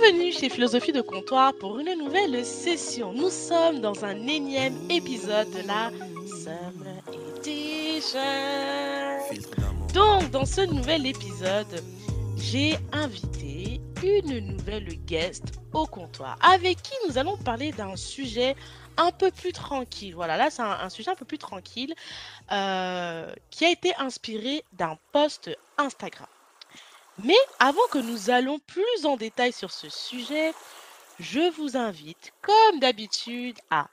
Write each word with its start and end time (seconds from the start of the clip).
Bienvenue 0.00 0.32
chez 0.32 0.48
Philosophie 0.48 0.90
de 0.92 1.00
Comptoir 1.02 1.54
pour 1.54 1.78
une 1.78 1.96
nouvelle 1.96 2.44
session. 2.44 3.12
Nous 3.12 3.30
sommes 3.30 3.80
dans 3.80 4.04
un 4.04 4.26
énième 4.26 4.74
épisode 4.90 5.48
de 5.52 5.66
la 5.68 5.90
Summer 6.26 7.00
Edition. 7.36 8.20
Donc, 9.92 10.30
dans 10.30 10.46
ce 10.46 10.62
nouvel 10.62 11.06
épisode, 11.06 11.82
j'ai 12.36 12.76
invité 12.92 13.80
une 14.02 14.40
nouvelle 14.40 14.88
guest 15.06 15.44
au 15.72 15.86
comptoir 15.86 16.38
avec 16.42 16.82
qui 16.82 16.94
nous 17.08 17.16
allons 17.16 17.36
parler 17.36 17.70
d'un 17.70 17.94
sujet 17.94 18.56
un 18.96 19.12
peu 19.12 19.30
plus 19.30 19.52
tranquille. 19.52 20.14
Voilà, 20.14 20.36
là, 20.36 20.50
c'est 20.50 20.62
un, 20.62 20.88
sujet 20.88 21.12
un 21.12 21.16
peu 21.16 21.24
plus 21.24 21.38
tranquille 21.38 21.94
euh, 22.50 23.32
qui 23.50 23.64
a 23.64 23.70
été 23.70 23.94
inspiré 23.96 24.64
d'un 24.72 24.98
post 25.12 25.56
Instagram. 25.78 26.26
Mais 27.22 27.36
avant 27.58 27.86
que 27.92 27.98
nous 27.98 28.30
allons 28.30 28.58
plus 28.58 29.04
en 29.06 29.16
détail 29.16 29.52
sur 29.52 29.70
ce 29.70 29.88
sujet, 29.88 30.52
je 31.20 31.50
vous 31.52 31.76
invite, 31.76 32.32
comme 32.42 32.80
d'habitude, 32.80 33.56
à 33.70 33.88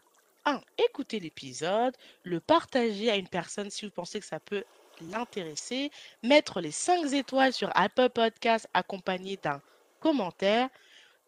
1. 0.46 0.60
Écouter 0.80 1.20
l'épisode, 1.20 1.96
le 2.24 2.40
partager 2.40 3.12
à 3.12 3.16
une 3.16 3.28
personne 3.28 3.70
si 3.70 3.86
vous 3.86 3.92
pensez 3.92 4.20
que 4.20 4.26
ça 4.26 4.40
peut 4.40 4.64
l'intéresser, 5.12 5.92
mettre 6.24 6.62
les 6.62 6.72
5 6.72 7.14
étoiles 7.14 7.54
sur 7.54 7.70
Apple 7.76 8.10
Podcast 8.10 8.68
accompagné 8.74 9.38
d'un 9.38 9.62
commentaire. 10.00 10.70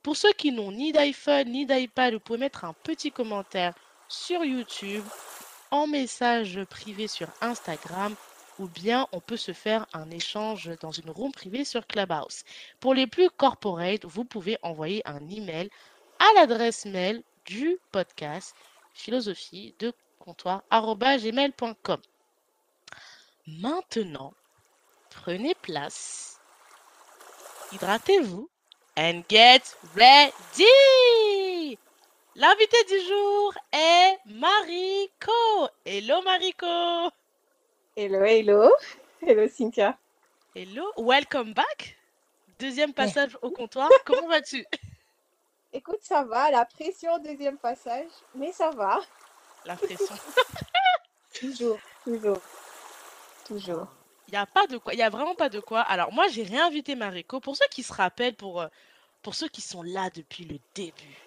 Pour 0.02 0.18
ceux 0.18 0.34
qui 0.34 0.52
n'ont 0.52 0.72
ni 0.72 0.92
d'iPhone 0.92 1.50
ni 1.50 1.66
d'iPad, 1.66 2.14
vous 2.14 2.20
pouvez 2.20 2.40
mettre 2.40 2.66
un 2.66 2.74
petit 2.74 3.12
commentaire 3.12 3.74
sur 4.08 4.44
YouTube, 4.44 5.04
en 5.72 5.88
message 5.88 6.64
privé 6.66 7.08
sur 7.08 7.28
Instagram 7.42 8.16
ou 8.60 8.68
bien 8.68 9.08
on 9.12 9.20
peut 9.20 9.38
se 9.38 9.54
faire 9.54 9.86
un 9.94 10.10
échange 10.12 10.72
dans 10.80 10.92
une 10.92 11.10
room 11.10 11.32
privée 11.32 11.66
sur 11.66 11.88
Clubhouse. 11.88 12.44
Pour 12.80 12.94
les 12.94 13.08
plus 13.08 13.30
corporate, 13.30 14.06
vous 14.06 14.26
pouvez 14.26 14.58
envoyer 14.62 15.02
un 15.08 15.28
email 15.30 15.70
à 16.20 16.28
l'adresse 16.36 16.86
mail 16.86 17.24
du 17.46 17.78
podcast 17.92 18.56
philosophie 18.94 19.76
de 19.80 19.94
comptoir@gmail.com. 20.20 22.02
Maintenant, 23.48 24.34
prenez 25.10 25.56
place, 25.56 26.40
hydratez-vous 27.74 28.50
and 28.98 29.24
get 29.30 29.64
ready. 29.96 31.78
L'invité 32.36 32.78
du 32.86 33.00
jour 33.08 33.54
est 33.72 34.18
Mariko. 34.26 35.68
Hello 35.86 36.22
Mariko. 36.24 37.12
Hello, 37.96 38.24
hello. 38.26 38.72
Hello, 39.22 39.48
Cynthia. 39.48 39.96
Hello, 40.56 40.84
welcome 40.98 41.54
back. 41.54 41.96
Deuxième 42.58 42.92
passage 42.92 43.38
au 43.44 43.52
comptoir. 43.52 43.88
Comment 44.06 44.28
vas-tu? 44.28 44.66
Écoute, 45.72 46.00
ça 46.02 46.24
va, 46.24 46.50
la 46.50 46.66
pression, 46.66 47.20
deuxième 47.20 47.60
passage, 47.60 48.10
mais 48.34 48.52
ça 48.52 48.72
va. 48.72 49.00
La 49.66 49.76
pression. 49.76 50.16
Toujours, 51.40 51.78
toujours, 52.04 52.42
toujours. 53.46 53.88
Il 54.28 54.32
n'y 54.32 54.38
a 54.38 54.46
pas 54.48 54.66
de 54.66 54.78
quoi, 54.78 54.94
il 54.94 55.00
y 55.00 55.04
a 55.04 55.10
vraiment 55.10 55.36
pas 55.36 55.50
de 55.50 55.60
quoi. 55.60 55.82
Alors 55.82 56.12
moi, 56.12 56.28
j'ai 56.30 56.44
réinvité 56.44 56.96
Mariko. 56.96 57.40
Pour 57.40 57.56
ceux 57.56 57.68
qui 57.70 57.84
se 57.84 57.94
rappellent, 57.94 58.36
pour, 58.36 58.62
euh, 58.62 58.68
pour 59.22 59.36
ceux 59.36 59.50
qui 59.50 59.62
sont 59.62 59.84
là 59.84 60.10
depuis 60.16 60.46
le 60.46 60.58
début, 60.74 61.18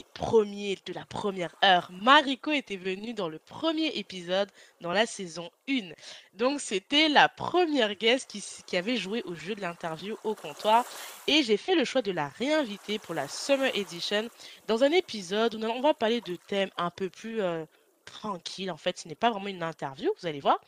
les 0.00 0.06
premiers 0.14 0.78
de 0.86 0.94
la 0.94 1.04
première 1.04 1.54
heure, 1.62 1.90
Mariko 1.92 2.52
était 2.52 2.78
venue 2.78 3.12
dans 3.12 3.28
le 3.28 3.38
premier 3.38 3.88
épisode 3.98 4.48
dans 4.80 4.92
la 4.92 5.04
saison 5.04 5.50
1. 5.68 5.90
Donc 6.32 6.60
c'était 6.60 7.10
la 7.10 7.28
première 7.28 7.94
guest 7.96 8.34
qui 8.66 8.76
avait 8.78 8.96
joué 8.96 9.22
au 9.24 9.34
jeu 9.34 9.54
de 9.54 9.60
l'interview 9.60 10.16
au 10.24 10.34
comptoir. 10.34 10.86
Et 11.26 11.42
j'ai 11.42 11.58
fait 11.58 11.74
le 11.74 11.84
choix 11.84 12.00
de 12.00 12.12
la 12.12 12.28
réinviter 12.28 12.98
pour 12.98 13.14
la 13.14 13.28
Summer 13.28 13.70
Edition 13.74 14.28
dans 14.68 14.84
un 14.84 14.92
épisode 14.92 15.54
où 15.54 15.62
on 15.62 15.82
va 15.82 15.92
parler 15.92 16.22
de 16.22 16.36
thèmes 16.36 16.70
un 16.78 16.90
peu 16.90 17.10
plus 17.10 17.42
euh, 17.42 17.66
tranquilles. 18.06 18.70
En 18.70 18.78
fait, 18.78 18.98
ce 18.98 19.06
n'est 19.06 19.14
pas 19.14 19.30
vraiment 19.30 19.48
une 19.48 19.62
interview, 19.62 20.10
vous 20.18 20.26
allez 20.26 20.40
voir. 20.40 20.60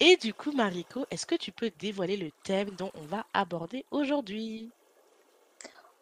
Et 0.00 0.16
du 0.16 0.32
coup, 0.32 0.52
Mariko, 0.52 1.04
est-ce 1.10 1.26
que 1.26 1.34
tu 1.34 1.52
peux 1.52 1.70
dévoiler 1.78 2.16
le 2.16 2.30
thème 2.42 2.70
dont 2.70 2.90
on 2.94 3.02
va 3.02 3.26
aborder 3.34 3.84
aujourd'hui? 3.90 4.70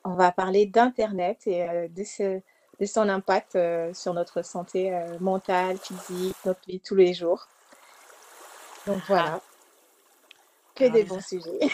On 0.04 0.14
va 0.14 0.32
parler 0.32 0.66
d'Internet 0.66 1.46
et 1.46 1.68
euh, 1.68 1.88
de, 1.88 2.04
ce, 2.04 2.40
de 2.80 2.86
son 2.86 3.08
impact 3.08 3.56
euh, 3.56 3.92
sur 3.94 4.14
notre 4.14 4.42
santé 4.42 4.92
euh, 4.94 5.18
mentale, 5.20 5.78
physique, 5.78 6.36
notre 6.44 6.60
vie 6.66 6.80
tous 6.80 6.96
les 6.96 7.14
jours. 7.14 7.46
Donc 8.86 9.02
Ah, 9.02 9.04
voilà, 9.08 9.40
que 10.74 10.84
alors 10.84 10.94
des 10.94 11.04
bons 11.04 11.20
sujets. 11.20 11.60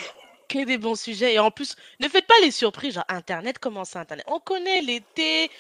Que 0.49 0.65
des 0.65 0.79
bons 0.79 0.95
sujets. 0.95 1.35
Et 1.35 1.39
en 1.41 1.51
plus, 1.51 1.75
ne 1.99 2.09
faites 2.09 2.27
pas 2.29 2.39
les 2.43 2.53
surprises, 2.53 2.95
genre 2.95 3.05
Internet, 3.09 3.59
comment 3.59 3.85
ça 3.85 4.01
Internet? 4.01 4.25
On 4.29 4.39
connaît 4.39 4.81
l'été, 4.81 5.51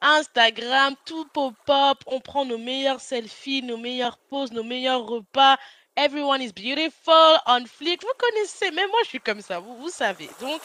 Instagram, 0.00 0.94
tout 1.04 1.26
pop-up, 1.26 1.98
on 2.06 2.20
prend 2.20 2.46
nos 2.46 2.58
meilleurs 2.58 3.00
selfies, 3.00 3.62
nos 3.62 3.76
meilleures 3.76 4.18
poses, 4.30 4.52
nos 4.52 4.64
meilleurs 4.64 5.06
repas. 5.06 5.58
Everyone 5.96 6.40
is 6.42 6.52
beautiful, 6.52 7.40
on 7.46 7.66
flick. 7.66 8.02
Vous 8.02 8.08
connaissez, 8.18 8.70
même 8.70 8.88
moi 8.90 9.00
je 9.04 9.08
suis 9.08 9.20
comme 9.20 9.42
ça, 9.42 9.58
vous, 9.60 9.76
vous 9.76 9.90
savez. 9.90 10.30
Donc, 10.40 10.62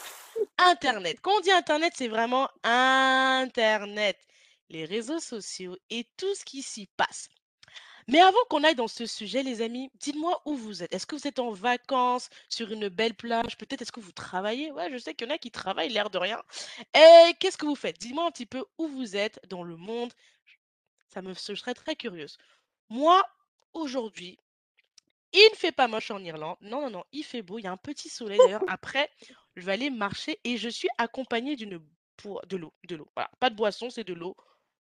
Internet. 0.58 1.20
Quand 1.22 1.38
on 1.38 1.40
dit 1.42 1.52
Internet, 1.52 1.94
c'est 1.96 2.08
vraiment 2.08 2.50
Internet. 2.64 4.18
Les 4.70 4.86
réseaux 4.86 5.20
sociaux 5.20 5.78
et 5.90 6.08
tout 6.18 6.34
ce 6.36 6.46
qui 6.46 6.62
s'y 6.62 6.88
passe. 6.98 7.28
Mais 8.08 8.20
avant 8.20 8.44
qu'on 8.50 8.64
aille 8.64 8.76
dans 8.76 8.88
ce 8.88 9.06
sujet, 9.06 9.44
les 9.44 9.62
amis, 9.62 9.92
dites-moi 9.96 10.42
où 10.46 10.56
vous 10.56 10.82
êtes. 10.82 10.94
Est-ce 10.94 11.06
que 11.06 11.16
vous 11.16 11.28
êtes 11.28 11.40
en 11.40 11.52
vacances, 11.52 12.30
sur 12.50 12.72
une 12.72 12.90
belle 12.90 13.14
plage? 13.14 13.58
Peut-être 13.58 13.84
est-ce 13.84 13.92
que 13.92 14.00
vous 14.00 14.12
travaillez? 14.12 14.72
Ouais, 14.72 14.92
je 14.92 14.98
sais 14.98 15.14
qu'il 15.14 15.28
y 15.28 15.32
en 15.32 15.36
a 15.36 15.38
qui 15.38 15.52
travaillent, 15.52 15.90
l'air 15.90 16.10
de 16.10 16.18
rien. 16.18 16.42
Et 16.96 17.34
qu'est-ce 17.40 17.58
que 17.58 17.66
vous 17.66 17.76
faites? 17.76 18.00
Dis-moi 18.00 18.26
un 18.26 18.32
petit 18.32 18.48
peu 18.48 18.66
où 18.78 18.88
vous 18.88 19.16
êtes 19.16 19.40
dans 19.48 19.64
le 19.64 19.78
monde. 19.78 20.12
Ça 21.14 21.22
me, 21.22 21.34
je 21.34 21.54
serais 21.56 21.74
très 21.74 21.96
curieuse. 21.96 22.38
Moi, 22.90 23.24
aujourd'hui, 23.74 24.40
il 25.34 25.50
ne 25.52 25.56
fait 25.56 25.72
pas 25.72 25.88
moche 25.88 26.12
en 26.12 26.20
Irlande. 26.24 26.58
Non, 26.62 26.82
non, 26.82 26.90
non, 26.90 27.04
il 27.12 27.24
fait 27.24 27.42
beau. 27.42 27.60
Il 27.60 27.64
y 27.64 27.68
a 27.68 27.72
un 27.72 27.78
petit 27.78 28.10
soleil 28.10 28.40
d'ailleurs. 28.40 28.64
Après, 28.68 29.10
je 29.56 29.66
vais 29.66 29.74
aller 29.74 29.90
marcher 29.90 30.40
et 30.44 30.58
je 30.58 30.70
suis 30.70 30.90
accompagnée 30.98 31.56
d'une 31.56 31.80
de 32.48 32.58
l'eau, 32.58 32.74
de 32.88 32.96
l'eau. 32.96 33.08
Voilà, 33.16 33.32
pas 33.40 33.50
de 33.50 33.56
boisson, 33.56 33.90
c'est 33.90 34.04
de 34.04 34.14
l'eau. 34.14 34.36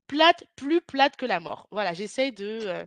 Plate, 0.06 0.44
plus 0.56 0.80
plate 0.80 1.16
que 1.16 1.26
la 1.26 1.41
mort. 1.41 1.66
Voilà, 1.70 1.92
j'essaye 1.94 2.32
de 2.32 2.60
euh, 2.62 2.86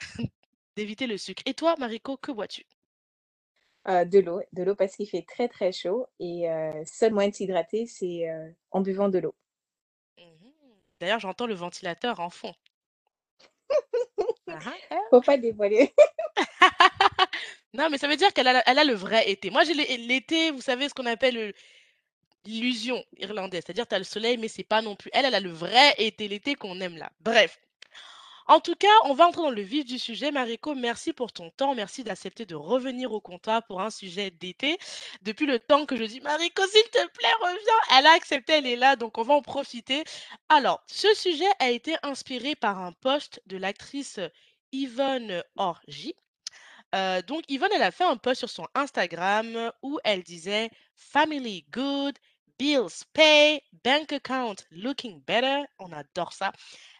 d'éviter 0.76 1.06
le 1.06 1.18
sucre. 1.18 1.42
Et 1.46 1.54
toi, 1.54 1.76
Mariko, 1.78 2.16
que 2.16 2.32
bois-tu? 2.32 2.64
Euh, 3.88 4.04
de 4.04 4.18
l'eau, 4.18 4.40
de 4.52 4.64
l'eau 4.64 4.74
parce 4.74 4.96
qu'il 4.96 5.08
fait 5.08 5.22
très 5.22 5.48
très 5.48 5.70
chaud 5.70 6.08
et 6.18 6.50
euh, 6.50 6.82
seul 6.84 7.12
moyen 7.12 7.28
de 7.30 7.34
s'hydrater, 7.34 7.86
c'est 7.86 8.28
euh, 8.28 8.50
en 8.72 8.80
buvant 8.80 9.08
de 9.08 9.20
l'eau. 9.20 9.34
Mhm. 10.18 10.52
D'ailleurs, 10.98 11.20
j'entends 11.20 11.46
le 11.46 11.54
ventilateur 11.54 12.20
en 12.20 12.30
fond. 12.30 12.54
Ah, 14.48 14.60
ah, 14.64 14.74
eh. 14.92 14.94
Faut 15.10 15.20
pas 15.20 15.36
dévoiler. 15.36 15.92
Non, 17.76 17.88
mais 17.90 17.98
ça 17.98 18.08
veut 18.08 18.16
dire 18.16 18.32
qu'elle 18.32 18.48
a, 18.48 18.84
le 18.84 18.94
vrai 18.94 19.30
été. 19.30 19.50
Moi, 19.50 19.64
j'ai 19.64 19.74
l'é- 19.74 19.96
l'été, 19.98 20.50
vous 20.50 20.60
savez, 20.62 20.88
ce 20.88 20.94
qu'on 20.94 21.06
appelle 21.06 21.34
le- 21.34 21.52
l'illusion 22.44 23.04
irlandaise. 23.18 23.62
C'est-à-dire, 23.66 23.86
tu 23.86 23.94
as 23.94 23.98
le 23.98 24.04
soleil, 24.04 24.36
mais 24.38 24.48
c'est 24.48 24.64
pas 24.64 24.82
non 24.82 24.96
plus. 24.96 25.10
Elle, 25.12 25.24
elle 25.26 25.34
a 25.34 25.40
le 25.40 25.50
vrai 25.50 25.94
été, 25.98 26.28
l'été 26.28 26.54
qu'on 26.54 26.80
aime 26.80 26.96
là. 26.96 27.10
Bref. 27.20 27.58
En 28.48 28.60
tout 28.60 28.76
cas, 28.76 28.86
on 29.04 29.12
va 29.14 29.26
entrer 29.26 29.42
dans 29.42 29.50
le 29.50 29.60
vif 29.62 29.84
du 29.84 29.98
sujet. 29.98 30.30
Mariko, 30.30 30.76
merci 30.76 31.12
pour 31.12 31.32
ton 31.32 31.50
temps. 31.50 31.74
Merci 31.74 32.04
d'accepter 32.04 32.46
de 32.46 32.54
revenir 32.54 33.10
au 33.12 33.20
comptoir 33.20 33.64
pour 33.66 33.80
un 33.80 33.90
sujet 33.90 34.30
d'été. 34.30 34.78
Depuis 35.22 35.46
le 35.46 35.58
temps 35.58 35.84
que 35.84 35.96
je 35.96 36.04
dis, 36.04 36.20
Mariko, 36.20 36.62
s'il 36.68 36.84
te 36.84 37.04
plaît, 37.08 37.32
reviens. 37.42 37.98
Elle 37.98 38.06
a 38.06 38.12
accepté, 38.12 38.52
elle 38.54 38.66
est 38.68 38.76
là, 38.76 38.94
donc 38.94 39.18
on 39.18 39.22
va 39.22 39.34
en 39.34 39.42
profiter. 39.42 40.04
Alors, 40.48 40.80
ce 40.86 41.12
sujet 41.14 41.48
a 41.58 41.70
été 41.70 41.96
inspiré 42.04 42.54
par 42.54 42.78
un 42.78 42.92
post 42.92 43.42
de 43.46 43.56
l'actrice 43.56 44.20
Yvonne 44.70 45.42
Orgy. 45.56 46.14
Euh, 46.94 47.22
donc, 47.22 47.44
Yvonne, 47.48 47.72
elle 47.74 47.82
a 47.82 47.90
fait 47.90 48.04
un 48.04 48.16
post 48.16 48.40
sur 48.40 48.50
son 48.50 48.66
Instagram 48.74 49.72
où 49.82 49.98
elle 50.04 50.22
disait 50.22 50.70
Family 50.94 51.66
good, 51.70 52.18
bills 52.58 53.04
pay, 53.12 53.60
bank 53.84 54.12
account 54.12 54.56
looking 54.70 55.20
better. 55.22 55.64
On 55.78 55.92
adore 55.92 56.32
ça. 56.32 56.52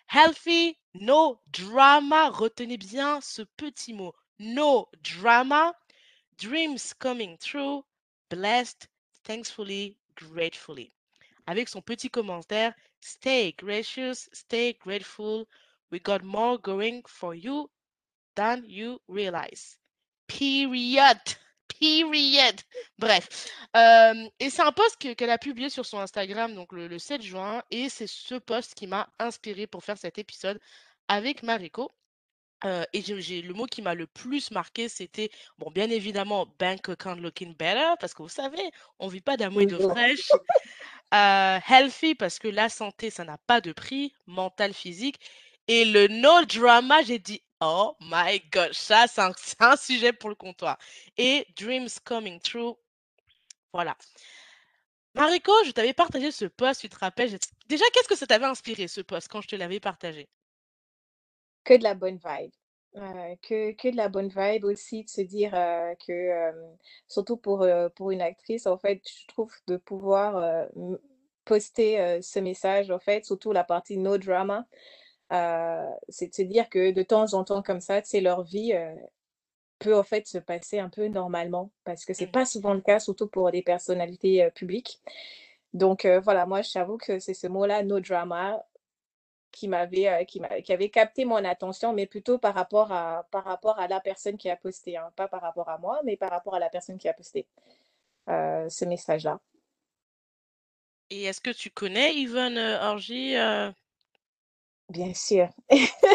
Healthy, 0.08 0.76
no 0.94 1.40
drama. 1.46 2.30
Retenez 2.30 2.76
bien 2.76 3.20
ce 3.20 3.42
petit 3.56 3.94
mot. 3.94 4.14
No 4.38 4.88
drama. 5.02 5.72
Dreams 6.38 6.92
coming 6.98 7.38
true. 7.38 7.82
Blessed, 8.28 8.88
thankfully, 9.24 9.96
gratefully. 10.16 10.92
Avec 11.46 11.68
son 11.68 11.80
petit 11.80 12.10
commentaire 12.10 12.74
Stay 13.02 13.52
gracious, 13.52 14.28
stay 14.32 14.72
grateful. 14.72 15.46
We 15.90 16.00
got 16.00 16.24
more 16.24 16.58
going 16.58 17.04
for 17.06 17.34
you 17.36 17.70
than 18.36 18.62
you 18.68 19.00
realize. 19.08 19.76
Period. 20.28 21.18
Period. 21.80 22.60
Bref. 22.98 23.28
Euh, 23.76 24.28
et 24.40 24.50
c'est 24.50 24.62
un 24.62 24.72
post 24.72 24.96
que- 25.00 25.12
qu'elle 25.14 25.30
a 25.30 25.38
publié 25.38 25.68
sur 25.68 25.84
son 25.84 25.98
Instagram 25.98 26.54
donc 26.54 26.72
le, 26.72 26.86
le 26.88 26.98
7 26.98 27.20
juin. 27.22 27.62
Et 27.70 27.88
c'est 27.88 28.06
ce 28.06 28.36
post 28.36 28.74
qui 28.74 28.86
m'a 28.86 29.08
inspiré 29.18 29.66
pour 29.66 29.82
faire 29.84 29.98
cet 29.98 30.18
épisode 30.18 30.60
avec 31.08 31.42
Mariko. 31.42 31.90
Euh, 32.64 32.84
et 32.94 33.02
j'ai 33.02 33.20
j'ai- 33.20 33.42
le 33.42 33.52
mot 33.52 33.66
qui 33.66 33.82
m'a 33.82 33.94
le 33.94 34.06
plus 34.06 34.50
marqué, 34.50 34.88
c'était, 34.88 35.28
bon, 35.58 35.70
bien 35.70 35.90
évidemment, 35.90 36.46
bank 36.58 36.88
account 36.88 37.16
looking 37.16 37.54
better, 37.54 37.92
parce 38.00 38.14
que 38.14 38.22
vous 38.22 38.30
savez, 38.30 38.70
on 38.98 39.08
vit 39.08 39.20
pas 39.20 39.36
d'amour 39.36 39.60
et 39.60 39.66
d'eau 39.66 39.76
Toujours. 39.76 39.90
fraîche. 39.92 40.30
healthy 41.12 42.14
parce 42.14 42.38
que 42.38 42.48
la 42.48 42.68
santé, 42.70 43.10
ça 43.10 43.24
n'a 43.24 43.38
pas 43.46 43.60
de 43.60 43.72
prix, 43.72 44.12
mental, 44.26 44.72
physique 44.72 45.20
et 45.68 45.84
le 45.84 46.08
no 46.08 46.44
drama, 46.46 47.02
j'ai 47.02 47.18
dit: 47.18 47.42
«Oh 47.60 47.96
my 48.00 48.40
gosh, 48.52 48.76
ça 48.76 49.06
c'est 49.08 49.22
un 49.62 49.76
sujet 49.76 50.12
pour 50.12 50.28
le 50.28 50.34
comptoir» 50.34 50.78
et 51.16 51.46
dreams 51.58 51.88
coming 52.04 52.38
true, 52.40 52.74
voilà. 53.72 53.96
Mariko, 55.14 55.52
je 55.64 55.70
t'avais 55.70 55.94
partagé 55.94 56.30
ce 56.30 56.44
post, 56.44 56.80
tu 56.82 56.88
te 56.88 56.98
rappelles? 56.98 57.38
Déjà, 57.68 57.84
qu'est-ce 57.92 58.08
que 58.08 58.16
ça 58.16 58.26
t'avait 58.26 58.44
inspiré 58.44 58.86
ce 58.88 59.00
post 59.00 59.28
quand 59.28 59.40
je 59.40 59.48
te 59.48 59.56
l'avais 59.56 59.80
partagé? 59.80 60.28
Que 61.64 61.74
de 61.76 61.82
la 61.82 61.94
bonne 61.94 62.18
vibe. 62.24 62.52
Heu, 62.96 63.36
que 63.42 63.90
de 63.90 63.96
la 63.96 64.08
bonne 64.08 64.28
vibe 64.28 64.64
aussi 64.64 65.04
de 65.04 65.08
se 65.10 65.20
dire, 65.20 65.52
heu, 65.54 65.94
que, 66.06 66.52
surtout 67.08 67.36
pour, 67.36 67.62
heu, 67.64 67.90
pour 67.94 68.10
une 68.12 68.22
actrice, 68.22 68.66
en 68.66 68.78
fait, 68.78 69.02
je 69.06 69.26
trouve 69.26 69.52
de 69.66 69.76
pouvoir, 69.76 70.66
poster, 71.44 72.20
ce 72.22 72.38
message, 72.40 72.90
en 72.90 72.98
fait, 73.00 73.24
surtout 73.24 73.52
la 73.52 73.64
partie 73.64 73.98
no 73.98 74.16
drama, 74.18 74.66
c'est 75.30 76.28
de 76.28 76.34
se 76.34 76.42
dire 76.42 76.68
que 76.70 76.92
de 76.92 77.02
temps 77.02 77.34
en 77.34 77.44
temps 77.44 77.62
comme 77.62 77.80
ça, 77.80 78.02
sais, 78.10 78.20
leur 78.20 78.42
vie, 78.44 78.72
heu, 78.74 78.96
peut 79.80 79.96
en 79.98 80.04
fait 80.04 80.26
se 80.28 80.38
passer 80.38 80.78
un 80.80 80.90
peu 80.90 81.08
normalement 81.08 81.70
parce 81.84 82.04
que 82.06 82.14
c'est 82.14 82.26
Mmh. 82.26 82.32
pas 82.32 82.46
souvent 82.46 82.74
le 82.74 82.80
cas, 82.82 83.00
surtout 83.00 83.28
pour 83.28 83.50
des 83.52 83.62
personnalités, 83.62 84.50
publiques. 84.54 85.00
Donc 85.74 86.06
voilà, 86.24 86.46
moi, 86.46 86.62
j'avoue 86.62 86.98
que 86.98 87.18
c'est 87.20 87.34
ce 87.34 87.46
mot-là, 87.48 87.82
no 87.84 88.00
drama, 88.00 88.64
qui 89.52 89.68
m'avait, 89.68 90.26
qui 90.26 90.72
avait 90.72 90.90
capté 90.90 91.24
mon 91.24 91.36
attention, 91.44 91.92
mais 91.94 92.06
plutôt 92.06 92.38
par 92.38 92.54
rapport 92.54 92.92
à 92.92 93.26
par 93.30 93.44
rapport 93.44 93.78
à 93.78 93.88
la 93.88 94.00
personne 94.00 94.36
qui 94.38 94.50
a 94.50 94.56
posté, 94.56 94.96
hein, 94.98 95.10
pas 95.16 95.28
par 95.28 95.42
rapport 95.42 95.68
à 95.70 95.78
moi, 95.78 96.00
mais 96.04 96.16
par 96.16 96.30
rapport 96.30 96.54
à 96.54 96.58
la 96.60 96.68
personne 96.70 96.98
qui 96.98 97.08
a 97.08 97.14
posté, 97.14 97.46
ce 98.28 98.84
message-là. 98.84 99.40
Et 101.10 101.24
est-ce 101.24 101.40
que 101.40 101.50
tu 101.50 101.70
connais 101.70 102.14
Yvonne, 102.14 102.58
heu? 103.36 103.74
Bien 104.88 105.14
sûr. 105.14 105.48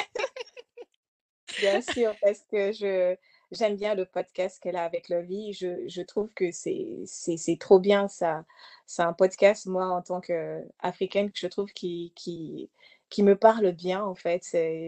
Bien 1.59 1.81
sûr, 1.81 2.15
parce 2.21 2.39
que 2.51 2.71
je 2.71 3.15
j'aime 3.51 3.75
bien 3.75 3.93
le 3.95 4.05
podcast 4.05 4.59
qu'elle 4.61 4.77
a 4.77 4.85
avec 4.85 5.09
Lovie. 5.09 5.53
Je 5.53 5.87
je 5.87 6.01
trouve 6.01 6.29
que 6.33 6.51
c'est 6.51 7.03
c'est 7.05 7.57
trop 7.59 7.79
bien 7.79 8.07
ça. 8.07 8.45
C'est 8.85 9.01
un 9.03 9.13
podcast, 9.13 9.65
moi, 9.67 9.87
en 9.87 10.01
tant 10.01 10.21
qu'Africaine, 10.21 11.31
que 11.31 11.37
je 11.39 11.47
trouve 11.47 11.71
qui 11.73 12.13
qui 12.15 12.69
qui 13.09 13.23
me 13.23 13.35
parle 13.37 13.71
bien, 13.73 14.03
en 14.03 14.15
fait. 14.15 14.43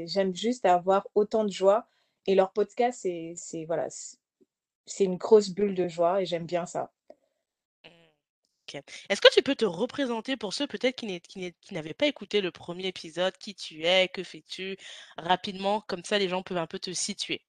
J'aime 0.08 0.34
juste 0.36 0.66
avoir 0.66 1.08
autant 1.16 1.44
de 1.44 1.52
joie 1.52 1.88
et 2.28 2.36
leur 2.36 2.54
podcast, 2.54 3.02
c'est 3.36 3.66
voilà, 3.66 3.88
c'est 4.86 5.04
une 5.06 5.18
grosse 5.18 5.50
bulle 5.52 5.76
de 5.76 5.88
joie 5.90 6.22
et 6.22 6.26
j'aime 6.26 6.46
bien 6.46 6.66
ça. 6.66 6.93
OK. 8.74 8.82
Est-ce 9.10 9.22
que 9.22 9.34
tu 9.34 9.42
peux 9.42 9.56
te 9.56 9.66
représenter 9.66 10.38
pour 10.38 10.54
ceux 10.54 10.68
peut-être 10.68 10.96
qui 10.96 11.06
n'est 11.06 11.20
qui 11.20 11.40
n'est 11.40 11.54
qui 11.62 11.74
n'avaient 11.74 11.94
pas 11.94 12.08
écouté 12.08 12.42
le 12.42 12.52
premier 12.52 12.88
épisode? 12.88 13.38
Qui 13.38 13.56
tu 13.56 13.84
es? 13.86 14.08
Que 14.08 14.24
fais-tu? 14.24 14.78
Rapidement, 15.18 15.82
comme 15.82 16.04
ça 16.04 16.18
les 16.18 16.30
gens 16.30 16.44
peuvent 16.44 16.58
un 16.58 16.68
peu 16.68 16.80
te 16.80 16.92
situer? 16.92 17.42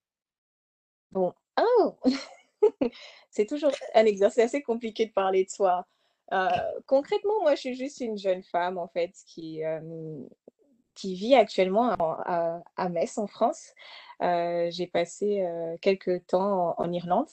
Bon 1.13 1.33
oh! 1.59 1.97
C'est 3.31 3.47
toujours 3.47 3.73
un 3.95 4.07
exercice 4.07 4.45
assez 4.45 4.63
compliqué 4.63 5.07
de 5.07 5.13
parler 5.13 5.45
de 5.45 5.51
soi. 5.51 5.87
Heu, 6.33 6.49
concrètement, 6.87 7.41
moi, 7.43 7.55
je 7.55 7.61
suis 7.61 7.75
juste 7.75 8.01
une 8.01 8.17
jeune 8.19 8.43
femme, 8.43 8.79
en 8.79 8.89
fait, 8.89 9.13
qui, 9.27 9.63
vit 11.05 11.35
actuellement 11.35 11.95
en 11.99 12.13
à 12.25 12.63
à 12.77 12.89
Metz, 12.89 13.19
en 13.19 13.27
France. 13.27 13.75
Heu, 14.23 14.71
j'ai 14.71 14.87
passé, 14.87 15.43
heu, 15.43 15.77
quelque 15.81 16.19
temps 16.19 16.77
en 16.79 16.85
en 16.85 16.93
Irlande. 16.93 17.29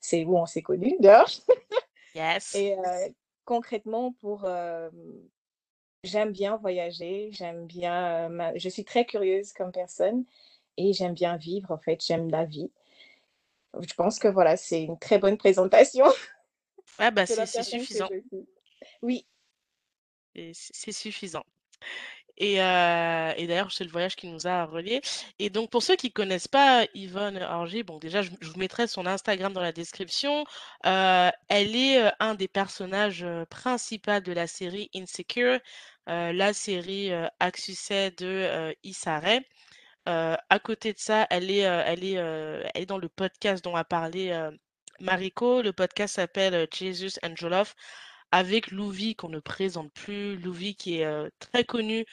C'est 0.00 0.24
où 0.24 0.36
on 0.38 0.46
s'est 0.46 0.62
connus, 0.62 0.96
d'ailleurs 1.00 1.30
Yes. 2.14 2.54
et 2.54 2.76
concrètement 3.44 4.12
pour, 4.20 4.46
j'aime 6.04 6.32
bien 6.32 6.56
voyager, 6.56 7.30
j'aime 7.32 7.66
bien, 7.66 8.28
ma 8.28 8.56
je 8.56 8.68
suis 8.68 8.84
très 8.84 9.04
curieuse 9.04 9.52
comme 9.52 9.72
personne 9.72 10.24
et 10.76 10.92
j'aime 10.92 11.14
bien 11.14 11.36
vivre, 11.36 11.70
en 11.70 11.78
fait, 11.78 12.04
j'aime 12.04 12.30
la 12.30 12.44
vie. 12.44 12.70
Je 13.80 13.94
pense 13.94 14.18
que 14.18 14.28
voilà, 14.28 14.56
c'est 14.56 14.84
une 14.84 14.98
très 14.98 15.18
bonne 15.18 15.36
présentation 15.36 16.06
Ah 16.98 17.10
bah, 17.10 17.26
c'est 17.26 17.62
suffisant. 17.62 18.08
Oui, 19.02 19.26
c'est 20.52 20.92
suffisant 20.92 21.44
et 22.38 22.60
heu 22.60 23.32
et 23.36 23.46
d'ailleurs, 23.46 23.72
c'est 23.72 23.84
le 23.84 23.90
voyage 23.90 24.16
qui 24.16 24.26
nous 24.28 24.46
a 24.46 24.64
reliés 24.64 25.00
et 25.38 25.50
donc 25.50 25.70
pour 25.70 25.82
ceux 25.82 25.96
qui 25.96 26.12
connaissent 26.12 26.48
pas 26.48 26.86
Yvonne 26.94 27.38
Orji, 27.42 27.82
bon 27.82 27.98
déjà 27.98 28.22
je 28.22 28.30
vous 28.30 28.58
mettrai 28.58 28.86
son 28.86 29.06
Instagram 29.06 29.52
dans 29.52 29.60
la 29.60 29.72
description. 29.72 30.44
Heu, 30.86 31.30
elle 31.48 31.76
est, 31.76 32.02
heu, 32.02 32.10
un 32.20 32.34
des 32.34 32.48
personnages, 32.48 33.22
heu, 33.24 33.46
principal 33.46 34.22
de 34.22 34.32
la 34.32 34.46
série 34.46 34.90
Insecure, 34.94 35.58
la 36.06 36.52
série, 36.52 37.12
à 37.12 37.50
de, 37.50 38.74
Issa 38.82 39.20
Rae. 39.20 39.40
À 40.06 40.58
côté 40.58 40.92
de 40.92 40.98
ça, 40.98 41.26
elle 41.30 41.50
est, 41.50 42.86
dans 42.86 42.98
le 42.98 43.08
podcast 43.08 43.64
dont 43.64 43.76
a 43.76 43.84
parlé, 43.84 44.48
Mariko. 45.00 45.62
Le 45.62 45.72
podcast 45.72 46.16
s'appelle, 46.16 46.66
Jesus 46.72 47.18
and 47.22 47.36
Jollof 47.36 47.74
avec 48.32 48.70
Louvi 48.70 49.14
qu'on 49.14 49.28
ne 49.28 49.40
présente 49.40 49.92
plus. 49.92 50.36
Louvi 50.36 50.74
qui 50.76 51.00
est, 51.00 51.30
très 51.38 51.64
connue, 51.64 52.04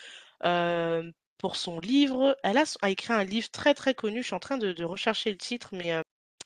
pour 1.37 1.55
son 1.55 1.79
livre. 1.79 2.37
Elle 2.43 2.57
a 2.57 2.89
écrit 2.89 3.13
un 3.13 3.23
livre 3.23 3.49
très, 3.49 3.73
très 3.73 3.93
connu. 3.93 4.21
Je 4.21 4.27
suis 4.27 4.35
en 4.35 4.39
train 4.39 4.57
de 4.57 4.71
de 4.73 4.83
rechercher 4.83 5.31
le 5.31 5.37
titre, 5.37 5.69
mais, 5.71 5.93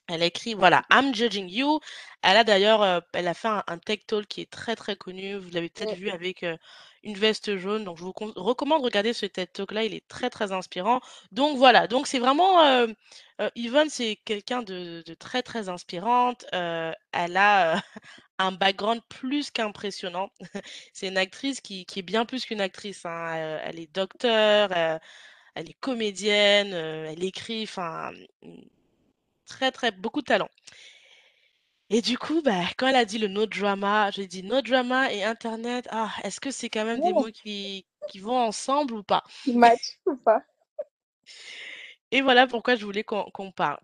elle 0.07 0.21
a 0.21 0.25
écrit 0.27 0.53
voilà, 0.53 0.83
I'm 0.91 1.15
Judging 1.15 1.49
You. 1.49 1.79
Elle 2.21 2.37
a 2.37 2.43
d'ailleurs, 2.43 3.03
elle 3.13 3.27
a 3.27 3.33
fait 3.33 3.47
un 3.47 3.63
un 3.67 3.77
TED 3.79 4.05
Talk 4.07 4.27
qui 4.27 4.41
est 4.41 4.49
très, 4.51 4.75
très 4.75 4.95
connu. 4.95 5.35
Vous 5.35 5.49
l'avez 5.51 5.69
peut-être 5.69 5.95
vu 5.95 6.09
avec, 6.09 6.45
une 7.05 7.15
veste 7.15 7.55
jaune. 7.57 7.83
Donc 7.85 7.97
je 7.97 8.03
vous 8.03 8.13
recommande 8.35 8.81
de 8.81 8.85
regarder 8.85 9.13
ce 9.13 9.25
TED 9.25 9.51
Talk 9.53 9.71
là, 9.71 9.83
il 9.85 9.93
est 9.93 10.07
très, 10.07 10.29
très 10.29 10.51
inspirant. 10.51 10.99
Donc 11.31 11.57
voilà, 11.57 11.87
donc 11.87 12.07
c'est 12.07 12.19
vraiment, 12.19 12.87
Yvonne, 13.55 13.89
c'est 13.89 14.17
quelqu'un 14.25 14.61
de 14.63 15.03
de 15.05 15.13
très, 15.13 15.43
très 15.43 15.69
inspirante. 15.69 16.45
Elle 16.51 17.37
a, 17.37 17.81
un 18.39 18.51
background 18.51 19.01
plus 19.09 19.51
qu'impressionnant. 19.51 20.29
C'est 20.93 21.07
une 21.07 21.17
actrice 21.17 21.61
qui 21.61 21.85
qui 21.85 21.99
est 21.99 22.03
bien 22.03 22.25
plus 22.25 22.45
qu'une 22.45 22.61
actrice, 22.61 23.05
hein. 23.05 23.59
Elle 23.63 23.79
est 23.79 23.93
docteure, 23.93 24.71
heu, 24.75 24.99
elle 25.55 25.69
est 25.69 25.79
comédienne, 25.79 26.73
heu, 26.73 27.05
elle 27.07 27.23
écrit, 27.23 27.63
enfin, 27.63 28.11
très, 29.45 29.71
très 29.71 29.91
beaucoup 29.91 30.21
de 30.21 30.25
talent. 30.25 30.49
Et 31.89 32.01
du 32.01 32.17
coup, 32.17 32.41
bah, 32.43 32.63
quand 32.77 32.87
elle 32.87 32.95
a 32.95 33.05
dit 33.05 33.17
le 33.19 33.27
no 33.27 33.45
drama, 33.45 34.09
j'ai 34.11 34.27
dit: 34.27 34.43
«No 34.43 34.61
drama 34.61 35.11
et 35.11 35.23
internet, 35.23 35.87
ah, 35.91 36.11
est-ce 36.23 36.39
que 36.39 36.51
c'est 36.51 36.69
quand 36.69 36.85
même 36.85 37.01
des 37.01 37.13
mots 37.13 37.31
qui 37.31 37.85
qui 38.07 38.19
vont 38.19 38.37
ensemble 38.39 38.93
ou 38.95 39.03
pas?» 39.03 39.23
qui 39.43 39.53
match 39.55 39.99
ou 40.05 40.15
pas? 40.15 40.41
et 42.11 42.21
voilà 42.21 42.47
pourquoi 42.47 42.75
je 42.75 42.85
voulais 42.85 43.03
qu'on 43.03 43.23
qu'on 43.31 43.51
parle. 43.51 43.79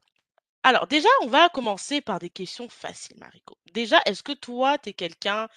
Alors 0.64 0.88
déjà, 0.88 1.10
on 1.24 1.28
va 1.28 1.50
commencer 1.50 2.02
par 2.02 2.20
des 2.20 2.30
questions 2.30 2.70
faciles, 2.70 3.18
Mariko. 3.20 3.58
Déjà, 3.74 4.00
est-ce 4.06 4.22
que 4.22 4.32
toi, 4.32 4.78
tu 4.78 4.90
es 4.90 4.94
quelqu'un 4.94 5.50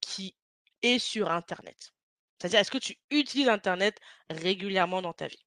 qui 0.00 0.34
est 0.82 0.98
sur 0.98 1.30
internet? 1.30 1.92
C'est-à-dire, 2.38 2.60
est-ce 2.60 2.70
que 2.70 2.78
tu 2.78 2.96
utilises 3.10 3.48
internet 3.48 3.98
régulièrement 4.30 5.02
dans 5.02 5.12
ta 5.12 5.26
vie? 5.26 5.44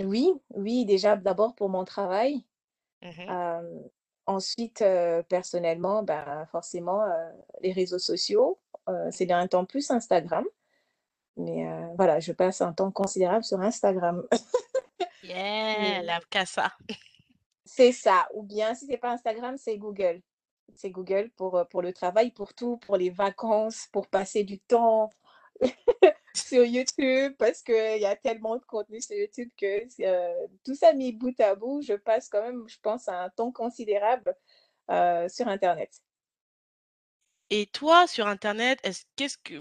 Oui, 0.00 0.30
oui, 0.54 0.84
déjà 0.84 1.16
d'abord 1.16 1.54
pour 1.54 1.68
mon 1.68 1.84
travail, 1.84 2.44
Mmh 3.02 3.32
ensuite, 4.26 4.84
personnellement, 5.28 6.04
ben, 6.04 6.46
forcément, 6.52 7.02
les 7.60 7.72
réseaux 7.72 7.98
sociaux, 7.98 8.60
heu, 8.88 9.10
ces 9.10 9.26
derniers 9.26 9.48
temps 9.48 9.64
plus 9.64 9.90
Instagram, 9.90 10.44
mais 11.36 11.66
voilà, 11.96 12.20
je 12.20 12.32
passe 12.32 12.60
un 12.60 12.72
temps 12.72 12.92
considérable 12.92 13.42
sur 13.42 13.60
Instagram. 13.60 14.22
Yeah, 15.22 15.78
Mais 15.78 16.02
la 16.02 16.20
casa. 16.30 16.72
C'est 17.74 17.92
ça, 17.92 18.28
ou 18.34 18.42
bien 18.42 18.74
si 18.74 18.86
c'est 18.86 18.98
pas 18.98 19.12
Instagram, 19.12 19.56
c'est 19.56 19.78
Google. 19.78 20.20
C'est 20.74 20.90
Google 20.90 21.30
pour, 21.36 21.58
heu, 21.58 21.64
pour 21.64 21.80
le 21.80 21.92
travail, 21.92 22.30
pour 22.30 22.52
tout, 22.54 22.76
pour 22.78 22.98
les 22.98 23.08
vacances, 23.10 23.88
pour 23.92 24.08
passer 24.08 24.44
du 24.44 24.60
temps. 24.60 25.10
Sur 26.34 26.64
YouTube, 26.64 27.34
parce 27.38 27.62
qu'il 27.62 28.00
y 28.00 28.06
a 28.06 28.16
tellement 28.16 28.56
de 28.56 28.64
contenu 28.64 29.00
sur 29.02 29.16
YouTube 29.16 29.50
que 29.56 29.84
heu, 30.02 30.48
tout 30.64 30.74
ça 30.74 30.94
mis 30.94 31.12
bout 31.12 31.38
à 31.40 31.54
bout, 31.54 31.82
je 31.82 31.92
passe 31.92 32.28
quand 32.30 32.42
même, 32.42 32.66
je 32.68 32.78
pense, 32.80 33.06
un 33.08 33.28
temps 33.30 33.52
considérable, 33.52 34.34
heu, 34.90 35.28
sur 35.28 35.48
internet. 35.48 35.90
Et 37.50 37.66
toi, 37.66 38.06
sur 38.06 38.26
internet, 38.26 38.80
est-ce 38.82 39.04
qu'est-ce 39.16 39.36
que 39.38 39.54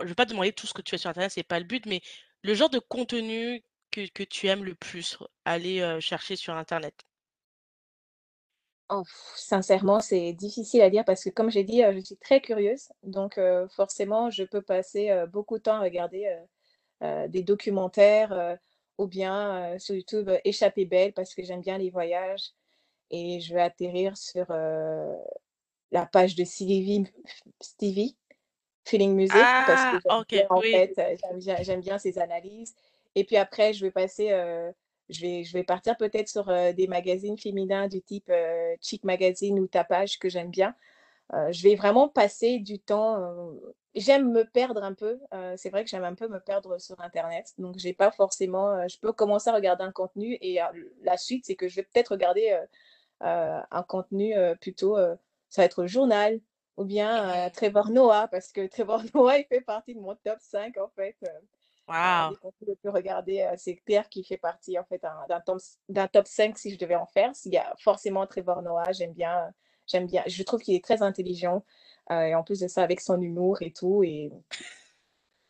je 0.00 0.06
vais 0.06 0.14
pas 0.14 0.26
demander 0.26 0.52
tout 0.52 0.66
ce 0.66 0.74
que 0.74 0.82
tu 0.82 0.90
fais 0.90 0.98
sur 0.98 1.10
internet, 1.10 1.32
c'est 1.32 1.42
pas 1.42 1.58
le 1.58 1.64
but, 1.64 1.86
mais 1.86 2.02
le 2.42 2.54
genre 2.54 2.70
de 2.70 2.78
contenu 2.78 3.62
que 3.94 4.08
que 4.10 4.24
tu 4.24 4.48
aimes 4.48 4.64
le 4.64 4.74
plus 4.74 5.18
aller, 5.44 5.98
chercher 6.00 6.34
sur 6.36 6.54
internet? 6.56 6.94
Oh, 8.90 9.02
sincèrement, 9.34 10.00
c'est 10.00 10.34
difficile 10.34 10.82
à 10.82 10.90
dire 10.90 11.04
parce 11.06 11.24
que 11.24 11.30
comme 11.30 11.50
j'ai 11.50 11.64
dit, 11.64 11.80
je 11.82 12.00
suis 12.00 12.16
très 12.18 12.40
curieuse, 12.42 12.88
donc 13.02 13.40
forcément, 13.70 14.28
je 14.30 14.44
peux 14.44 14.60
passer, 14.60 15.24
beaucoup 15.32 15.56
de 15.56 15.62
temps 15.62 15.76
à 15.76 15.80
regarder, 15.80 16.38
des 17.28 17.42
documentaires, 17.42 18.58
ou 18.98 19.06
bien, 19.06 19.78
sur 19.78 19.94
YouTube, 19.94 20.28
heu, 20.28 20.38
Échappée 20.44 20.84
belle 20.84 21.12
parce 21.14 21.34
que 21.34 21.42
j'aime 21.42 21.60
bien 21.62 21.78
les 21.78 21.90
voyages 21.90 22.52
et 23.10 23.40
je 23.40 23.54
vais 23.54 23.62
atterrir 23.62 24.16
sur, 24.18 24.46
la 25.92 26.06
page 26.06 26.34
de 26.36 26.44
Stevie 26.44 27.04
Stevie, 27.60 28.16
Feeling 28.86 29.14
Music 29.14 29.50
parce 29.64 29.86
que 29.86 29.96
Ah! 29.96 30.00
j'aime 30.00 30.12
OK, 30.20 30.34
bien 30.34 30.46
en 30.50 30.62
oui. 30.62 30.72
fait, 30.72 31.00
j'aime 31.62 31.80
bien 31.80 31.98
ses 31.98 32.18
analyses 32.18 32.74
et 33.14 33.24
puis 33.24 33.36
après 33.36 33.72
je 33.72 33.84
vais 33.86 33.90
passer, 33.92 34.30
heu, 34.32 34.72
je 35.10 35.20
vais 35.20 35.44
je 35.44 35.52
vais 35.54 35.64
partir 35.64 35.96
peut-être 35.96 36.28
sur, 36.28 36.48
heu, 36.50 36.72
des 36.74 36.86
magazines 36.88 37.38
féminins 37.38 37.88
du 37.88 38.02
type, 38.02 38.30
heu, 38.30 38.76
Chic 38.80 39.04
Magazine 39.04 39.58
ou 39.60 39.66
Tapage 39.66 40.18
que 40.18 40.28
j'aime 40.28 40.50
bien. 40.50 40.74
Heu, 41.34 41.52
je 41.52 41.62
vais 41.62 41.74
vraiment 41.76 42.08
passer 42.08 42.58
du 42.60 42.78
temps, 42.80 43.18
j'aime 43.94 44.30
me 44.32 44.44
perdre 44.44 44.82
un 44.84 44.94
peu, 44.94 45.20
c'est 45.56 45.70
vrai 45.70 45.84
que 45.84 45.90
j'aime 45.90 46.04
un 46.04 46.14
peu 46.14 46.28
me 46.28 46.40
perdre 46.40 46.78
sur 46.80 47.00
internet, 47.00 47.52
donc 47.58 47.78
j'ai 47.78 47.94
pas 47.94 48.10
forcément, 48.10 48.86
je 48.88 48.98
peux 49.00 49.12
commencer 49.12 49.50
à 49.50 49.54
regarder 49.54 49.84
un 49.84 49.92
contenu 49.92 50.38
et 50.42 50.58
la 51.02 51.16
suite, 51.16 51.46
c'est 51.46 51.56
que 51.56 51.68
je 51.68 51.76
vais 51.76 51.82
peut-être 51.84 52.10
regarder, 52.12 52.58
un 53.20 53.82
contenu, 53.88 54.34
plutôt, 54.60 54.96
ça 54.96 55.62
va 55.62 55.64
être 55.64 55.82
le 55.82 55.88
journal 55.88 56.40
ou 56.76 56.84
bien, 56.84 57.46
heu, 57.46 57.48
Mmh 57.48 57.50
Trevor 57.52 57.90
Noah 57.90 58.28
parce 58.28 58.52
que 58.52 58.66
Trevor 58.66 59.02
Noah, 59.14 59.38
il 59.38 59.46
fait 59.46 59.60
partie 59.60 59.94
de 59.94 60.00
mon 60.00 60.14
top 60.16 60.38
5 60.40 60.76
en 60.78 60.88
fait, 60.96 61.16
des 62.28 62.36
contenus 62.36 62.68
les 62.68 62.76
plus 62.76 62.90
regardés, 62.90 63.40
heu, 63.42 63.54
c'est 63.56 63.76
clair 63.76 64.08
qu'il 64.08 64.24
fait 64.24 64.36
partie 64.36 64.78
en 64.78 64.84
fait 64.84 65.00
d'un 65.28 65.40
top 65.40 65.58
top 66.12 66.26
5 66.26 66.58
si 66.58 66.72
je 66.72 66.78
devais 66.78 66.96
en 66.96 67.06
faire. 67.06 67.34
S'il 67.34 67.52
y 67.52 67.58
a 67.58 67.74
forcément 67.78 68.26
Trevor 68.26 68.62
Noah, 68.62 68.92
j'aime 68.92 69.12
bien, 69.12 69.52
j'aime 69.86 70.06
bien. 70.06 70.22
Je 70.26 70.42
trouve 70.42 70.60
qu'il 70.60 70.74
est 70.74 70.84
très 70.84 71.02
intelligent, 71.02 71.64
heu 72.10 72.14
et 72.28 72.34
en 72.34 72.42
plus 72.42 72.60
de 72.60 72.68
ça 72.68 72.82
avec 72.82 73.00
son 73.00 73.20
humour 73.20 73.62
et 73.62 73.72
tout 73.72 74.02
et 74.04 74.30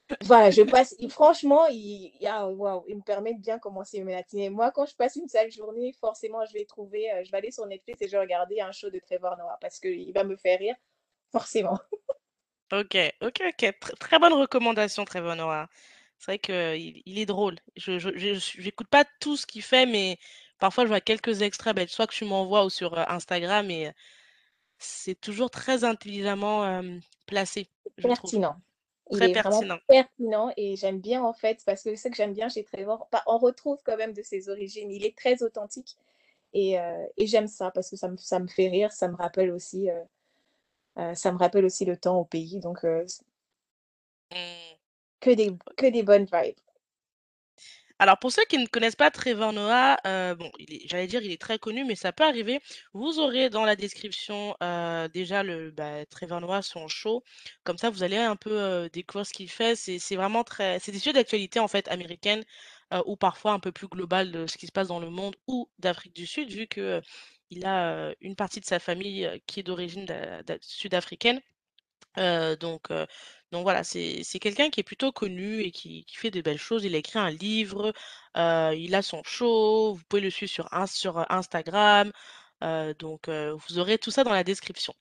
voilà, 0.23 0.51
je 0.51 0.63
passe 0.63 0.95
il 0.99 1.11
franchement, 1.11 1.67
il 1.69 2.13
il 2.21 2.27
ah 2.27 2.49
waouh, 2.49 2.85
il 2.89 2.97
me 2.97 3.03
permet 3.03 3.35
de 3.35 3.41
bien 3.41 3.59
commencer 3.59 4.03
mes 4.03 4.15
matinées. 4.15 4.51
Moi, 4.51 4.71
quand 4.71 4.87
je 4.87 4.95
passe 4.95 5.17
une 5.17 5.29
sale 5.29 5.51
journée, 5.51 5.93
forcément, 6.01 6.45
je 6.47 6.53
vais 6.53 6.65
trouver, 6.67 7.11
heu, 7.13 7.25
je 7.25 7.31
vais 7.31 7.39
aller 7.39 7.51
sur 7.51 7.67
Netflix 7.67 8.03
et 8.03 8.07
je 8.07 8.13
vais 8.13 8.21
regarder 8.21 8.61
un 8.61 8.73
show 8.73 8.91
de 8.91 8.99
Trevor 8.99 9.37
Noah 9.39 9.59
parce 9.61 9.79
qu'il 9.81 10.13
va 10.13 10.25
me 10.25 10.37
faire 10.37 10.59
rire, 10.59 10.77
forcément. 11.33 11.79
OK, 12.73 12.97
OK, 13.23 13.43
OK. 13.47 13.79
Tr 13.81 13.97
très 13.99 14.19
bonne 14.19 14.33
recommandation, 14.33 15.05
Trevor 15.05 15.37
Noah. 15.37 15.69
C'est 16.25 16.31
vrai 16.31 16.39
qu'il 16.39 17.03
il 17.05 17.19
est 17.19 17.27
drôle. 17.27 17.57
Je 17.77 17.99
j'écoute 17.99 18.89
pas 18.89 19.05
tout 19.21 19.37
ce 19.37 19.45
qu'il 19.45 19.61
fait, 19.61 19.85
mais 19.85 20.19
parfois 20.59 20.85
je 20.85 20.89
vois 20.89 21.03
quelques 21.03 21.43
extraits, 21.43 21.77
beh, 21.77 21.87
soit 21.87 22.07
que 22.07 22.15
tu 22.15 22.25
m'envoies 22.25 22.65
ou 22.65 22.71
sur, 22.71 22.99
Instagram 23.11 23.71
et 23.71 23.93
c'est 24.79 25.21
toujours 25.21 25.51
très 25.51 25.85
intelligemment, 25.85 26.83
placé, 27.27 27.69
je 27.99 28.05
trouve. 28.05 28.31
Pertinent. 28.31 28.57
Il 29.11 29.19
Très 29.19 29.29
est 29.29 29.33
pertinent. 29.35 29.77
pertinent 29.87 30.51
et 30.57 30.77
j'aime 30.77 30.99
bien 30.99 31.23
en 31.23 31.35
fait, 31.35 31.63
parce 31.67 31.83
que 31.83 31.95
ce 31.95 32.09
que 32.09 32.15
j'aime 32.15 32.33
bien 32.33 32.49
chez 32.49 32.65
Trevor, 32.65 33.07
bah, 33.13 33.23
on 33.27 33.37
retrouve 33.37 33.79
quand 33.85 33.99
même 33.99 34.15
de 34.15 34.23
ses 34.23 34.49
origines. 34.49 34.91
Il 34.91 35.05
est 35.05 35.15
très 35.15 35.43
authentique 35.43 35.99
et 36.55 36.79
j'aime 37.19 37.49
ça 37.49 37.71
parce 37.71 37.91
que 37.91 37.97
ça 37.97 38.09
me 38.09 38.17
ça 38.17 38.39
me 38.39 38.49
fait 38.49 38.69
rire, 38.69 38.93
ça 38.93 39.09
me 39.09 39.17
rappelle 39.17 39.51
aussi, 39.51 39.91
ça 40.97 41.33
me 41.33 41.37
rappelle 41.37 41.67
aussi 41.67 41.85
le 41.85 41.99
temps 41.99 42.17
au 42.17 42.25
pays 42.25 42.61
donc. 42.61 42.79
Que 45.25 45.91
des 45.91 46.03
bonnes 46.03 46.27
vibes. 46.33 46.57
Alors 48.01 48.19
pour 48.19 48.33
ceux 48.33 48.45
qui 48.49 48.59
ne 48.59 48.67
connaissent 48.67 48.97
pas 48.97 49.11
Trevor 49.13 49.53
Noah, 49.53 49.97
est 50.05 50.89
j'allais 50.89 51.07
dire 51.07 51.23
il 51.23 51.31
est 51.31 51.41
très 51.41 51.59
connu, 51.61 51.85
mais 51.85 51.95
ça 51.95 52.13
peut 52.13 52.25
arriver. 52.25 52.61
Vous 52.93 53.21
aurez 53.21 53.51
dans 53.51 53.65
la 53.65 53.77
description, 53.77 54.57
heu, 54.63 55.09
déjà 55.15 55.43
le 55.45 55.71
bah, 55.71 56.05
Trevor 56.07 56.41
Noah, 56.41 56.63
son 56.63 56.89
show. 56.89 57.23
Comme 57.63 57.79
ça, 57.79 57.91
vous 57.91 58.03
allez 58.03 58.17
un 58.17 58.35
peu, 58.37 58.51
heu, 58.51 58.89
découvrir 58.93 59.25
ce 59.27 59.33
qu'il 59.33 59.49
fait. 59.49 59.77
C'est 59.77 60.17
vraiment 60.17 60.43
très 60.45 60.81
c'est 60.81 60.91
des 60.93 60.99
sujets 60.99 61.13
d'actualité, 61.13 61.61
en 61.61 61.69
fait, 61.69 61.87
américaine, 61.89 62.45
ou 63.07 63.17
parfois 63.17 63.53
un 63.53 63.61
peu 63.61 63.73
plus 63.73 63.89
global 63.89 64.31
de 64.33 64.47
ce 64.47 64.57
qui 64.59 64.67
se 64.67 64.73
passe 64.73 64.89
dans 64.89 65.01
le 65.01 65.11
monde 65.11 65.37
ou 65.47 65.69
d'Afrique 65.79 66.15
du 66.15 66.27
Sud, 66.27 66.51
vu 66.51 66.67
que, 66.67 66.99
heu, 66.99 67.03
il 67.51 67.65
a, 67.67 68.13
une 68.21 68.35
partie 68.37 68.61
de 68.61 68.65
sa 68.67 68.81
famille, 68.81 69.31
qui 69.47 69.61
est 69.61 69.63
d'origine 69.63 70.05
da 70.05 70.43
da 70.43 70.57
sud-africaine. 70.61 71.41
Donc 72.17 72.91
heu, 72.91 73.07
donc 73.53 73.63
voilà, 73.63 73.85
c'est 73.85 74.23
quelqu'un 74.41 74.71
qui 74.71 74.81
est 74.81 74.83
plutôt 74.83 75.13
connu 75.13 75.61
et 75.63 75.71
qui 75.71 76.05
fait 76.13 76.31
de 76.31 76.41
belles 76.41 76.59
choses. 76.59 76.85
Il 76.85 76.95
a 76.95 76.99
écrit 76.99 77.19
un 77.19 77.31
livre, 77.31 77.93
heu, 78.37 78.75
il 78.77 78.95
a 78.95 79.03
son 79.03 79.23
show, 79.25 79.95
vous 79.95 80.03
pouvez 80.09 80.23
le 80.23 80.31
suivre 80.31 80.53
sur 80.87 81.27
Instagram, 81.31 82.13
donc 82.99 83.29
vous 83.29 83.79
aurez 83.79 83.99
tout 83.99 84.11
ça 84.11 84.25
dans 84.25 84.33
la 84.33 84.45
description. 84.45 84.95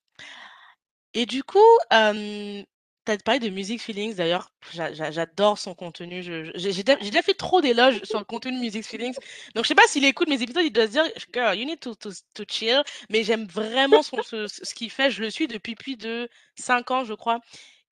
Et 1.16 1.26
du 1.26 1.44
coup, 1.44 1.60
tu 3.06 3.12
as 3.12 3.18
parlé 3.18 3.40
de 3.40 3.50
Music 3.50 3.82
Feelings 3.82 4.16
d'ailleurs, 4.16 4.52
j'a 4.74 4.94
j'a 4.94 5.12
j'adore 5.12 5.58
son 5.58 5.76
contenu, 5.76 6.24
j'ai 6.24 6.84
déjà 6.84 7.22
fait 7.22 7.34
trop 7.34 7.62
d'éloges 7.62 8.02
sur 8.04 8.20
le 8.20 8.26
contenu 8.26 8.54
de 8.54 8.60
Music 8.62 8.86
Feelings, 8.86 9.16
donc 9.56 9.66
je 9.66 9.70
sais 9.70 9.76
pas 9.76 9.88
s'il 9.88 10.06
écoute 10.06 10.30
mes 10.30 10.42
épisodes, 10.42 10.64
il 10.66 10.72
doit 10.72 10.88
se 10.88 10.92
dire: 10.92 11.04
«Girl, 11.34 11.58
you 11.58 11.66
need 11.66 11.80
to 11.80 11.96
to 11.96 12.44
chill», 12.48 12.82
mais 13.10 13.24
j'aime 13.24 13.46
vraiment 13.46 14.04
son 14.04 14.18
ce 14.24 14.74
qu'il 14.74 14.90
fait. 14.92 15.12
Je 15.12 15.22
le 15.22 15.30
suis 15.30 15.48
depuis 15.48 15.76
plus 15.76 15.98
de 15.98 16.30
5 16.58 16.92
ans, 16.92 17.04
je 17.06 17.14
crois 17.14 17.40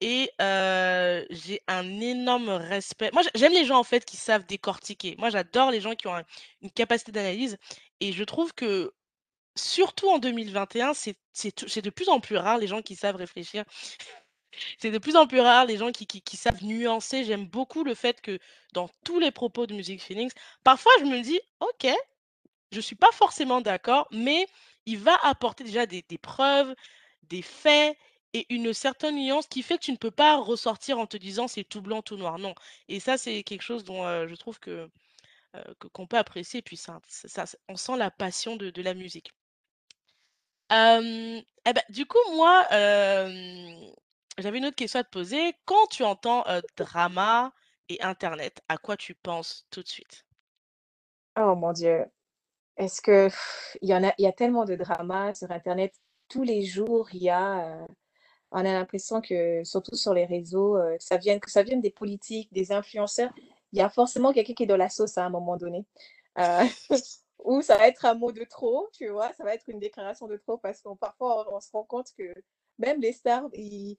et 0.01 0.31
j'ai 0.39 1.61
un 1.67 1.99
énorme 1.99 2.49
respect. 2.49 3.11
Moi, 3.13 3.21
j'ai 3.23 3.29
j'aime 3.35 3.53
les 3.53 3.65
gens, 3.65 3.77
en 3.79 3.83
fait, 3.83 4.03
qui 4.05 4.17
savent 4.17 4.45
décortiquer. 4.45 5.15
Moi, 5.17 5.29
j'adore 5.29 5.71
les 5.71 5.81
gens 5.81 5.95
qui 5.95 6.07
ont 6.07 6.15
un 6.15 6.23
une 6.61 6.71
capacité 6.71 7.11
d'analyse 7.11 7.57
et 7.99 8.11
je 8.13 8.23
trouve 8.23 8.53
que 8.53 8.91
Surtout 9.57 10.09
en 10.09 10.17
2021, 10.19 10.93
c'est 10.93 11.17
c'est 11.33 11.51
tou 11.51 11.67
c'est 11.67 11.81
de 11.81 11.89
plus 11.89 12.07
en 12.09 12.21
plus 12.21 12.37
rare 12.37 12.57
les 12.57 12.67
gens 12.67 12.81
qui 12.81 12.95
savent 12.95 13.17
réfléchir. 13.17 13.65
C'est 14.77 14.91
de 14.91 14.97
plus 14.97 15.15
en 15.15 15.27
plus 15.27 15.39
rare 15.39 15.65
les 15.65 15.77
gens 15.77 15.91
qui 15.91 16.37
savent 16.37 16.63
nuancer. 16.63 17.23
J'aime 17.23 17.45
beaucoup 17.47 17.83
le 17.83 17.95
fait 17.95 18.21
que 18.21 18.39
dans 18.73 18.89
tous 19.03 19.19
les 19.19 19.31
propos 19.31 19.65
de 19.65 19.73
Music 19.73 20.01
Feelings, 20.01 20.31
parfois 20.63 20.91
je 20.99 21.05
me 21.05 21.21
dis: 21.21 21.39
«OK, 21.59 21.87
je 22.71 22.79
suis 22.79 22.95
pas 22.95 23.11
forcément 23.13 23.61
d'accord», 23.61 24.07
mais 24.11 24.47
il 24.85 24.97
va 24.97 25.15
apporter 25.23 25.63
déjà 25.63 25.85
des 25.85 26.03
preuves, 26.21 26.75
des 27.23 27.41
faits 27.41 27.97
et 28.33 28.45
une 28.53 28.73
certaine 28.73 29.15
nuance 29.15 29.47
qui 29.47 29.61
fait 29.61 29.77
que 29.77 29.83
tu 29.83 29.91
ne 29.91 29.97
peux 29.97 30.11
pas 30.11 30.37
ressortir 30.37 30.99
en 30.99 31.05
te 31.05 31.17
disant: 31.17 31.47
«C'est 31.47 31.63
tout 31.63 31.81
blanc, 31.81 32.01
tout 32.01 32.17
noir». 32.17 32.39
Non 32.39 32.55
et 32.87 32.99
ça, 32.99 33.17
c'est 33.17 33.43
quelque 33.43 33.61
chose 33.61 33.83
dont, 33.83 34.03
je 34.27 34.35
trouve 34.35 34.59
qu'on 34.59 36.07
peut 36.07 36.17
apprécier 36.17 36.59
et 36.59 36.61
puis 36.63 36.81
on 37.67 37.75
sent 37.77 37.97
la 37.97 38.11
passion 38.11 38.55
de 38.55 38.81
la 38.81 38.93
musique. 38.93 39.31
Et 40.71 41.73
bah, 41.73 41.83
du 41.89 42.05
coup, 42.05 42.19
moi, 42.33 42.65
j'avais 44.37 44.57
une 44.59 44.65
autre 44.65 44.75
question 44.75 44.99
à 44.99 45.03
te 45.03 45.09
poser. 45.09 45.53
Quand 45.65 45.87
tu 45.87 46.03
entends, 46.03 46.43
heu, 46.49 46.61
drama 46.77 47.53
et 47.89 48.01
internet, 48.01 48.61
à 48.69 48.77
quoi 48.77 48.97
tu 48.97 49.15
penses 49.15 49.65
tout 49.69 49.83
de 49.83 49.87
suite? 49.87 50.25
Oh 51.37 51.55
mon 51.55 51.71
Dieu, 51.71 52.05
est-ce 52.77 53.01
que 53.01 53.29
il 53.81 53.89
y 53.89 53.95
en 53.95 54.03
a 54.03 54.13
il 54.17 54.23
y 54.25 54.27
a 54.27 54.33
tellement 54.33 54.65
de 54.65 54.75
dramas 54.75 55.35
sur 55.35 55.51
internet. 55.51 55.93
Tous 56.29 56.43
les 56.43 56.63
jours, 56.63 57.09
il 57.13 57.23
y 57.23 57.29
a, 57.29 57.85
on 58.51 58.59
a 58.59 58.63
l'impression 58.63 59.21
que 59.21 59.63
surtout 59.65 59.95
sur 59.95 60.13
les 60.13 60.25
réseaux, 60.25 60.77
ça 60.99 61.17
vienne 61.17 61.39
que 61.41 61.51
ça 61.51 61.63
vienne 61.63 61.81
des 61.81 61.91
politiques, 61.91 62.53
des 62.53 62.71
influenceurs, 62.73 63.31
il 63.73 63.79
y 63.79 63.81
a 63.83 63.89
forcément 63.89 64.33
quelqu'un 64.33 64.53
qui 64.55 64.63
est 64.63 64.67
dans 64.67 64.77
la 64.77 64.89
sauce 64.89 65.17
à 65.17 65.25
un 65.25 65.29
moment 65.31 65.57
donné. 65.57 65.85
Heu, 66.39 66.43
ou 67.45 67.61
ça 67.63 67.77
va 67.77 67.87
être 67.87 68.05
un 68.05 68.15
mot 68.15 68.31
de 68.33 68.43
trop, 68.45 68.89
tu 68.93 69.09
vois? 69.09 69.33
Ça 69.33 69.43
va 69.45 69.55
être 69.55 69.69
une 69.69 69.79
déclaration 69.79 70.27
de 70.27 70.37
trop 70.37 70.57
parce 70.57 70.81
qu'on 70.81 70.95
parfois 70.97 71.53
on 71.55 71.59
se 71.61 71.71
rend 71.73 71.83
compte 71.85 72.09
que 72.17 72.33
même 72.81 73.01
les 73.01 73.13
stars, 73.13 73.49
ils 73.53 73.97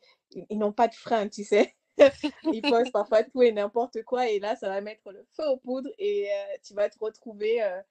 n'ont 0.52 0.72
pas 0.72 0.88
de 0.88 0.94
frein, 0.96 1.28
tu 1.28 1.44
sais? 1.44 1.74
Ils 2.50 2.64
postent 2.66 2.92
parfois 2.92 3.24
tout 3.24 3.42
et 3.42 3.52
n'importe 3.52 4.02
quoi 4.04 4.28
et 4.28 4.40
là, 4.40 4.56
ça 4.56 4.68
va 4.68 4.80
mettre 4.82 5.12
le 5.12 5.26
feu 5.36 5.46
aux 5.48 5.58
poudres 5.58 5.90
et 5.98 6.28
heu, 6.30 6.58
tu 6.64 6.74
vas 6.74 6.90
te 6.90 6.98
retrouver, 6.98 7.62
heu, 7.62 7.82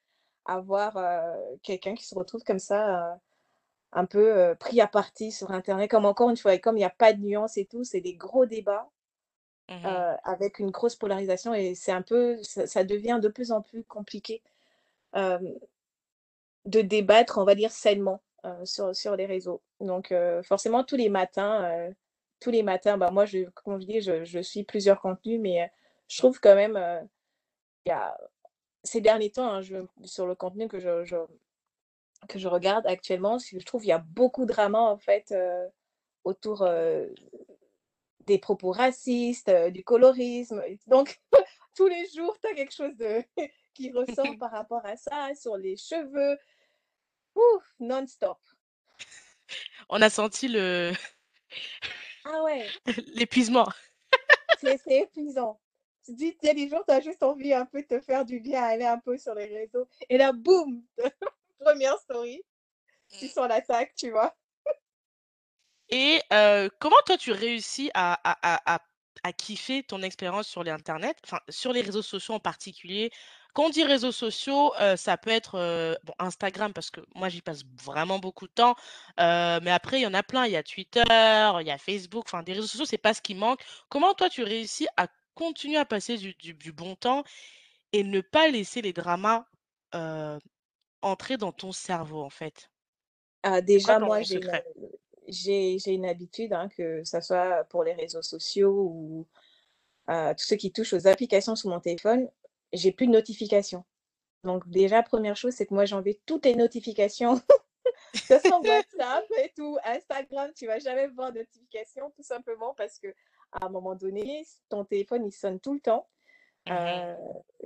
à 0.46 0.60
voir, 0.60 0.96
heu, 0.98 1.58
quelqu'un 1.62 1.94
qui 1.94 2.06
se 2.06 2.14
retrouve 2.16 2.42
comme 2.44 2.58
ça, 2.60 3.20
un 3.92 4.06
peu, 4.06 4.54
pris 4.60 4.80
à 4.82 4.88
partie 4.88 5.32
sur 5.32 5.50
internet. 5.52 5.90
Comme 5.90 6.06
encore 6.06 6.30
une 6.30 6.36
fois, 6.38 6.54
et 6.54 6.60
comme 6.60 6.78
il 6.78 6.82
y 6.82 6.84
a 6.84 6.90
pas 6.90 7.12
de 7.14 7.20
nuance 7.22 7.56
et 7.58 7.66
tout, 7.66 7.84
c'est 7.84 8.00
des 8.02 8.14
gros 8.16 8.46
débats, 8.46 8.90
Mmh 9.68 10.04
avec 10.24 10.58
une 10.58 10.70
grosse 10.70 10.96
polarisation 10.96 11.54
et 11.54 11.74
c'est 11.74 11.92
un 11.92 12.02
peu 12.02 12.42
ça 12.42 12.66
ça 12.66 12.84
devient 12.84 13.18
de 13.22 13.28
plus 13.28 13.52
en 13.52 13.62
plus 13.62 13.84
compliqué, 13.84 14.42
de 16.64 16.80
débattre, 16.80 17.38
on 17.38 17.44
va 17.44 17.54
dire 17.54 17.70
sainement, 17.70 18.20
sur 18.64 18.94
sur 18.94 19.16
les 19.16 19.26
réseaux. 19.26 19.62
Donc 19.80 20.12
heu, 20.12 20.42
forcément 20.42 20.84
tous 20.84 20.96
les 20.96 21.08
matins, 21.08 21.88
heu, 21.90 21.94
tous 22.40 22.50
les 22.50 22.62
matins, 22.62 22.98
bah, 22.98 23.10
moi 23.10 23.24
je 23.26 23.48
comme 23.50 23.80
je 23.80 23.86
dis, 23.86 24.00
je 24.00 24.24
je 24.24 24.40
suis 24.40 24.64
plusieurs 24.64 25.00
contenus 25.00 25.40
mais 25.40 25.70
je 26.08 26.18
trouve 26.18 26.40
quand 26.40 26.54
même, 26.54 26.78
il 27.86 27.90
y 27.90 27.92
a 27.92 28.16
ces 28.84 29.00
derniers 29.00 29.30
temps, 29.30 29.50
hein, 29.54 29.62
je 29.62 29.76
sur 30.04 30.26
le 30.26 30.34
contenu 30.34 30.68
que 30.68 30.80
je 30.80 31.04
je 31.04 31.16
que 32.28 32.38
je 32.38 32.48
regarde 32.48 32.86
actuellement, 32.86 33.38
je 33.38 33.58
trouve 33.64 33.84
il 33.84 33.88
y 33.88 33.92
a 33.92 33.98
beaucoup 33.98 34.44
de 34.46 34.52
drama 34.52 34.80
en 34.80 34.98
fait, 34.98 35.34
autour, 36.24 36.66
des 38.26 38.38
propos 38.38 38.70
racistes, 38.70 39.50
du 39.70 39.84
colorisme 39.84 40.62
donc 40.86 41.20
tous 41.76 41.86
les 41.88 42.06
jours, 42.14 42.36
tu 42.40 42.48
as 42.48 42.54
quelque 42.54 42.74
chose 42.74 42.96
de 42.96 43.22
qui 43.74 43.90
ressort 43.92 44.36
par 44.38 44.50
rapport 44.50 44.84
à 44.84 44.96
ça, 44.96 45.30
sur 45.34 45.56
les 45.56 45.76
cheveux, 45.76 46.38
ouf, 47.34 47.74
non-stop. 47.78 48.40
On 49.88 50.02
a 50.02 50.10
senti 50.10 50.48
le 50.48 50.92
Ah 52.24 52.42
ouais, 52.42 52.74
l'épuisement. 53.14 53.68
c'est 54.54 54.78
c'est 54.78 55.00
épuisant. 55.02 55.60
Tu 56.04 56.14
dis, 56.14 56.36
il 56.42 56.46
y 56.46 56.50
a 56.50 56.54
des 56.54 56.68
jours, 56.68 56.84
tu 56.86 56.92
as 56.92 57.00
juste 57.00 57.22
envie 57.22 57.52
un 57.54 57.64
peu 57.66 57.82
de 57.82 57.86
te 57.86 58.00
faire 58.00 58.24
du 58.24 58.40
bien, 58.40 58.62
aller 58.62 58.84
un 58.84 58.98
peu 58.98 59.16
sur 59.18 59.34
les 59.34 59.46
réseaux 59.46 59.86
et 60.08 60.18
là, 60.18 60.32
boum! 60.32 60.84
première 61.60 61.98
story, 61.98 62.42
tu 63.18 63.28
sens 63.28 63.48
l'attaque, 63.48 63.94
tu 63.96 64.10
vois? 64.10 64.36
Et 65.88 66.20
heu, 66.32 66.70
comment 66.80 66.96
toi 67.06 67.16
tu 67.18 67.32
réussis 67.32 67.90
à 67.94 68.14
à 68.28 68.54
à 68.54 68.74
à 68.76 68.80
à 69.24 69.32
kiffer 69.32 69.82
ton 69.84 70.02
expérience 70.02 70.48
sur 70.48 70.64
l'internet, 70.64 71.16
enfin 71.24 71.38
sur 71.48 71.72
les 71.72 71.82
réseaux 71.82 72.02
sociaux 72.02 72.34
en 72.34 72.40
particulier? 72.40 73.10
Quand 73.52 73.66
on 73.66 73.70
dit 73.70 73.84
réseaux 73.84 74.12
sociaux, 74.12 74.72
ça 74.96 75.16
peut 75.16 75.30
être, 75.30 75.98
bon 76.04 76.14
Instagram 76.18 76.72
parce 76.72 76.90
que 76.90 77.00
moi 77.14 77.28
j'y 77.28 77.42
passe 77.42 77.64
vraiment 77.84 78.18
beaucoup 78.18 78.46
de 78.46 78.52
temps, 78.52 78.74
mais 79.18 79.70
après 79.70 80.00
il 80.00 80.02
y 80.02 80.06
en 80.06 80.14
a 80.14 80.22
plein, 80.22 80.46
il 80.46 80.52
y 80.52 80.56
a 80.56 80.62
Twitter, 80.62 81.02
il 81.06 81.66
y 81.66 81.70
a 81.70 81.78
Facebook, 81.78 82.24
enfin 82.26 82.42
des 82.42 82.54
réseaux 82.54 82.66
sociaux, 82.66 82.86
c'est 82.86 82.98
pas 82.98 83.14
ce 83.14 83.20
qui 83.20 83.34
manque. 83.34 83.60
Comment 83.88 84.14
toi 84.14 84.30
tu 84.30 84.42
réussis 84.42 84.86
à 84.96 85.06
continuer 85.34 85.76
à 85.76 85.84
passer 85.84 86.16
du 86.16 86.34
du 86.34 86.54
du 86.54 86.72
bon 86.72 86.94
temps 86.96 87.24
et 87.92 88.04
ne 88.04 88.20
pas 88.20 88.48
laisser 88.48 88.80
les 88.80 88.94
dramas, 88.94 89.44
entrer 91.02 91.36
dans 91.36 91.52
ton 91.52 91.72
cerveau 91.72 92.22
en 92.22 92.30
fait? 92.30 92.70
Ah, 93.42 93.50
quoi 93.50 93.60
déjà, 93.60 93.98
moi, 93.98 94.22
j'ai 94.22 94.36
une, 94.36 94.42
secret? 94.42 94.64
j'ai 95.28 95.78
j'ai 95.78 95.92
une 95.92 96.06
habitude, 96.06 96.52
hein, 96.52 96.68
que 96.68 97.04
ça 97.04 97.20
soit 97.20 97.64
pour 97.64 97.84
les 97.84 97.92
réseaux 97.92 98.22
sociaux 98.22 98.72
ou, 98.72 99.26
tout 100.08 100.44
ce 100.44 100.54
qui 100.54 100.72
touche 100.72 100.92
aux 100.92 101.06
applications 101.06 101.56
sur 101.56 101.70
mon 101.70 101.80
téléphone, 101.80 102.28
j'ai 102.72 102.92
plus 102.92 103.06
de 103.06 103.12
notifications. 103.12 103.84
Donc 104.44 104.68
déjà, 104.68 105.02
première 105.02 105.36
chose, 105.36 105.54
c'est 105.54 105.66
que 105.66 105.74
moi, 105.74 105.84
j'enlève 105.84 106.14
toutes 106.26 106.46
les 106.46 106.54
notifications, 106.54 107.36
que 108.12 108.18
ce 108.18 108.38
soit 108.38 108.60
WhatsApp 108.60 109.24
et 109.38 109.52
tout, 109.56 109.78
Instagram, 109.84 110.50
tu 110.54 110.66
vas 110.66 110.78
jamais 110.78 111.06
voir 111.08 111.32
de 111.32 111.38
notification 111.38 112.10
tout 112.10 112.22
simplement 112.22 112.74
parce 112.74 112.98
qu'à 112.98 113.12
un 113.60 113.68
moment 113.68 113.94
donné, 113.94 114.44
ton 114.68 114.84
téléphone, 114.84 115.26
il 115.26 115.32
sonne 115.32 115.60
tout 115.60 115.74
le 115.74 115.80
temps. 115.80 116.08
Mmh 116.66 116.72
mh. 116.72 116.76
Heu, 116.76 117.16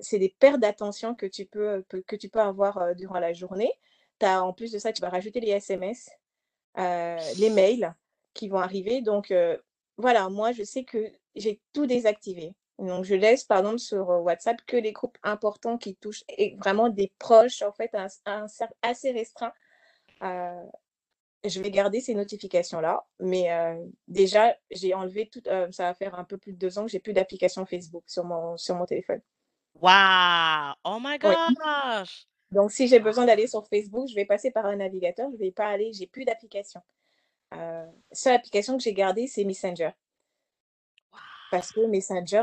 c'est 0.01 0.19
des 0.19 0.29
pertes 0.29 0.61
d'attention 0.61 1.15
que 1.15 1.27
tu 1.27 1.47
peux, 1.47 1.83
peu 1.89 2.03
que 2.03 2.17
tu 2.17 2.29
peux 2.29 2.41
avoir, 2.41 2.79
heu, 2.79 2.95
durant 2.95 3.19
la 3.19 3.33
journée. 3.33 3.73
As 4.21 4.43
en 4.43 4.53
plus 4.53 4.73
de 4.73 4.79
ça, 4.79 4.93
tu 4.93 5.03
vas 5.03 5.11
rajouter 5.11 5.41
les 5.41 5.51
SMS, 5.51 6.11
les 6.77 7.51
mails 7.51 7.95
qui 8.33 8.49
vont 8.49 8.59
arriver 8.59 9.03
donc 9.03 9.33
voilà, 9.99 10.29
moi, 10.29 10.53
je 10.53 10.63
sais 10.63 10.85
que 10.85 11.11
j'ai 11.35 11.61
tout 11.73 11.87
désactivé. 11.87 12.55
Donc 12.78 13.04
je 13.04 13.14
laisse, 13.14 13.45
par 13.45 13.59
exemple, 13.61 13.78
sur, 13.78 14.11
heu, 14.12 14.18
WhatsApp 14.21 14.59
que 14.66 14.76
les 14.76 14.92
groupes 14.92 15.16
importants 15.23 15.78
qui 15.78 15.97
touchent 15.97 16.25
et 16.28 16.56
vraiment 16.59 16.88
des 16.90 17.12
proches, 17.18 17.62
en 17.62 17.73
fait, 17.73 17.90
un 18.26 18.49
cercle 18.49 18.75
assez 18.83 19.12
restreint. 19.12 19.52
Heu, 20.23 20.50
je 21.47 21.61
vais 21.62 21.71
garder 21.73 22.00
ces 22.00 22.14
notifications-là, 22.14 23.06
mais 23.21 23.50
heu, 23.52 23.92
déjà, 24.09 24.56
j'ai 24.71 24.95
enlevé 24.95 25.30
heu, 25.49 25.73
ça 25.73 25.85
va 25.85 25.95
faire 25.95 26.16
un 26.18 26.25
peu 26.25 26.38
plus 26.38 26.52
de 26.54 26.59
2 26.59 26.78
ans 26.78 26.85
que 26.87 26.90
j'ai 26.92 27.00
plus 27.00 27.14
d'application 27.14 27.66
Facebook 27.66 28.04
sur 28.09 28.25
mon 28.25 28.56
sur 28.59 28.76
mon 28.76 28.87
téléphone. 28.87 29.23
Waouh! 29.75 30.75
Oh 30.85 30.99
my 31.00 31.18
Oui. 31.23 31.37
gosh! 31.64 32.26
Donc 32.52 32.73
si 32.73 32.88
j'ai 32.88 33.00
besoin 33.00 33.26
d'aller 33.26 33.47
sur 33.49 33.66
Facebook, 33.68 34.09
je 34.09 34.14
vais 34.14 34.26
passer 34.26 34.50
par 34.52 34.66
un 34.66 34.76
navigateur, 34.76 35.30
je 35.33 35.38
vais 35.38 35.52
pas 35.52 35.68
aller 35.68 35.92
j'ai 35.92 36.06
plus 36.09 36.25
d'application. 36.25 36.80
Seule 38.12 38.35
application 38.35 38.76
que 38.76 38.83
j'ai 38.85 38.95
gardée, 38.95 39.26
c'est 39.26 39.45
Messenger. 39.45 39.90
Parce 41.53 41.71
que! 41.73 41.81
Messenger, 41.87 42.43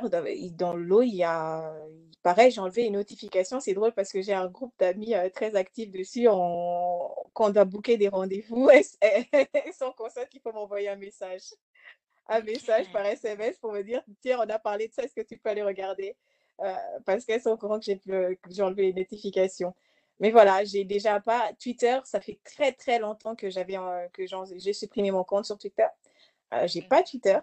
dans 0.54 0.74
l'eau, 0.76 1.02
il 1.02 1.16
y 1.16 1.24
a 1.24 1.74
pareil, 2.22 2.52
j'ai 2.52 2.62
enlevé 2.62 2.84
les 2.84 2.90
notifications. 2.90 3.60
C'est 3.60 3.74
drôle 3.74 3.92
parce 3.94 4.12
que 4.14 4.22
j'ai 4.22 4.34
un 4.34 4.48
groupe 4.48 4.74
d'amis, 4.80 5.14
heu, 5.14 5.30
très 5.30 5.56
actifs 5.56 5.92
dessus. 5.92 6.28
On 6.30 7.10
quand 7.34 7.48
on 7.48 7.50
doit 7.50 7.66
booker 7.66 7.98
des 7.98 8.08
rendez-vous, 8.08 8.70
elles 8.70 9.74
sont 9.74 9.92
conscientes 9.98 10.30
qu'il 10.30 10.40
faut 10.42 10.54
m'envoyer 10.54 10.88
un 10.90 10.96
message? 10.96 11.54
Un 12.28 12.42
message 12.42 12.90
par 12.92 13.06
SMS 13.06 13.58
pour 13.60 13.74
me 13.74 13.84
dire: 13.84 14.04
«Tiens, 14.22 14.40
on 14.42 14.50
a 14.50 14.60
parlé 14.60 14.88
de 14.90 14.94
ça, 14.94 15.04
est-ce 15.04 15.16
que 15.16 15.22
tu 15.28 15.38
peux 15.40 15.50
aller 15.50 15.64
regarder?» 15.64 16.16
heu, 16.62 16.66
parce 17.06 17.26
qu'elles 17.26 17.42
sont 17.42 17.52
au 17.52 17.58
courant 17.58 17.80
que 17.80 17.86
j'ai 18.52 18.64
enlevé 18.64 18.84
les 18.84 18.94
notifications. 18.94 19.76
Mais 20.20 20.32
voilà, 20.32 20.64
j'ai 20.66 20.86
déjà 20.86 21.20
pas 21.22 21.52
Twitter, 21.62 22.00
ça 22.06 22.22
fait 22.22 22.40
très, 22.46 22.74
très 22.74 23.00
longtemps 23.00 23.36
que 23.36 23.50
j'avais 23.50 23.78
en 23.78 24.08
que 24.14 24.24
j'ai 24.58 24.74
supprimé 24.74 25.12
mon 25.12 25.24
compte 25.26 25.46
sur 25.46 25.58
Twitter. 25.60 25.88
Heu, 26.54 26.68
j'ai 26.68 26.84
pas. 26.84 27.04
Twitter. 27.04 27.40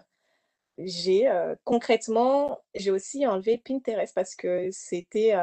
J'ai, 0.85 1.29
concrètement, 1.63 2.59
j'ai 2.75 2.91
aussi 2.91 3.25
enlevé 3.25 3.57
Pinterest 3.57 4.13
parce 4.13 4.35
que 4.35 4.69
c'était, 4.71 5.33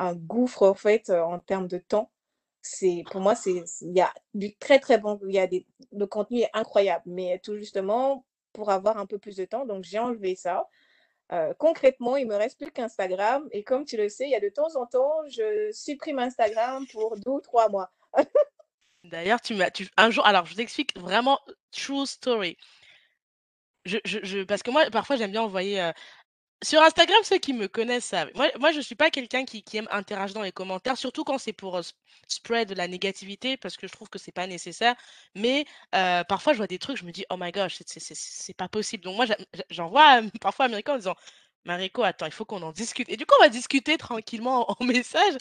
un 0.00 0.14
gouffre, 0.14 0.66
en 0.66 0.74
fait, 0.74 1.10
en 1.10 1.38
termes 1.38 1.68
de 1.68 1.78
temps. 1.78 2.10
C'est 2.62 3.04
pour 3.10 3.20
moi, 3.20 3.34
c'est 3.34 3.64
il 3.82 3.96
y 3.96 4.00
a 4.00 4.12
du 4.34 4.54
très, 4.56 4.78
très 4.78 4.98
bon 4.98 5.18
il 5.26 5.34
y 5.34 5.38
a 5.38 5.46
des 5.46 5.66
le 5.92 6.06
contenu 6.06 6.40
est 6.40 6.50
incroyable, 6.52 7.04
mais 7.06 7.38
tout 7.42 7.56
justement 7.56 8.26
pour 8.52 8.70
avoir 8.70 8.98
un 8.98 9.06
peu 9.06 9.18
plus 9.18 9.36
de 9.36 9.44
temps, 9.44 9.64
donc 9.64 9.84
j'ai 9.84 9.98
enlevé 9.98 10.34
ça. 10.34 10.68
Concrètement, 11.58 12.16
il 12.16 12.26
me 12.26 12.34
reste 12.34 12.58
plus 12.58 12.72
qu'Instagram 12.72 13.48
et 13.52 13.62
comme 13.62 13.84
tu 13.84 13.96
le 13.96 14.08
sais, 14.08 14.24
il 14.24 14.30
y 14.30 14.34
a 14.34 14.40
de 14.40 14.48
temps 14.48 14.74
en 14.74 14.86
temps, 14.86 15.12
je 15.28 15.70
supprime 15.72 16.18
Instagram 16.18 16.84
pour 16.92 17.16
2 17.16 17.30
ou 17.30 17.40
3 17.40 17.68
mois. 17.68 17.90
D'ailleurs, 19.04 19.40
tu 19.40 19.54
m'as 19.54 19.70
tu 19.70 19.88
un 19.96 20.10
jour 20.10 20.26
alors 20.26 20.44
je 20.44 20.54
vous 20.54 20.60
explique 20.60 20.98
vraiment 20.98 21.38
true 21.70 22.04
story. 22.04 22.56
Parce 24.48 24.62
que 24.62 24.70
moi, 24.70 24.90
parfois, 24.90 25.16
j'aime 25.16 25.30
bien 25.32 25.42
envoyer, 25.42 25.80
heu 25.80 25.92
sur 26.64 26.82
Instagram, 26.82 27.18
ceux 27.24 27.38
qui 27.38 27.52
me 27.54 27.68
connaissent 27.68 28.06
savent. 28.06 28.30
Moi 28.58 28.72
je 28.72 28.80
suis 28.80 28.94
pas 28.96 29.10
quelqu'un 29.10 29.44
qui 29.44 29.64
aime 29.76 29.88
interagir 29.92 30.34
dans 30.34 30.42
les 30.42 30.52
commentaires, 30.52 30.96
surtout 30.98 31.24
quand 31.24 31.38
c'est 31.38 31.52
pour, 31.54 31.76
heu, 31.78 31.80
s 31.80 31.94
spread 32.28 32.68
de 32.68 32.74
la 32.74 32.88
négativité 32.88 33.56
parce 33.56 33.76
que 33.76 33.86
je 33.88 33.92
trouve 33.92 34.08
que 34.10 34.18
c'est 34.18 34.32
pas 34.32 34.46
nécessaire. 34.46 34.94
Mais 35.36 35.66
heu, 35.94 36.22
parfois, 36.28 36.52
je 36.54 36.58
vois 36.58 36.66
des 36.68 36.78
trucs, 36.78 36.98
je 36.98 37.04
me 37.04 37.12
dis: 37.12 37.24
«Oh 37.30 37.36
my 37.38 37.52
gosh, 37.52 37.82
c'est 37.86 38.54
pas 38.56 38.68
possible». 38.68 39.04
Donc 39.04 39.16
moi, 39.16 39.26
j'envoie, 39.70 40.22
parfois 40.42 40.66
à 40.66 40.68
Mariko 40.68 40.92
en 40.92 40.96
disant: 40.96 41.16
«Mariko, 41.66 42.02
attends, 42.04 42.26
il 42.26 42.32
faut 42.32 42.44
qu'on 42.46 42.62
en 42.62 42.72
discute» 42.72 43.08
et 43.10 43.16
du 43.16 43.26
coup, 43.26 43.34
on 43.40 43.44
va 43.44 43.50
discuter 43.50 43.98
tranquillement 43.98 44.70
en 44.72 44.84
message. 44.84 45.34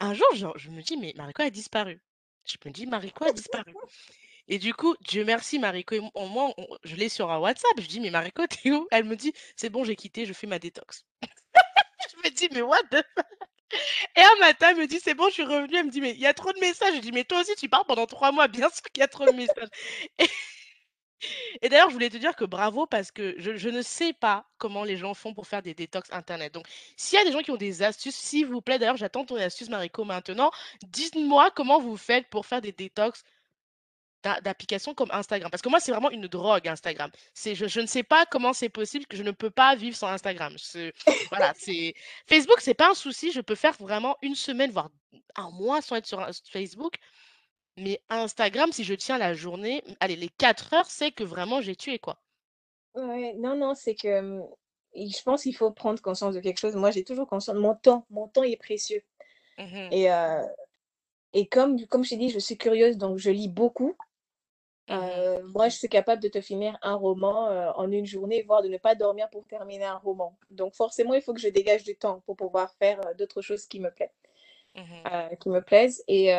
Un 0.00 0.14
jour, 0.14 0.28
je 0.58 0.70
me 0.70 0.82
dis: 0.82 0.96
«Mais 0.98 1.14
Mariko 1.16 1.42
a 1.42 1.50
disparu». 1.50 2.00
Je 2.46 2.56
me 2.66 2.72
dis: 2.72 2.86
«Mariko 2.86 3.24
a 3.26 3.32
disparu» 3.32 3.76
et 4.48 4.58
du 4.58 4.74
coup, 4.74 4.94
Dieu 5.02 5.24
merci, 5.24 5.58
Mariko 5.58 5.94
et 5.94 5.98
m 5.98 6.10
au 6.14 6.26
moins, 6.26 6.52
on 6.58 6.66
je 6.84 6.96
l'ai 6.96 7.08
sur, 7.08 7.30
heu, 7.32 7.38
WhatsApp. 7.38 7.80
Je 7.80 7.86
dis: 7.86 8.00
«Mais 8.00 8.10
Mariko, 8.10 8.46
tu 8.50 8.68
es 8.68 8.72
où?» 8.72 8.86
Elle 8.90 9.04
me 9.04 9.16
dit: 9.16 9.32
«C'est 9.56 9.70
bon, 9.70 9.84
j'ai 9.84 9.96
quitté, 9.96 10.26
je 10.26 10.32
fais 10.32 10.46
ma 10.46 10.58
détox». 10.58 11.04
Je 12.12 12.16
me 12.28 12.34
dis: 12.34 12.48
«Mais 12.52 12.62
what 12.62 12.82
the 12.90 13.02
fuck?» 13.16 13.26
et 14.16 14.20
un 14.22 14.36
matin, 14.40 14.70
elle 14.70 14.76
me 14.78 14.86
dit: 14.86 15.00
«C'est 15.02 15.14
bon, 15.14 15.28
je 15.28 15.34
suis 15.34 15.44
revenue». 15.44 15.76
Elle 15.76 15.86
me 15.86 15.90
dit: 15.90 16.00
«Mais 16.00 16.12
il 16.12 16.20
y 16.20 16.26
a 16.26 16.34
trop 16.34 16.52
de 16.52 16.60
messages». 16.60 16.94
Je 16.96 17.00
dis: 17.00 17.12
«Mais 17.12 17.24
toi 17.24 17.40
aussi, 17.40 17.54
tu 17.56 17.68
pars 17.68 17.86
pendant 17.86 18.06
3 18.06 18.32
mois, 18.32 18.48
bien 18.48 18.68
sûr 18.70 18.82
qu'il 18.92 19.00
y 19.00 19.04
a 19.04 19.08
trop 19.08 19.26
de 19.26 19.32
messages» 19.32 19.68
et 21.62 21.68
d'ailleurs, 21.68 21.88
je 21.88 21.94
voulais 21.94 22.10
te 22.10 22.16
dire 22.16 22.34
que 22.36 22.44
bravo 22.44 22.86
parce 22.86 23.10
que 23.12 23.34
je 23.38 23.68
ne 23.68 23.82
sais 23.82 24.12
pas 24.12 24.46
comment 24.58 24.84
les 24.84 24.96
gens 24.96 25.14
font 25.14 25.34
pour 25.34 25.46
faire 25.46 25.62
des 25.62 25.74
détox 25.74 26.10
internet. 26.12 26.52
Donc 26.54 26.66
s'il 26.96 27.18
y 27.18 27.22
a 27.22 27.24
des 27.24 27.32
gens 27.32 27.40
qui 27.42 27.50
ont 27.50 27.56
des 27.56 27.82
astuces, 27.82 28.16
s'il 28.16 28.46
vous 28.46 28.60
plaît, 28.60 28.78
d'ailleurs, 28.78 28.96
j'attends 28.96 29.24
ton 29.24 29.36
astuce, 29.36 29.68
Mariko, 29.68 30.04
maintenant. 30.04 30.50
Dites-moi 30.88 31.50
comment 31.54 31.80
vous 31.80 31.96
faites 31.96 32.28
pour 32.28 32.46
faire 32.46 32.60
des 32.60 32.72
détox 32.72 33.22
d'applications 34.22 34.94
comme 34.94 35.10
Instagram. 35.12 35.50
Parce 35.50 35.62
que 35.62 35.68
moi, 35.68 35.80
c'est 35.80 35.92
vraiment 35.92 36.10
une 36.10 36.26
drogue, 36.26 36.68
Instagram. 36.68 37.10
C'est 37.34 37.54
je 37.54 37.66
je 37.66 37.80
ne 37.80 37.86
sais 37.86 38.02
pas 38.02 38.26
comment 38.26 38.52
c'est 38.52 38.68
possible 38.68 39.06
que 39.06 39.16
je 39.16 39.22
ne 39.22 39.30
peux 39.30 39.50
pas 39.50 39.74
vivre 39.76 39.96
sans 39.96 40.08
Instagram. 40.08 40.54
Voilà, 41.30 41.52
c'est 41.56 41.94
Facebook, 42.26 42.60
c'est 42.60 42.74
pas 42.74 42.90
un 42.90 42.94
souci, 42.94 43.32
je 43.32 43.40
peux 43.40 43.54
faire 43.54 43.74
vraiment 43.80 44.16
1 44.22 44.34
semaine, 44.34 44.70
voire 44.70 44.90
1 45.36 45.50
mois 45.50 45.82
sans 45.82 45.96
être 45.96 46.06
sur 46.06 46.26
Facebook. 46.50 46.94
Mais 47.76 48.02
Instagram, 48.10 48.70
si 48.72 48.84
je 48.84 48.94
tiens 48.94 49.18
la 49.18 49.34
journée, 49.34 49.82
allez, 50.00 50.16
les 50.16 50.28
4 50.28 50.74
heures, 50.74 50.90
c'est 50.90 51.10
que 51.10 51.24
vraiment 51.24 51.60
j'ai 51.62 51.74
tué, 51.76 51.98
quoi. 51.98 52.18
Ouais, 52.94 53.34
non, 53.38 53.56
non, 53.56 53.74
c'est 53.74 53.94
que, 53.94 54.42
je 54.94 55.22
pense 55.22 55.42
qu'il 55.44 55.56
faut 55.56 55.70
prendre 55.70 56.00
conscience 56.02 56.34
de 56.34 56.40
quelque 56.40 56.58
chose. 56.58 56.76
Moi, 56.76 56.90
j'ai 56.90 57.04
toujours 57.04 57.26
conscience 57.26 57.56
mon 57.56 57.74
temps 57.74 58.06
mon 58.10 58.28
temps 58.28 58.42
est 58.42 58.56
précieux 58.56 59.02
Mmh 59.58 59.64
mh. 59.64 59.88
et 59.92 60.08
et 61.34 61.46
comme 61.46 61.84
comme 61.86 62.04
je 62.04 62.10
t'ai 62.10 62.16
dit, 62.16 62.30
je 62.30 62.38
suis 62.38 62.56
curieuse, 62.58 62.98
donc 62.98 63.18
je 63.18 63.30
lis 63.30 63.48
beaucoup. 63.48 63.96
Mmh 64.92 65.06
mh. 65.06 65.22
Heu, 65.22 65.42
moi, 65.54 65.68
je 65.68 65.76
suis 65.76 65.88
capable 65.88 66.22
de 66.22 66.28
te 66.28 66.40
finir 66.40 66.78
un 66.82 66.94
roman, 66.96 67.50
heu, 67.50 67.70
en 67.76 67.90
1 67.92 68.06
journée, 68.06 68.42
voire 68.42 68.62
de 68.62 68.68
ne 68.68 68.78
pas 68.78 68.94
dormir 68.94 69.30
pour 69.30 69.46
terminer 69.46 69.84
un 69.86 69.96
roman. 69.98 70.38
Donc 70.50 70.74
forcément, 70.74 71.14
il 71.14 71.22
faut 71.22 71.34
que 71.34 71.40
je 71.40 71.48
dégage 71.48 71.84
du 71.84 71.96
temps 71.96 72.20
pour 72.26 72.36
pouvoir 72.36 72.74
faire, 72.74 73.00
heu, 73.08 73.14
d'autres 73.14 73.42
choses 73.42 73.66
qui 73.66 73.80
me 73.80 73.90
Mmh 74.74 74.82
mh. 74.90 75.12
heu, 75.12 75.36
qui 75.40 75.48
me 75.48 75.60
plaisent 75.62 76.02
et 76.08 76.32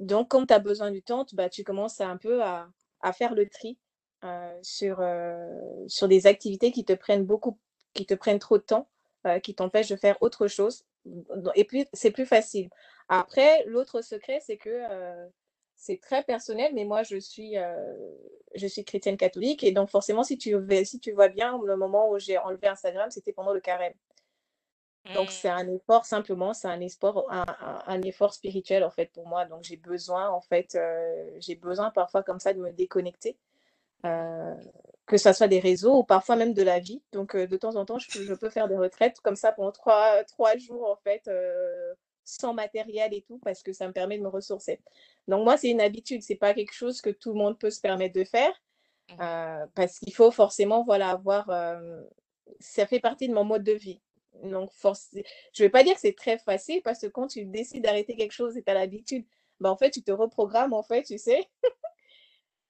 donc 0.00 0.28
quand 0.30 0.46
tu 0.46 0.54
as 0.54 0.58
besoin 0.60 0.90
du 0.92 1.02
temps, 1.02 1.26
bah, 1.32 1.48
tu 1.48 1.64
commences 1.64 2.00
un 2.00 2.16
peu 2.16 2.42
à 2.42 2.68
à 3.00 3.12
faire 3.12 3.34
le 3.34 3.48
tri, 3.48 3.78
sur, 4.62 5.00
sur 5.88 6.08
des 6.08 6.26
activités 6.26 6.72
qui 6.72 6.84
te 6.84 6.92
prennent 6.94 7.24
beaucoup 7.24 7.58
qui 7.94 8.06
te 8.06 8.14
prennent 8.14 8.38
trop 8.40 8.58
de 8.58 8.62
temps, 8.64 8.88
qui 9.42 9.54
t'empêchent 9.54 9.88
de 9.90 9.96
faire 9.96 10.16
autre 10.22 10.46
chose. 10.48 10.84
Et 11.54 11.64
puis, 11.64 11.86
c'est 11.92 12.10
plus 12.12 12.26
facile. 12.26 12.70
Après, 13.08 13.64
l'autre 13.66 14.02
secret, 14.02 14.40
c'est 14.44 14.56
que, 14.58 14.70
c'est 15.78 16.00
très 16.02 16.24
personnel, 16.24 16.72
mais 16.74 16.84
moi, 16.86 17.04
je 17.04 17.18
suis, 17.18 17.58
heu, 17.58 17.64
je 18.56 18.66
suis 18.68 18.84
chrétienne 18.84 19.16
catholique 19.18 19.64
et 19.64 19.72
donc 19.72 19.90
forcément, 19.90 20.24
si 20.24 20.38
tu 20.38 20.54
si 20.84 21.00
tu 21.00 21.12
vois 21.12 21.28
bien, 21.30 21.58
le 21.64 21.76
moment 21.76 22.10
où 22.10 22.18
j'ai 22.20 22.38
enlevé 22.38 22.68
Instagram, 22.68 23.10
c'était 23.10 23.32
pendant 23.34 23.54
le 23.54 23.60
carême. 23.60 23.94
Donc 25.14 25.30
c'est 25.30 25.48
Mmh. 25.48 25.48
un 25.48 25.66
effort 25.68 26.04
simplement, 26.04 26.52
c'est 26.54 26.68
un 26.68 26.80
esport 26.80 27.26
un 27.32 27.44
un 27.60 27.82
un 27.86 28.02
effort 28.02 28.34
spirituel, 28.34 28.84
en 28.84 28.90
fait, 28.90 29.06
pour 29.12 29.26
moi. 29.26 29.46
Donc 29.46 29.62
j'ai 29.64 29.76
besoin, 29.78 30.28
en 30.30 30.40
fait, 30.42 30.74
heu, 30.74 31.34
j'ai 31.40 31.54
besoin 31.56 31.90
parfois 31.90 32.22
comme 32.22 32.40
ça 32.40 32.52
de 32.52 32.60
me 32.60 32.70
déconnecter, 32.72 33.38
heu, 34.06 34.56
que 35.06 35.16
ça 35.18 35.34
soit 35.34 35.48
des 35.48 35.60
réseaux 35.60 35.98
ou 35.98 36.04
parfois 36.04 36.36
même 36.36 36.54
de 36.54 36.62
la 36.62 36.80
vie. 36.80 37.02
Donc 37.12 37.36
de 37.36 37.56
temps 37.58 37.76
en 37.76 37.84
temps, 37.86 37.98
je 38.00 38.10
peux 38.10 38.24
je 38.24 38.34
peux 38.34 38.50
faire 38.50 38.68
des 38.68 38.76
retraites 38.78 39.20
comme 39.20 39.36
ça 39.36 39.52
pendant 39.52 39.72
3- 39.72 40.24
3 40.24 40.56
jours, 40.58 40.90
en 40.90 40.96
fait, 40.96 41.28
sans 42.28 42.54
matériel 42.54 43.14
et 43.14 43.22
tout, 43.22 43.38
parce 43.44 43.62
que 43.62 43.72
ça 43.72 43.86
me 43.88 43.92
permet 43.92 44.18
de 44.18 44.22
me 44.22 44.28
ressourcer. 44.28 44.80
Donc 45.28 45.44
moi, 45.44 45.56
c'est 45.56 45.70
une 45.70 45.80
habitude, 45.80 46.22
c'est 46.22 46.36
pas 46.36 46.54
quelque 46.54 46.72
chose 46.74 47.00
que 47.00 47.10
tout 47.10 47.30
le 47.32 47.38
monde 47.38 47.58
peut 47.58 47.70
se 47.70 47.80
permettre 47.80 48.14
de 48.14 48.24
faire. 48.24 48.52
Mmh 49.08 49.14
mh. 49.14 49.20
heu, 49.22 49.66
parce 49.74 49.98
qu'il 49.98 50.14
faut 50.14 50.30
forcément, 50.30 50.84
voilà, 50.84 51.10
avoir, 51.10 51.50
hem, 51.50 52.06
ça 52.60 52.86
fait 52.86 53.00
partie 53.00 53.28
de 53.28 53.34
mon 53.34 53.44
mode 53.44 53.64
de 53.64 53.72
vie. 53.72 54.00
Donc 54.44 54.70
forcé 54.72 55.24
je 55.52 55.64
vais 55.64 55.70
pas 55.70 55.82
dire 55.82 55.94
que 55.94 56.00
c'est 56.00 56.14
très 56.16 56.38
facile 56.38 56.80
parce 56.82 57.00
que 57.00 57.08
quand 57.08 57.26
tu 57.28 57.44
décides 57.46 57.82
d'arrêter 57.84 58.14
quelque 58.16 58.32
chose 58.32 58.56
et 58.56 58.62
tu 58.62 58.70
as 58.70 58.74
l'habitude, 58.74 59.26
bah, 59.60 59.70
en 59.72 59.76
fait, 59.76 59.90
tu 59.90 60.02
te 60.02 60.12
reprogrammes, 60.12 60.72
en 60.74 60.82
fait, 60.84 61.02
tu 61.04 61.18
sais? 61.18 61.48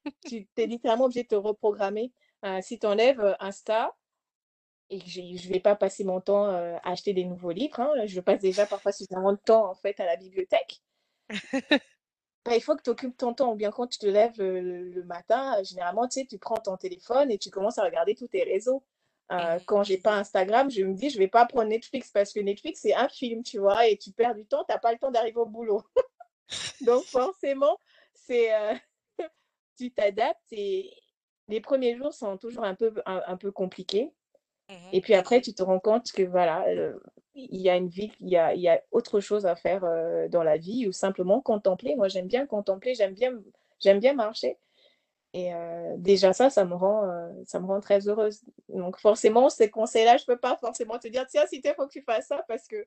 Tu 0.26 0.48
es 0.56 0.66
littéralement 0.66 1.04
obligé 1.06 1.22
de 1.24 1.28
te 1.28 1.34
reprogrammer. 1.34 2.12
Heu, 2.44 2.60
si 2.62 2.78
tu 2.78 2.86
enlèves, 2.86 3.36
Insta 3.40 3.96
et 4.90 5.00
que 5.00 5.06
je 5.08 5.48
vais 5.48 5.60
pas 5.60 5.76
passer 5.76 6.04
mon 6.04 6.20
temps, 6.20 6.46
heu, 6.52 6.74
à 6.76 6.90
acheter 6.92 7.12
des 7.14 7.24
nouveaux 7.24 7.50
livres, 7.52 7.80
hein, 7.80 7.92
je 8.06 8.20
passe 8.20 8.40
déjà 8.40 8.66
parfois 8.66 8.92
suffisamment 8.92 9.32
de 9.32 9.38
temps, 9.38 9.70
en 9.70 9.74
fait, 9.74 9.98
à 10.00 10.06
la 10.06 10.16
bibliothèque. 10.16 10.82
Bah, 12.44 12.56
il 12.56 12.62
faut 12.62 12.76
que 12.76 12.82
tu 12.82 12.90
occupes 12.90 13.16
ton 13.16 13.34
temps 13.34 13.52
ou 13.52 13.56
bien 13.56 13.70
quand 13.70 13.86
tu 13.88 13.98
te 13.98 14.06
lèves, 14.06 14.40
heu, 14.40 14.60
le 14.60 14.90
le 14.90 15.04
matin, 15.04 15.58
heu, 15.60 15.64
généralement, 15.64 16.08
tu 16.08 16.20
sais, 16.20 16.26
tu 16.26 16.38
prends 16.38 16.56
ton 16.56 16.76
téléphone 16.76 17.30
et 17.30 17.38
tu 17.38 17.50
commences 17.50 17.78
à 17.78 17.84
regarder 17.84 18.14
tous 18.14 18.28
tes 18.28 18.42
réseaux. 18.44 18.84
Mh. 19.36 19.58
quand 19.66 19.82
j'ai 19.84 19.98
pas 19.98 20.14
Instagram, 20.16 20.70
je 20.70 20.82
me 20.84 20.94
dis: 20.94 21.10
«Je 21.10 21.18
vais 21.18 21.28
pas 21.28 21.44
prendre 21.46 21.68
Netflix» 21.68 22.10
parce 22.10 22.32
que 22.32 22.40
Netflix, 22.40 22.80
c'est 22.82 22.94
un 22.94 23.08
film, 23.10 23.42
tu 23.42 23.58
vois? 23.58 23.86
Et 23.88 23.98
tu 23.98 24.10
perds 24.12 24.34
du 24.34 24.46
temps, 24.46 24.64
tu 24.68 24.74
as 24.74 24.78
pas 24.78 24.92
le 24.92 24.98
temps 24.98 25.10
d'arriver 25.10 25.38
au 25.38 25.46
boulot. 25.46 25.82
Donc 26.80 27.06
forcément, 27.08 27.78
c'est, 28.14 28.50
tu 29.78 29.92
t'adaptes 29.92 30.52
et 30.52 30.92
les 31.48 31.60
premiers 31.60 31.96
jours 31.96 32.12
sont 32.14 32.36
toujours 32.38 32.64
un 32.64 32.74
peu 32.74 32.94
un 33.06 33.22
un 33.26 33.36
peu 33.36 33.52
compliqués. 33.52 34.12
Et 34.92 35.00
puis 35.00 35.14
après 35.14 35.40
tu 35.40 35.54
te 35.54 35.62
rends 35.62 35.80
compte 35.80 36.12
que 36.12 36.22
voilà, 36.22 36.66
heu, 36.72 37.00
il 37.34 37.60
y 37.60 37.70
a 37.70 37.76
une 37.76 37.88
vie, 37.88 38.12
il 38.20 38.28
y 38.30 38.36
a 38.36 38.54
il 38.54 38.82
autre 38.92 39.20
chose 39.20 39.46
à 39.46 39.56
faire, 39.56 39.84
heu, 39.84 40.28
dans 40.30 40.42
la 40.42 40.56
vie 40.58 40.86
ou 40.88 40.92
simplement 40.92 41.40
contempler. 41.42 41.96
Moi, 41.96 42.08
j'aime 42.08 42.26
bien 42.28 42.46
contempler, 42.46 42.94
j'aime 42.94 43.14
bien 43.14 43.32
j'aime 43.80 44.00
bien 44.00 44.14
marcher 44.14 44.58
et 45.34 45.52
heu, 45.54 45.94
déjà 45.98 46.32
ça, 46.32 46.50
ça 46.50 46.64
me 46.64 46.74
rend, 46.74 47.02
ça 47.46 47.60
me 47.60 47.66
rend 47.66 47.80
très 47.80 48.08
heureuse. 48.08 48.42
Donc 48.70 48.98
forcément, 49.00 49.48
ces 49.50 49.70
conseils-là, 49.70 50.16
je 50.18 50.24
peux 50.26 50.38
pas 50.38 50.56
forcément 50.58 50.98
te 50.98 51.08
dire: 51.08 51.26
«Tiens, 51.28 51.46
s'il 51.46 51.62
te 51.62 51.72
faut 51.74 51.86
que 51.86 51.92
tu 51.92 52.02
fasses 52.02 52.28
ça» 52.28 52.44
parce 52.48 52.66
que 52.68 52.86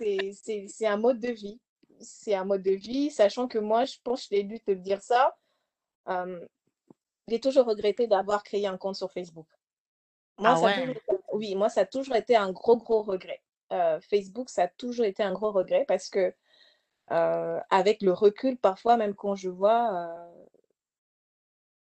c'est 0.00 0.86
un 0.86 0.96
mode 0.96 1.20
de 1.20 1.30
vie. 1.30 1.60
C'est 2.00 2.34
un 2.34 2.44
mode 2.44 2.62
de 2.62 2.72
vie, 2.72 3.10
sachant 3.10 3.46
que 3.48 3.58
moi, 3.58 3.84
je 3.84 3.96
pense, 4.02 4.24
je 4.28 4.34
l'ai 4.34 4.44
dû 4.44 4.60
te 4.60 4.70
dire 4.72 5.02
ça, 5.02 5.36
j'ai 7.28 7.40
toujours 7.40 7.64
regretté 7.64 8.06
d'avoir 8.08 8.42
créé 8.42 8.66
un 8.66 8.76
compte 8.76 8.96
sur 8.96 9.10
Facebook. 9.10 9.48
Moi, 10.40 10.56
Ah 10.56 10.58
ça 10.58 10.68
a 10.68 10.70
toujours 10.72 10.90
ouais? 10.90 10.96
été 10.96 11.22
oui, 11.32 11.54
moi, 11.54 11.68
ça 11.68 11.82
a 11.82 11.86
toujours 11.86 12.16
été 12.16 12.34
un 12.36 12.50
gros, 12.52 12.76
gros 12.78 13.02
regret. 13.02 13.42
Heu, 13.72 14.00
Facebook, 14.00 14.48
ça 14.50 14.64
a 14.64 14.68
toujours 14.68 15.04
été 15.04 15.22
un 15.22 15.32
gros 15.32 15.52
regret 15.52 15.84
parce 15.86 16.08
que, 16.08 16.34
heu, 17.12 17.60
avec 17.70 18.02
le 18.02 18.12
recul, 18.12 18.58
parfois, 18.58 18.96
même 18.98 19.14
quand 19.14 19.36
je 19.36 19.50
vois, 19.50 19.92
heu 19.92 20.46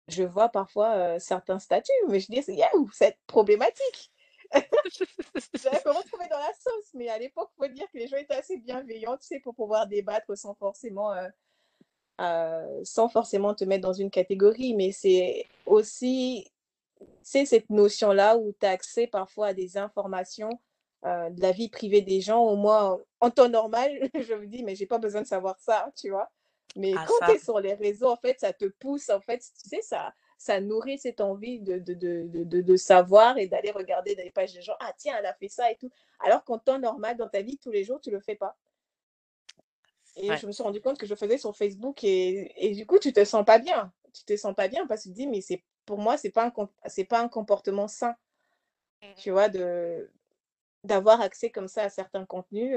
je 0.08 0.22
vois 0.22 0.48
parfois, 0.48 1.18
certains 1.20 1.58
statuts, 1.58 1.92
mais 2.08 2.20
je 2.20 2.28
dis: 2.30 2.42
«C'est 2.42 2.54
yaouh, 2.54 2.84
vous 2.86 3.02
êtes 3.04 3.18
problématique!» 3.26 4.10
j'allais 5.54 5.82
me 5.84 5.92
retrouver 5.92 6.28
dans 6.28 6.38
la 6.38 6.52
sauce, 6.54 6.94
mais 6.94 7.08
à 7.08 7.18
l'époque, 7.18 7.50
faut 7.56 7.66
dire 7.68 7.86
que 7.92 7.98
les 7.98 8.08
gens 8.08 8.16
étaient 8.16 8.34
assez 8.34 8.58
bienveillants, 8.58 9.16
tu 9.18 9.26
sais, 9.26 9.40
pour 9.40 9.54
pouvoir 9.54 9.86
débattre 9.86 10.36
sans 10.38 10.54
forcément, 10.54 11.12
sans 12.84 13.08
forcément 13.08 13.54
te 13.54 13.64
mettre 13.64 13.82
dans 13.82 13.92
une 13.92 14.10
catégorie. 14.10 14.74
Mais 14.74 14.92
c'est 14.92 15.46
aussi, 15.66 16.50
sais, 17.28 17.44
cette 17.46 17.70
notion-là 17.70 18.36
où 18.38 18.54
tu 18.58 18.66
as 18.66 18.70
accès 18.70 19.06
parfois 19.06 19.48
à 19.48 19.54
des 19.54 19.76
informations, 19.78 20.50
heu, 21.06 21.30
de 21.30 21.40
la 21.42 21.52
vie 21.52 21.68
privée 21.68 22.02
des 22.02 22.20
gens 22.20 22.44
où 22.52 22.56
moi, 22.56 23.00
en 23.20 23.30
temps 23.30 23.48
normal, 23.48 23.92
je 24.14 24.34
me 24.34 24.46
dis: 24.46 24.62
«Mais 24.64 24.74
j'ai 24.76 24.86
pas 24.86 24.98
besoin 24.98 25.22
de 25.22 25.26
savoir 25.26 25.58
ça», 25.60 25.90
tu 25.96 26.10
vois? 26.10 26.30
Mais 26.76 27.00
Ah 27.00 27.06
quand 27.06 27.22
tu 27.24 27.32
es 27.32 27.38
sur 27.38 27.60
les 27.60 27.74
réseaux, 27.74 28.10
en 28.10 28.16
fait, 28.16 28.38
ça 28.40 28.52
te 28.52 28.66
pousse, 28.66 29.10
en 29.10 29.20
fait, 29.20 29.38
tu 29.40 29.68
sais, 29.68 29.82
ça 29.82 30.14
ça 30.40 30.60
nourrit 30.60 30.98
cette 30.98 31.20
envie 31.20 31.58
de 31.60 31.78
de 31.78 31.94
de 31.94 32.22
de 32.28 32.44
de 32.44 32.60
de 32.62 32.76
savoir 32.76 33.38
et 33.38 33.48
d'aller 33.48 33.72
regarder 33.72 34.14
dans 34.14 34.22
les 34.22 34.30
pages 34.30 34.52
des 34.54 34.62
gens: 34.62 34.74
«Ah 34.80 34.92
tiens, 34.96 35.16
elle 35.18 35.26
a 35.26 35.34
fait 35.34 35.48
ça 35.48 35.70
et 35.72 35.76
tout», 35.76 35.90
alors 36.20 36.44
qu'en 36.44 36.58
temps 36.58 36.78
normal, 36.78 37.16
dans 37.16 37.28
ta 37.28 37.42
vie 37.42 37.58
tous 37.58 37.70
les 37.72 37.82
jours, 37.84 38.00
tu 38.00 38.10
le 38.12 38.20
fais 38.20 38.36
pas. 38.36 38.56
Et 40.16 40.34
ouais. 40.34 40.36
je 40.36 40.46
me 40.46 40.52
suis 40.52 40.62
rendu 40.62 40.80
compte 40.80 40.98
que 40.98 41.06
je 41.06 41.14
faisais 41.14 41.38
sur 41.38 41.56
Facebook 41.56 42.02
et 42.04 42.52
et 42.56 42.74
du 42.74 42.86
coup, 42.86 42.98
tu 42.98 43.12
te 43.12 43.24
sens 43.24 43.44
pas 43.44 43.58
bien. 43.58 43.92
Tu 44.12 44.24
te 44.24 44.36
sens 44.36 44.54
pas 44.54 44.68
bien 44.68 44.86
parce 44.86 45.02
que 45.04 45.08
tu 45.08 45.14
te 45.14 45.18
dis: 45.20 45.26
«Mais 45.26 45.40
c'est 45.40 45.62
pour 45.88 45.98
moi, 46.01 46.18
c'est 46.18 46.31
pas 46.33 46.44
un 46.46 46.53
com 46.53 46.68
c'est 46.87 47.05
pas 47.07 47.20
un 47.22 47.29
comportement 47.31 47.88
sain», 47.88 48.14
Mmh 49.03 49.14
tu 49.16 49.31
vois? 49.31 49.48
De 49.48 50.11
d'avoir 50.85 51.20
accès 51.22 51.51
comme 51.51 51.68
ça 51.68 51.85
à 51.85 51.90
certains 51.90 52.27
contenus, 52.27 52.77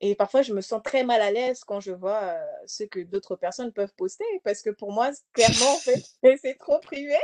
et 0.00 0.14
parfois 0.16 0.42
je 0.42 0.54
me 0.54 0.60
sens 0.62 0.82
très 0.84 1.04
mal 1.04 1.22
à 1.22 1.32
l'aise 1.32 1.64
quand 1.64 1.80
je 1.80 1.92
vois, 1.92 2.38
ce 2.66 2.84
que 2.84 3.00
d'autres 3.00 3.36
personnes 3.36 3.72
peuvent 3.72 3.94
poster 3.96 4.24
parce 4.44 4.62
que 4.62 4.70
pour 4.70 4.92
moi, 4.92 5.12
clairement, 5.34 5.76
en 5.76 5.82
fait, 5.82 6.02
c'est 6.42 6.58
trop 6.58 6.80
privé 6.80 7.16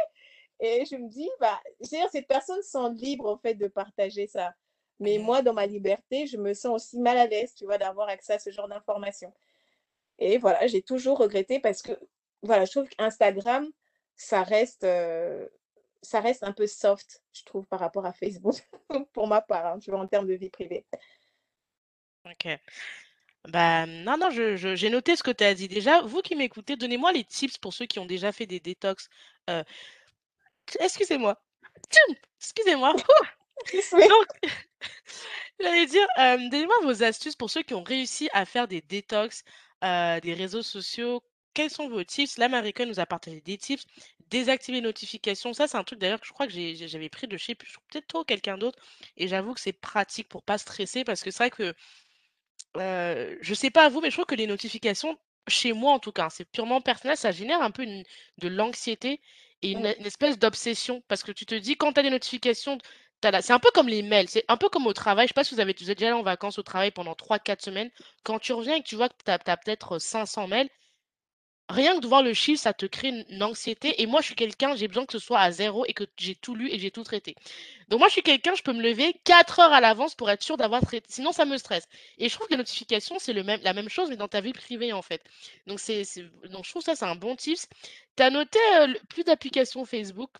et 0.60 0.84
je 0.86 0.96
me 0.96 1.08
dis: 1.10 1.30
«Bah, 1.40 1.60
je 1.80 1.86
veux 1.96 1.98
dire, 2.02 2.10
ces 2.12 2.22
personnes 2.22 2.62
sont 2.62 2.90
libres, 2.92 3.30
en 3.30 3.38
fait, 3.38 3.54
de 3.56 3.68
partager 3.68 4.26
ça». 4.28 4.54
Mais 5.00 5.18
Mmh 5.18 5.22
mh. 5.26 5.26
moi, 5.26 5.42
dans 5.42 5.54
ma 5.54 5.66
liberté, 5.66 6.26
je 6.28 6.38
me 6.38 6.54
sens 6.54 6.74
aussi 6.84 7.00
mal 7.00 7.18
à 7.18 7.26
l'aise, 7.26 7.54
tu 7.54 7.66
vois, 7.66 7.78
d'avoir 7.78 8.08
accès 8.08 8.34
à 8.34 8.38
ce 8.40 8.50
genre 8.50 8.68
d'informations. 8.68 9.34
Et 10.18 10.38
voilà, 10.38 10.66
j'ai 10.66 10.82
toujours 10.82 11.18
regretté 11.18 11.60
parce 11.60 11.82
que, 11.82 11.92
voilà, 12.42 12.64
je 12.64 12.70
trouve 12.72 12.88
qu'Instagram, 12.88 13.70
ça 14.16 14.42
reste, 14.42 14.86
ça 16.02 16.20
reste 16.20 16.42
un 16.42 16.52
peu 16.52 16.66
soft, 16.66 17.22
je 17.32 17.44
trouve, 17.44 17.66
par 17.66 17.80
rapport 17.80 18.06
à 18.06 18.12
Facebook, 18.12 18.56
pour 19.12 19.26
ma 19.26 19.40
part, 19.40 19.66
hein, 19.66 19.78
tu 19.78 19.90
vois, 19.90 20.00
en 20.00 20.06
termes 20.06 20.26
de 20.26 20.34
vie 20.34 20.50
privée. 20.50 20.84
OK. 22.24 22.48
Bah, 23.48 23.86
non, 23.86 24.16
non, 24.18 24.30
je 24.30 24.56
je 24.56 24.74
j'ai 24.74 24.90
noté 24.90 25.14
ce 25.14 25.22
que 25.22 25.30
tu 25.30 25.44
as 25.44 25.54
dit. 25.54 25.68
Déjà, 25.68 26.02
vous 26.02 26.20
qui 26.20 26.34
m'écoutez, 26.34 26.76
donnez-moi 26.76 27.12
les 27.12 27.24
tips 27.24 27.58
pour 27.58 27.72
ceux 27.72 27.86
qui 27.86 27.98
ont 28.00 28.06
déjà 28.06 28.32
fait 28.32 28.46
des 28.46 28.58
détox, 28.60 29.08
excusez-moi. 30.80 31.36
Excusez-moi. 32.38 32.94
Donc 33.94 34.26
j'allais 35.60 35.86
dire, 35.86 36.06
donnez-moi 36.18 36.76
vos 36.82 37.02
astuces 37.02 37.36
pour 37.36 37.50
ceux 37.50 37.62
qui 37.62 37.74
ont 37.74 37.82
réussi 37.82 38.28
à 38.32 38.44
faire 38.44 38.68
des 38.68 38.80
détox, 38.82 39.44
des 39.82 40.34
réseaux 40.34 40.62
sociaux. 40.62 41.22
Quels 41.56 41.70
sont 41.70 41.88
vos 41.88 42.04
tips? 42.04 42.38
Là, 42.38 42.48
Marika 42.48 42.84
nous 42.86 43.00
a 43.00 43.06
partagé 43.06 43.40
des 43.40 43.58
tips. 43.58 43.84
Désactiver 44.30 44.78
les 44.78 44.82
notifications, 44.82 45.52
ça, 45.54 45.66
c'est 45.68 45.76
un 45.76 45.84
truc 45.84 45.98
d'ailleurs 45.98 46.20
que 46.20 46.26
je 46.28 46.32
crois 46.32 46.46
que 46.46 46.52
j'avais 46.52 47.08
pris 47.08 47.26
de 47.28 47.36
plus, 47.36 47.76
peut-être 47.90 48.06
toi 48.08 48.20
ou 48.20 48.24
quelqu'un 48.24 48.58
d'autre 48.58 48.78
et 49.16 49.26
j'avoue 49.28 49.54
que 49.54 49.60
c'est 49.60 49.72
pratique 49.72 50.28
pour 50.28 50.42
pas 50.44 50.58
stresser 50.58 51.04
parce 51.04 51.22
que 51.22 51.30
c'est 51.32 51.44
vrai 51.44 51.50
que 51.50 51.74
Heu, 52.76 53.38
je 53.42 53.54
sais 53.54 53.70
pas 53.70 53.84
à 53.86 53.88
vous, 53.88 54.00
mais 54.00 54.10
je 54.10 54.16
trouve 54.16 54.26
que 54.26 54.34
les 54.34 54.46
notifications, 54.46 55.18
chez 55.48 55.72
moi 55.72 55.92
en 55.92 55.98
tout 55.98 56.12
cas, 56.12 56.26
hein, 56.26 56.30
c'est 56.30 56.44
purement 56.44 56.80
personnel, 56.80 57.16
ça 57.16 57.32
génère 57.32 57.62
un 57.62 57.70
peu 57.70 57.82
une 57.82 58.02
de 58.38 58.48
l'anxiété 58.48 59.20
et 59.62 59.70
une 59.72 59.86
une 59.98 60.06
espèce 60.06 60.38
d'obsession. 60.38 61.02
Parce 61.08 61.22
que 61.22 61.32
tu 61.32 61.46
te 61.46 61.54
dis 61.54 61.76
quand 61.76 61.92
tu 61.94 62.00
as 62.00 62.02
des 62.02 62.10
notifications, 62.10 62.78
la 63.22 63.42
c'est 63.42 63.52
un 63.52 63.58
peu 63.58 63.70
comme 63.74 63.88
les 63.88 64.02
mails, 64.02 64.28
c'est 64.28 64.44
un 64.48 64.56
peu 64.56 64.68
comme 64.68 64.86
au 64.86 64.92
travail. 64.92 65.26
Je 65.26 65.30
sais 65.30 65.34
pas 65.34 65.44
si 65.44 65.54
vous 65.54 65.60
avez 65.60 65.74
vous 65.78 65.90
êtes 65.90 65.98
déjà 65.98 66.10
allé 66.12 66.20
en 66.20 66.22
vacances 66.22 66.58
au 66.58 66.62
travail 66.62 66.90
pendant 66.92 67.14
trois 67.14 67.38
quatre 67.38 67.62
semaines. 67.62 67.90
Quand 68.24 68.38
tu 68.38 68.52
reviens 68.52 68.76
et 68.76 68.82
que 68.82 68.88
tu 68.88 68.96
vois 68.96 69.08
que 69.08 69.14
tu 69.24 69.30
as 69.30 69.38
peut-être 69.38 69.98
500 69.98 70.46
mails, 70.48 70.68
Rien 71.68 71.96
que 71.96 72.00
de 72.00 72.06
voir 72.06 72.22
le 72.22 72.32
chiffre, 72.32 72.60
ça 72.62 72.72
te 72.72 72.86
crée 72.86 73.08
une 73.28 73.42
anxiété 73.42 74.00
et 74.00 74.06
moi, 74.06 74.20
je 74.20 74.26
suis 74.26 74.34
quelqu'un, 74.36 74.76
j'ai 74.76 74.86
besoin 74.86 75.04
que 75.04 75.12
ce 75.12 75.18
soit 75.18 75.40
à 75.40 75.50
zéro 75.50 75.84
et 75.86 75.94
que 75.94 76.04
j'ai 76.16 76.36
tout 76.36 76.54
lu 76.54 76.70
et 76.70 76.78
j'ai 76.78 76.92
tout 76.92 77.02
traité. 77.02 77.34
Donc 77.88 77.98
moi, 77.98 78.08
je 78.08 78.12
suis 78.12 78.22
quelqu'un, 78.22 78.54
je 78.54 78.62
peux 78.62 78.72
me 78.72 78.82
lever 78.82 79.14
4 79.24 79.58
heures 79.60 79.72
à 79.72 79.80
l'avance 79.80 80.14
pour 80.14 80.30
être 80.30 80.42
sûre 80.44 80.56
d'avoir 80.56 80.80
traité 80.82 81.06
sinon 81.10 81.32
ça 81.32 81.44
me 81.44 81.58
stresse 81.58 81.88
et 82.18 82.28
je 82.28 82.34
trouve 82.34 82.46
que 82.46 82.52
les 82.52 82.58
notifications, 82.58 83.18
c'est 83.18 83.34
même 83.34 83.60
la 83.62 83.72
même 83.72 83.88
chose, 83.88 84.08
mais 84.10 84.16
dans 84.16 84.28
ta 84.28 84.40
vie 84.40 84.52
privée, 84.52 84.92
en 84.92 85.02
fait. 85.02 85.22
Donc 85.66 85.80
c'est 85.80 86.04
donc 86.50 86.64
je 86.64 86.70
trouve 86.70 86.82
ça, 86.82 86.94
c'est 86.94 87.04
un 87.04 87.16
bon 87.16 87.34
tips. 87.34 87.68
Tu 88.16 88.22
as 88.22 88.30
noté, 88.30 88.58
le 88.86 88.98
plus 89.08 89.24
d'applications 89.24 89.84
Facebook? 89.84 90.30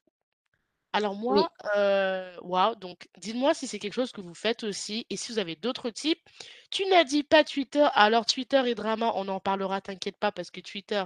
Alors 0.92 1.14
Oui. 1.29 1.46
moi, 1.46 1.51
heu, 1.77 2.33
waouh, 2.42 2.75
donc 2.77 3.09
dites-moi 3.18 3.55
si 3.55 3.66
c'est 3.68 3.79
quelque 3.79 3.92
chose 3.94 4.12
que 4.12 4.20
vous 4.22 4.35
faites 4.35 4.64
aussi 4.64 5.07
et 5.11 5.16
si 5.16 5.33
vous 5.33 5.38
avez 5.38 5.55
d'autres 5.57 5.90
types. 5.90 6.20
Tu 6.70 6.85
n'as 6.87 7.05
dit 7.05 7.22
pas 7.22 7.44
Twitter, 7.44 7.87
alors 7.94 8.27
Twitter 8.27 8.62
et 8.66 8.75
drama, 8.75 9.12
on 9.14 9.29
en 9.29 9.40
parlera, 9.40 9.81
t'inquiète 9.81 10.16
pas, 10.18 10.33
parce 10.33 10.51
que 10.51 10.61
Twitter 10.61 11.05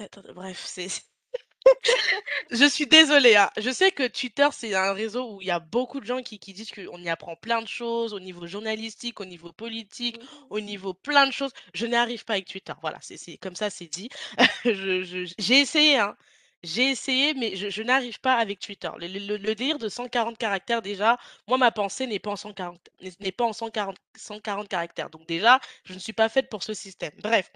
attends, 0.00 0.22
bref, 0.34 0.62
c'est 0.66 0.88
je 2.50 2.64
suis 2.68 2.86
désolée, 2.86 3.36
hein. 3.36 3.50
Je 3.58 3.70
sais 3.70 3.92
que 3.92 4.06
Twitter, 4.06 4.48
c'est 4.52 4.74
un 4.74 4.92
réseau 4.92 5.34
où 5.36 5.42
il 5.42 5.48
y 5.48 5.50
a 5.50 5.60
beaucoup 5.60 6.00
de 6.00 6.06
gens 6.06 6.22
qui 6.22 6.38
qui 6.38 6.52
disent 6.52 6.70
qu'on 6.72 6.98
y 7.02 7.08
apprend 7.08 7.36
plein 7.36 7.62
de 7.62 7.68
choses 7.68 8.12
au 8.14 8.20
niveau 8.20 8.46
journalistique, 8.46 9.20
au 9.20 9.24
niveau 9.24 9.52
politique, 9.52 10.20
Mmh 10.20 10.48
au 10.50 10.60
niveau 10.60 10.94
plein 10.94 11.26
de 11.26 11.32
choses. 11.32 11.52
Je 11.74 11.86
n'arrive 11.86 12.24
pas 12.24 12.34
avec 12.34 12.46
Twitter. 12.48 12.72
Voilà, 12.80 12.98
c'est 13.00 13.16
c'est 13.16 13.36
comme 13.38 13.56
ça, 13.56 13.70
c'est 13.70 13.86
dit. 13.88 14.08
Je 14.64 15.02
je 15.04 15.32
j'ai 15.38 15.60
essayé, 15.60 15.98
hein. 15.98 16.16
J'ai 16.64 16.90
essayé, 16.90 17.34
mais 17.34 17.56
je 17.56 17.70
je 17.70 17.82
n'arrive 17.82 18.20
pas 18.20 18.34
avec 18.36 18.60
Twitter. 18.60 18.88
Le 18.98 19.36
le 19.36 19.54
délire 19.56 19.78
de 19.78 19.88
140 19.88 20.38
caractères 20.38 20.80
déjà, 20.82 21.18
moi 21.48 21.58
ma 21.58 21.72
pensée 21.72 22.06
n'est 22.06 22.20
pas 22.20 22.30
en 22.30 22.36
140 22.36 22.88
n'est 23.00 23.12
n'est 23.20 23.32
pas 23.32 23.44
en 23.44 23.52
140 23.52 23.96
140 24.16 24.68
caractères. 24.68 25.10
Donc 25.10 25.26
déjà, 25.26 25.60
je 25.84 25.94
ne 25.94 25.98
suis 25.98 26.12
pas 26.12 26.28
faite 26.28 26.48
pour 26.48 26.62
ce 26.62 26.72
système. 26.74 27.12
Bref, 27.22 27.50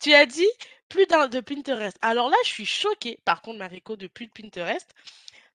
tu 0.00 0.14
as 0.14 0.26
dit 0.26 0.46
plus 0.88 1.06
d'un 1.06 1.26
de 1.28 1.40
Pinterest. 1.40 1.96
Alors 2.02 2.30
là, 2.30 2.36
je 2.44 2.50
suis 2.50 2.66
choquée, 2.66 3.18
par 3.24 3.42
contre, 3.42 3.58
Mariko, 3.58 3.96
de 3.96 4.06
plus 4.06 4.26
de 4.26 4.32
Pinterest, 4.32 4.88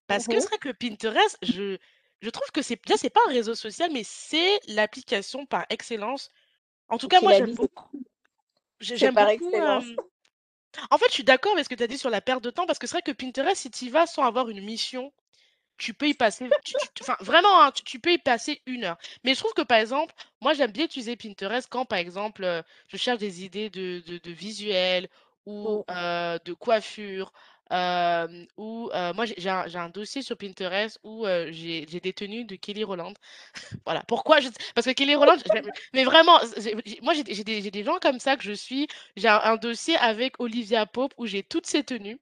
parce 0.08 0.28
que 0.28 0.40
Mmh 0.40 0.42
c'est 0.42 0.50
vrai 0.50 0.58
que 0.60 0.70
Pinterest, 0.72 1.38
je 1.44 1.78
je 2.22 2.30
trouve 2.32 2.50
que 2.52 2.62
c'est 2.64 2.80
déjà, 2.86 2.98
c'est 2.98 3.10
pas 3.12 3.22
un 3.28 3.32
réseau 3.32 3.56
social, 3.56 3.92
mais 3.94 4.04
c'est 4.04 4.60
l'application 4.68 5.46
par 5.46 5.66
excellence. 5.70 6.32
En 6.90 6.98
tout 7.00 7.08
cas, 7.10 7.22
moi, 7.22 7.34
j'aime 7.34 7.54
beaucoup 7.54 7.90
j'aime 8.80 9.16
beaucoup, 9.16 9.30
excellence. 9.30 9.96
En 10.92 10.98
fait, 10.98 11.06
je 11.10 11.14
suis 11.14 11.24
d'accord 11.24 11.54
avec 11.54 11.66
ce 11.66 11.70
que 11.70 11.76
tu 11.76 11.84
as 11.84 11.88
dit 11.88 11.98
sur 11.98 12.10
la 12.10 12.22
perte 12.22 12.44
de 12.44 12.50
temps 12.50 12.66
parce 12.66 12.80
que 12.80 12.88
c'est 12.88 12.96
vrai 12.96 13.02
que 13.02 13.12
Pinterest, 13.12 13.62
si 13.62 13.72
tu 13.72 13.86
y 13.86 13.90
vas 13.90 14.06
sans 14.08 14.24
avoir 14.24 14.50
une 14.50 14.62
mission, 14.64 15.12
tu 15.78 15.94
peux 15.94 16.08
y 16.10 16.14
passer, 16.16 16.56
tu, 16.64 16.76
tu- 16.96 17.04
enfin, 17.04 17.18
vraiment, 17.22 17.62
hein, 17.64 17.72
tu, 17.72 17.84
tu 17.84 18.00
peux 18.00 18.14
y 18.14 18.18
passer 18.20 18.62
une 18.68 18.86
heure. 18.86 18.98
Mais 19.24 19.36
je 19.36 19.40
trouve 19.40 19.54
que, 19.54 19.62
par 19.64 19.80
exemple, 19.80 20.14
moi, 20.42 20.54
j'aime 20.54 20.72
bien 20.72 20.86
utiliser 20.86 21.16
Pinterest 21.18 21.68
quand, 21.70 21.86
par 21.86 22.00
exemple, 22.00 22.44
euh, 22.46 22.62
je 22.90 22.98
cherche 22.98 23.20
des 23.20 23.46
idées 23.46 23.70
de, 23.70 24.04
de, 24.08 24.18
de 24.20 24.32
visuels 24.32 25.10
ou 25.46 25.84
Mmh. 25.90 25.92
euh, 25.92 26.40
de 26.46 26.54
coiffure. 26.54 27.34
Euh, 27.72 28.46
euh, 28.60 29.14
moi, 29.14 29.26
j'ai 29.26 29.50
un, 29.50 29.90
dossier 29.90 30.22
sur 30.22 30.38
Pinterest 30.38 31.00
où 31.04 31.26
j'ai 31.50 31.86
des 31.86 32.14
tenues 32.14 32.46
de 32.46 32.56
Kelly 32.56 32.84
Rowland. 32.84 33.14
Voilà. 33.86 34.04
Pourquoi. 34.08 34.40
Parce 34.76 34.88
que 34.88 34.92
Kelly 34.92 35.16
Rowland, 35.16 35.38
je- 35.38 35.70
mais 35.94 36.04
vraiment, 36.04 36.40
moi, 37.02 37.14
j'ai 37.14 37.44
des, 37.44 37.84
gens 37.84 37.98
comme 38.00 38.20
ça 38.20 38.38
que 38.38 38.44
je 38.44 38.54
suis. 38.54 38.88
J'ai 39.16 39.28
un, 39.28 39.58
dossier 39.58 39.96
avec 39.98 40.40
Olivia 40.40 40.86
Pope 40.86 41.14
où 41.18 41.26
j'ai 41.26 41.44
toutes 41.44 41.66
ses 41.66 41.84
tenues 41.84 42.20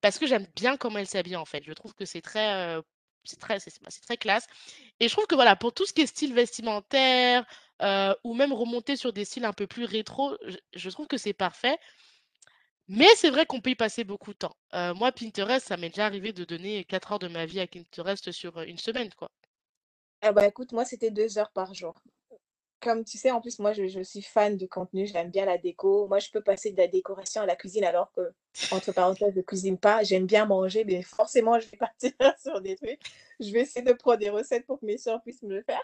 parce 0.00 0.18
que 0.18 0.26
j'aime 0.26 0.46
bien 0.56 0.76
comment 0.76 0.98
elle 0.98 1.06
s'habille, 1.06 1.36
en 1.36 1.44
fait. 1.44 1.62
Je 1.64 1.72
trouve 1.72 1.94
que 1.94 2.04
c'est 2.04 2.22
très, 2.22 2.78
c'est 3.24 3.38
très, 3.38 3.58
très 3.58 4.16
classe. 4.16 4.46
Et 5.00 5.08
je 5.08 5.12
trouve 5.12 5.26
que 5.26 5.34
voilà, 5.34 5.56
pour 5.56 5.72
tout 5.72 5.86
ce 5.86 5.92
qui 5.92 6.02
est 6.02 6.06
style 6.06 6.34
vestimentaire, 6.34 7.44
ou 8.24 8.34
même 8.34 8.52
remonter 8.52 8.96
sur 8.96 9.12
des 9.12 9.24
styles 9.24 9.44
un 9.44 9.52
peu 9.52 9.66
plus 9.66 9.84
rétro, 9.84 10.36
je 10.74 10.90
trouve 10.90 11.06
que 11.06 11.16
c'est 11.16 11.32
parfait. 11.32 11.78
Mais 12.88 13.08
c'est 13.16 13.30
vrai 13.30 13.44
qu'on 13.46 13.60
peut 13.60 13.70
y 13.70 13.74
passer 13.74 14.04
beaucoup 14.04 14.32
de 14.32 14.38
temps. 14.38 14.56
Euh, 14.74 14.94
moi, 14.94 15.12
Pinterest, 15.12 15.66
ça 15.66 15.76
m'est 15.76 15.90
déjà 15.90 16.06
arrivé 16.06 16.32
de 16.32 16.44
donner 16.44 16.84
4 16.84 17.12
heures 17.12 17.18
de 17.18 17.28
ma 17.28 17.44
vie 17.46 17.60
à 17.60 17.66
Pinterest 17.66 18.32
sur 18.32 18.60
une 18.62 18.78
semaine, 18.78 19.10
quoi. 19.14 19.30
Bah, 20.22 20.46
écoute, 20.46 20.72
moi, 20.72 20.84
c'était 20.84 21.10
2 21.10 21.38
heures 21.38 21.52
par 21.52 21.74
jour. 21.74 21.94
Comme 22.80 23.04
tu 23.04 23.18
sais, 23.18 23.30
en 23.30 23.40
plus, 23.40 23.58
moi, 23.58 23.72
je 23.72 23.88
je 23.88 24.00
suis 24.00 24.22
fan 24.22 24.56
de 24.56 24.66
contenu, 24.66 25.06
j'aime 25.06 25.30
bien 25.30 25.44
la 25.44 25.58
déco. 25.58 26.08
Moi, 26.08 26.18
je 26.20 26.30
peux 26.30 26.42
passer 26.42 26.70
de 26.72 26.76
la 26.78 26.88
décoration 26.88 27.42
à 27.42 27.46
la 27.46 27.56
cuisine 27.56 27.84
alors 27.84 28.12
que, 28.12 28.32
entre 28.70 28.92
parenthèses, 28.92 29.34
je 29.36 29.40
cuisine 29.42 29.78
pas. 29.78 30.02
J'aime 30.04 30.26
bien 30.26 30.46
manger, 30.46 30.84
mais 30.84 31.02
forcément, 31.02 31.58
je 31.60 31.68
vais 31.68 31.76
partir 31.78 32.12
sur 32.40 32.60
des 32.60 32.76
trucs. 32.76 33.00
Je 33.40 33.50
vais 33.52 33.60
essayer 33.62 33.84
de 33.84 33.92
prendre 33.92 34.18
des 34.18 34.30
recettes 34.30 34.66
pour 34.66 34.80
que 34.80 34.86
mes 34.86 34.98
sœurs 34.98 35.22
puissent 35.22 35.42
me 35.42 35.56
le 35.56 35.62
faire 35.62 35.82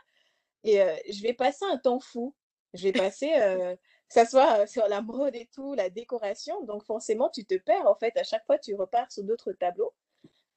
et 0.65 0.79
je 1.13 1.23
vais 1.23 1.35
passer 1.35 1.65
un 1.71 1.79
temps 1.79 2.01
fou. 2.01 2.35
Je 2.75 2.85
vais 2.85 2.93
passer, 2.93 3.31
ça 4.15 4.27
soit, 4.27 4.63
heu, 4.65 4.67
sur 4.67 4.89
la 4.89 5.03
mode 5.03 5.35
et 5.37 5.49
tout, 5.55 5.75
la 5.75 5.91
décoration, 5.91 6.63
donc 6.65 6.85
forcément, 6.85 7.31
tu 7.31 7.45
te 7.47 7.57
perds, 7.57 7.87
en 7.89 7.95
fait. 7.97 8.17
À 8.19 8.25
chaque 8.25 8.47
fois, 8.47 8.59
tu 8.59 8.75
repars 8.75 9.11
sur 9.13 9.25
d'autres 9.25 9.53
tableaux 9.53 9.95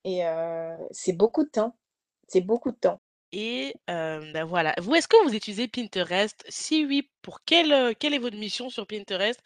et 0.06 0.26
heu, 0.26 0.78
c'est 0.92 1.14
beaucoup 1.14 1.44
de 1.46 1.50
temps. 1.50 1.76
C'est 2.28 2.42
beaucoup 2.42 2.72
de 2.72 2.78
temps. 2.78 3.02
Et 3.32 3.76
euh, 3.90 4.32
ben 4.34 4.46
voilà. 4.46 4.74
Vous, 4.80 4.96
est-ce 4.96 5.08
que 5.08 5.22
vous 5.28 5.34
utilisez 5.36 5.68
Pinterest? 5.68 6.46
Si 6.50 6.86
oui, 6.86 7.10
pour 7.22 7.44
quelle, 7.44 7.74
euh, 7.74 7.94
quelle 7.98 8.14
est 8.14 8.20
votre 8.20 8.38
mission 8.38 8.70
sur 8.70 8.88
Pinterest? 8.88 9.42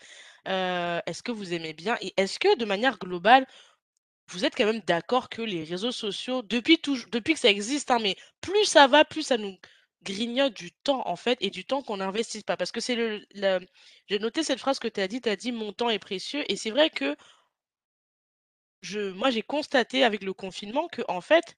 Euh, 0.48 1.00
est-ce 1.06 1.24
que 1.24 1.32
vous 1.32 1.54
aimez 1.54 1.74
bien? 1.74 1.98
Et 2.02 2.14
est-ce 2.18 2.40
que 2.40 2.56
de 2.58 2.66
manière 2.66 2.98
globale, 3.00 3.48
vous 4.30 4.46
êtes 4.46 4.56
quand 4.56 4.66
même 4.68 4.82
d'accord 4.88 5.30
que 5.30 5.42
les 5.44 5.64
réseaux 5.66 5.92
sociaux, 5.94 6.42
depuis 6.44 6.80
que 6.82 7.40
ça 7.40 7.50
existe, 7.50 7.92
hein, 7.92 8.00
mais 8.02 8.16
plus 8.42 8.66
ça 8.66 8.88
va, 8.88 9.06
plus 9.06 9.24
ça 9.24 9.38
nous 9.38 9.58
grignote 10.04 10.54
du 10.54 10.72
temps, 10.72 11.08
en 11.08 11.16
fait, 11.16 11.38
et 11.42 11.50
du 11.50 11.66
temps 11.66 11.82
qu'on 11.84 11.98
n'investit 11.98 12.44
pas. 12.44 12.58
Parce 12.58 12.72
que 12.72 12.80
c'est 12.82 12.96
le, 12.96 13.26
le- 13.36 13.60
J'ai 14.08 14.20
noté 14.20 14.44
cette 14.44 14.60
phrase 14.60 14.80
que 14.80 14.88
tu 14.88 15.02
as 15.02 15.08
dit, 15.08 15.22
tu 15.22 15.30
as 15.30 15.36
dit 15.36 15.52
mon 15.52 15.74
temps 15.74 15.90
est 15.90 16.00
précieux. 16.00 16.44
Et 16.52 16.56
c'est 16.58 16.72
vrai 16.72 16.90
que 16.90 17.16
je, 18.82 19.12
moi, 19.12 19.30
j'ai 19.30 19.42
constaté 19.44 20.04
avec 20.04 20.24
le 20.24 20.34
confinement 20.34 20.88
que, 20.88 21.02
en 21.08 21.22
fait, 21.22 21.56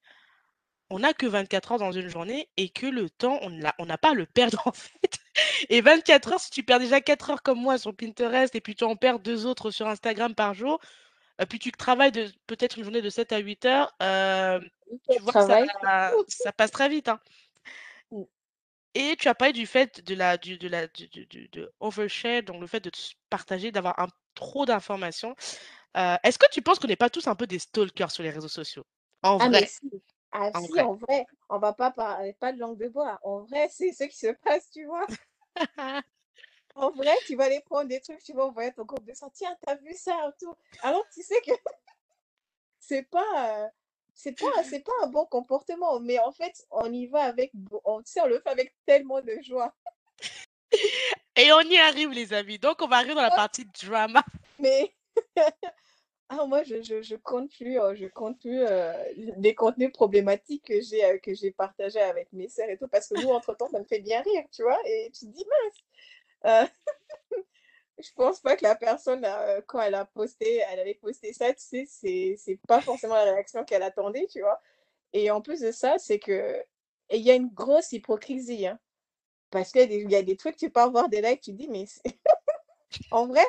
on 0.89 0.99
n'a 0.99 1.13
que 1.13 1.25
24 1.27 1.73
heures 1.73 1.79
dans 1.79 1.91
une 1.91 2.09
journée 2.09 2.49
et 2.57 2.69
que 2.69 2.85
le 2.87 3.09
temps, 3.09 3.39
on 3.43 3.49
n'a 3.49 3.73
on 3.79 3.87
pas 3.87 4.11
à 4.11 4.13
le 4.13 4.25
perdre, 4.25 4.61
en 4.67 4.71
fait. 4.73 5.17
Et 5.69 5.81
24 5.81 6.33
heures, 6.33 6.39
si 6.39 6.51
tu 6.51 6.63
perds 6.63 6.79
déjà 6.79 7.01
4 7.01 7.31
heures 7.31 7.43
comme 7.43 7.61
moi 7.61 7.77
sur 7.77 7.95
Pinterest 7.95 8.55
et 8.55 8.61
puis 8.61 8.75
tu 8.75 8.83
en 8.83 8.95
perds 8.95 9.19
deux 9.19 9.45
autres 9.45 9.71
sur 9.71 9.87
Instagram 9.87 10.35
par 10.35 10.53
jour, 10.53 10.79
euh, 11.41 11.45
puis 11.47 11.59
tu 11.59 11.71
travailles 11.71 12.11
de 12.13 12.29
peut-être 12.47 12.77
une 12.77 12.83
journée 12.85 13.01
de 13.03 13.09
7 13.09 13.33
à 13.33 13.39
8 13.39 13.65
heures, 13.65 13.93
euh, 14.03 14.59
tu 15.09 15.21
vois 15.21 15.33
que 15.33 15.43
ça 16.27 16.51
passe 16.53 16.71
très 16.71 16.89
vite, 16.89 17.07
hein. 17.09 17.19
Et 18.95 19.15
tu 19.17 19.27
as 19.27 19.35
parlé 19.35 19.53
du 19.53 19.65
fait 19.65 20.01
de 20.05 20.15
la, 20.15 20.37
du, 20.37 20.57
de 20.57 20.67
la, 20.67 20.87
du, 20.87 21.07
du- 21.07 21.25
du- 21.25 21.49
de 21.49 21.73
overshare, 21.79 22.43
donc 22.43 22.61
le 22.61 22.67
fait 22.67 22.79
de 22.79 22.91
partager, 23.29 23.71
d'avoir 23.71 23.99
un, 23.99 24.07
trop 24.35 24.65
d'informations. 24.65 25.35
Euh, 25.97 26.17
est-ce 26.23 26.39
que 26.39 26.45
tu 26.51 26.61
penses 26.61 26.79
qu'on 26.79 26.87
n'est 26.87 26.95
pas 26.95 27.09
tous 27.09 27.27
un 27.27 27.35
peu 27.35 27.47
des 27.47 27.59
stalkers 27.59 28.11
sur 28.11 28.23
les 28.23 28.29
réseaux 28.31 28.47
sociaux? 28.49 28.85
En 29.23 29.39
Ah 29.39 29.49
mais 29.49 29.63
vrai, 29.63 29.67
si, 29.67 29.91
ah 30.31 30.51
en 30.53 30.67
si, 30.67 30.73
vrai. 30.73 30.87
en 30.87 30.95
vrai, 30.95 31.25
on 31.49 31.59
va 31.59 31.73
pas 31.73 31.91
parler 31.91 32.33
pas 32.33 32.51
de 32.53 32.59
langue 32.59 32.77
de 32.79 32.87
bois. 32.87 33.19
En 33.23 33.41
vrai, 33.43 33.69
c'est 33.69 33.91
ce 33.91 34.05
qui 34.05 34.17
se 34.17 34.27
passe, 34.43 34.71
tu 34.71 34.85
vois? 34.85 35.07
En 36.75 36.91
vrai, 36.91 37.15
tu 37.25 37.35
vas 37.35 37.45
aller 37.45 37.61
prendre 37.61 37.89
des 37.89 37.99
trucs, 37.99 38.21
tu 38.23 38.33
vas 38.33 38.45
envoyer 38.45 38.71
ton 38.73 38.83
groupe 38.85 39.05
de 39.05 39.13
sang: 39.15 39.29
«Tiens, 39.33 39.55
tu 39.65 39.71
as 39.71 39.75
vu 39.75 39.93
ça?» 39.95 40.29
et 40.29 40.43
tout. 40.43 40.53
Alors 40.81 41.03
tu 41.13 41.21
sais 41.23 41.39
que 41.45 41.51
c'est 42.79 43.03
pas, 43.09 43.65
heu, 43.67 43.69
c'est 44.15 44.37
pas 44.37 44.63
c'est 44.63 44.81
pas 44.81 44.91
un 45.03 45.07
bon 45.07 45.25
comportement, 45.25 45.99
mais 45.99 46.19
en 46.19 46.31
fait, 46.31 46.53
on 46.71 46.91
y 46.91 47.07
va 47.07 47.23
avec 47.23 47.51
on 47.83 48.01
on 48.15 48.25
le 48.27 48.39
fait 48.39 48.49
avec 48.49 48.73
tellement 48.85 49.21
de 49.21 49.37
joie. 49.41 49.73
Et 51.35 51.51
on 51.51 51.61
y 51.61 51.77
arrive, 51.77 52.11
les 52.11 52.33
amis. 52.33 52.59
Donc, 52.59 52.81
on 52.81 52.87
va 52.87 52.97
arriver 52.97 53.15
dans 53.15 53.21
la 53.21 53.31
partie 53.31 53.65
drama. 53.65 54.23
Mais 54.59 54.93
ah 56.29 56.45
moi 56.45 56.63
je 56.63 56.81
je 56.83 57.01
je 57.01 57.15
compte 57.15 57.51
plus, 57.51 57.75
je 57.95 58.07
compte 58.07 58.39
plus, 58.39 58.59
heu, 58.61 58.93
les 59.37 59.55
contenus 59.55 59.91
problématiques 59.91 60.65
que 60.65 60.79
j'ai, 60.81 61.03
heu, 61.05 61.17
que 61.17 61.33
j'ai 61.33 61.51
partagés 61.51 61.99
avec 62.01 62.31
mes 62.33 62.47
sœurs 62.49 62.69
et 62.69 62.77
tout, 62.77 62.87
parce 62.87 63.07
que 63.07 63.15
nous, 63.15 63.29
entre-temps, 63.29 63.69
ça 63.69 63.79
me 63.79 63.85
fait 63.85 63.99
bien 63.99 64.21
rire, 64.21 64.43
tu 64.51 64.63
vois? 64.63 64.79
Et 64.85 65.11
tu 65.13 65.25
te 65.25 65.31
dis: 65.31 65.45
«Mince, 66.43 66.63
heu» 66.65 66.69
Je 68.03 68.11
pense 68.15 68.41
pas 68.41 68.55
que 68.57 68.63
la 68.63 68.75
personne, 68.75 69.25
heu, 69.25 69.61
quand 69.67 69.81
elle 69.81 69.95
a 69.95 70.05
posté 70.05 70.57
elle 70.69 70.79
avait 70.79 70.95
posté 70.95 71.33
ça, 71.33 71.53
tu 71.53 71.61
sais, 71.63 71.85
c'est 71.87 72.35
c'est 72.37 72.59
pas 72.67 72.81
forcément 72.81 73.15
la 73.15 73.23
réaction 73.25 73.63
qu'elle 73.63 73.83
attendait, 73.83 74.27
tu 74.27 74.41
vois? 74.41 74.61
Et 75.13 75.31
en 75.31 75.41
plus 75.41 75.61
de 75.61 75.71
ça, 75.71 75.97
c'est 75.99 76.19
que 76.19 76.59
et 77.09 77.17
il 77.17 77.23
y 77.23 77.31
a 77.31 77.35
une 77.35 77.49
grosse 77.53 77.91
hypocrisie, 77.93 78.67
hein, 78.67 78.79
parce 79.51 79.71
qu'il 79.71 79.81
y 79.81 79.85
a 79.85 79.87
des 79.87 79.97
il 80.03 80.11
y 80.11 80.15
a 80.17 80.23
des 80.23 80.37
trucs, 80.37 80.57
tu 80.57 80.71
peux 80.71 80.81
avoir 80.81 81.09
des 81.09 81.21
likes, 81.21 81.41
tu 81.41 81.53
dis: 81.53 81.69
«Mais 81.69 81.85
c'est 81.87 82.03
en 83.11 83.27
vrai, 83.27 83.45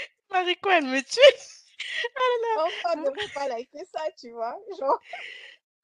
Mariko, 0.30 0.70
elle 0.70 0.86
me 0.86 1.00
tue. 1.02 1.20
pourquoi 2.52 2.92
on 2.94 2.96
ne 3.00 3.04
devrait 3.04 3.28
pas 3.28 3.48
liker 3.48 3.84
ça?» 3.84 4.00
tu 4.18 4.30
vois? 4.32 4.58
Genre, 4.78 5.00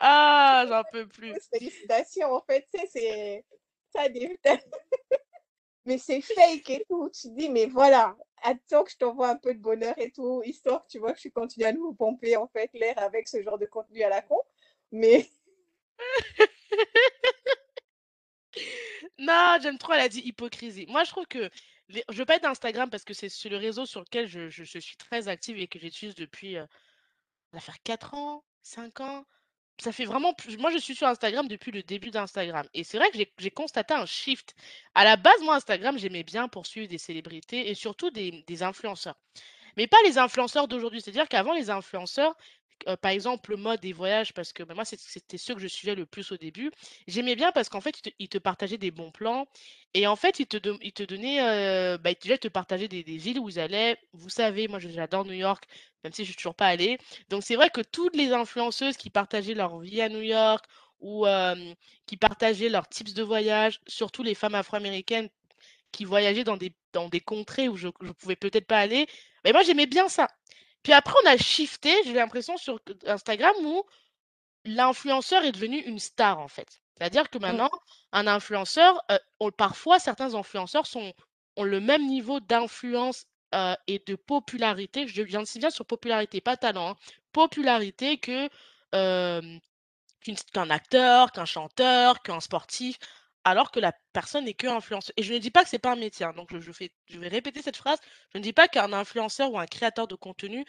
Ah, 0.00 0.64
j'en 0.68 0.84
peux 0.84 1.06
plus. 1.08 1.50
félicitations, 1.50 2.32
en 2.32 2.40
fait, 2.42 2.66
tu 2.72 2.80
sais, 2.80 2.86
c'est 2.92 3.46
ça 3.94 4.08
des 4.08 4.38
mais 5.86 5.98
c'est 5.98 6.20
fake 6.20 6.70
et 6.70 6.84
tout. 6.88 7.10
Tu 7.10 7.28
dis: 7.30 7.48
«Mais 7.50 7.66
voilà, 7.66 8.16
attends 8.42 8.84
que 8.84 8.90
je 8.90 8.96
t'envoie 8.96 9.28
un 9.30 9.36
peu 9.36 9.54
de 9.54 9.60
bonheur 9.60 9.94
et 9.98 10.10
tout, 10.12 10.42
histoire, 10.44 10.86
tu 10.86 10.98
vois, 10.98 11.12
que 11.12 11.20
je 11.20 11.28
continue 11.28 11.66
à 11.66 11.72
nous 11.72 11.94
pomper, 11.94 12.36
en 12.36 12.48
fait, 12.48 12.70
l'air 12.74 12.98
avec 12.98 13.28
ce 13.28 13.42
genre 13.42 13.58
de 13.58 13.66
contenu 13.66 14.02
à 14.02 14.08
la 14.08 14.22
con». 14.22 14.38
Mais 14.92 15.28
Non, 19.18 19.58
j'aime 19.62 19.78
trop, 19.78 19.92
elle 19.92 20.00
a 20.00 20.08
dit 20.08 20.20
hypocrisie. 20.20 20.86
Moi, 20.88 21.04
je 21.04 21.10
trouve 21.10 21.26
que 21.26 21.50
je 21.88 22.00
veux 22.16 22.24
pas 22.24 22.36
être 22.36 22.42
d'Instagram 22.42 22.90
parce 22.90 23.04
que 23.04 23.14
c'est 23.14 23.28
le 23.48 23.56
réseau 23.56 23.86
sur 23.86 24.00
lequel 24.00 24.26
je, 24.26 24.48
je- 24.50 24.64
suis 24.78 24.96
très 24.96 25.28
active 25.28 25.58
et 25.58 25.68
que 25.68 25.78
j'utilise 25.78 26.14
depuis, 26.14 26.56
euh, 26.56 26.66
va 27.52 27.60
faire 27.60 27.82
4 27.84 28.14
ans, 28.14 28.44
5 28.62 29.00
ans. 29.00 29.26
Ça 29.82 29.90
fait 29.90 30.04
vraiment 30.04 30.32
plus... 30.32 30.58
Moi, 30.58 30.70
je 30.70 30.78
suis 30.78 30.94
sur 30.94 31.08
Instagram 31.08 31.48
depuis 31.48 31.72
le 31.72 31.82
début 31.82 32.12
d'Instagram. 32.12 32.64
Et 32.72 32.84
c'est 32.84 32.98
vrai 32.98 33.10
que 33.10 33.18
j'ai 33.38 33.50
constaté 33.50 33.92
un 33.94 34.06
shift. 34.06 34.54
À 34.94 35.02
la 35.02 35.16
base, 35.16 35.40
moi, 35.42 35.56
Instagram, 35.56 35.98
j'aimais 35.98 36.22
bien 36.22 36.46
poursuivre 36.46 36.86
des 36.86 36.98
célébrités 36.98 37.68
et 37.68 37.74
surtout 37.74 38.10
des, 38.10 38.44
des 38.46 38.62
influenceurs. 38.62 39.16
Mais 39.76 39.88
pas 39.88 39.96
les 40.04 40.18
influenceurs 40.18 40.68
d'aujourd'hui. 40.68 41.00
C'est-à-dire 41.00 41.26
qu'avant, 41.28 41.52
les 41.52 41.68
influenceurs, 41.68 42.36
par 42.96 43.10
exemple, 43.12 43.50
le 43.50 43.56
mode 43.56 43.80
des 43.80 43.92
voyages, 43.92 44.32
parce 44.34 44.52
que, 44.52 44.62
bah, 44.62 44.74
moi, 44.74 44.84
c'était 44.84 45.38
ceux 45.38 45.54
que 45.54 45.60
je 45.60 45.66
suivais 45.68 45.94
le 45.94 46.06
plus 46.06 46.32
au 46.32 46.36
début. 46.36 46.70
J'aimais 47.06 47.36
bien 47.36 47.52
parce 47.52 47.68
qu'en 47.68 47.80
fait, 47.80 47.98
ils 47.98 48.02
te 48.02 48.10
ils 48.18 48.28
te 48.28 48.38
partageaient 48.38 48.78
des 48.78 48.90
bons 48.90 49.10
plans 49.10 49.46
et 49.94 50.06
en 50.06 50.16
fait, 50.16 50.40
ils 50.40 50.46
te 50.46 50.58
ils 50.82 50.92
te 50.92 51.02
donnaient, 51.02 51.40
heu, 51.94 51.98
bah, 51.98 52.12
déjà, 52.20 52.38
te 52.38 52.48
partageaient 52.48 52.88
des 52.88 53.02
villes 53.02 53.38
où 53.38 53.48
ils 53.48 53.58
allaient. 53.60 53.96
Vous 54.12 54.28
savez, 54.30 54.68
moi, 54.68 54.78
j'adore 54.78 55.24
New 55.24 55.32
York, 55.34 55.64
même 56.04 56.12
si 56.12 56.22
je 56.24 56.28
suis 56.30 56.36
toujours 56.36 56.54
pas 56.54 56.66
allée. 56.68 56.98
Donc 57.28 57.42
c'est 57.44 57.56
vrai 57.56 57.70
que 57.70 57.80
toutes 57.82 58.16
les 58.16 58.32
influenceuses 58.32 58.96
qui 58.96 59.10
partageaient 59.10 59.54
leur 59.54 59.78
vie 59.80 60.00
à 60.02 60.08
New 60.08 60.20
York 60.22 60.64
ou, 61.00 61.26
qui 62.06 62.16
partageaient 62.16 62.68
leurs 62.68 62.88
tips 62.88 63.14
de 63.14 63.22
voyage, 63.22 63.80
surtout 63.86 64.22
les 64.22 64.34
femmes 64.34 64.54
afro-américaines 64.54 65.28
qui 65.92 66.04
voyageaient 66.04 66.44
dans 66.44 66.56
des 66.56 66.74
dans 66.92 67.08
des 67.08 67.20
contrées 67.20 67.68
où 67.68 67.76
je 67.76 67.88
je 68.02 68.12
pouvais 68.12 68.36
peut-être 68.36 68.66
pas 68.66 68.78
aller, 68.80 69.06
mais 69.44 69.52
moi 69.52 69.62
j'aimais 69.62 69.86
bien 69.86 70.08
ça. 70.08 70.28
Puis 70.82 70.92
après 70.92 71.14
on 71.24 71.28
a 71.28 71.36
shifté, 71.36 71.94
j'ai 72.04 72.12
l'impression 72.12 72.56
sur 72.56 72.80
Instagram 73.06 73.54
où 73.64 73.84
l'influenceur 74.64 75.44
est 75.44 75.52
devenu 75.52 75.78
une 75.78 75.98
star 75.98 76.38
en 76.38 76.48
fait. 76.48 76.80
C'est-à-dire 76.96 77.30
que 77.30 77.38
mmh, 77.38 77.42
maintenant 77.42 77.70
un 78.12 78.26
influenceur, 78.26 79.00
on 79.40 79.50
parfois 79.50 79.98
certains 79.98 80.34
influenceurs 80.34 80.86
sont 80.86 81.12
ont 81.56 81.64
le 81.64 81.80
même 81.80 82.06
niveau 82.06 82.40
d'influence, 82.40 83.26
et 83.86 84.02
de 84.06 84.14
popularité, 84.14 85.06
je 85.06 85.26
j'insiste 85.26 85.58
bien 85.58 85.70
sur 85.70 85.84
popularité, 85.84 86.40
pas 86.40 86.56
talent, 86.56 86.90
hein, 86.90 86.96
popularité 87.32 88.18
que, 88.18 88.48
qu'un 88.92 90.70
acteur, 90.70 91.32
qu'un 91.32 91.44
chanteur, 91.44 92.22
qu'un 92.22 92.40
sportif. 92.40 92.98
Alors 93.44 93.70
que 93.70 93.80
la 93.80 93.92
personne 94.12 94.44
n'est 94.46 94.54
qu'influenceuse. 94.54 95.12
Et 95.16 95.22
je 95.22 95.32
ne 95.34 95.38
dis 95.38 95.50
pas 95.50 95.62
que 95.64 95.68
c'est 95.70 95.78
pas 95.78 95.92
un 95.92 95.96
métier, 95.96 96.26
hein, 96.26 96.32
donc 96.36 96.50
je 96.52 96.60
je 96.60 96.72
fais 96.72 96.92
je 97.06 97.18
vais 97.18 97.28
répéter 97.28 97.62
cette 97.62 97.76
phrase, 97.76 97.98
je 98.32 98.38
ne 98.38 98.42
dis 98.42 98.52
pas 98.52 98.68
qu'un 98.68 98.92
influenceur 98.92 99.52
ou 99.52 99.58
un 99.58 99.66
créateur 99.66 100.06
de 100.08 100.14
contenu, 100.14 100.64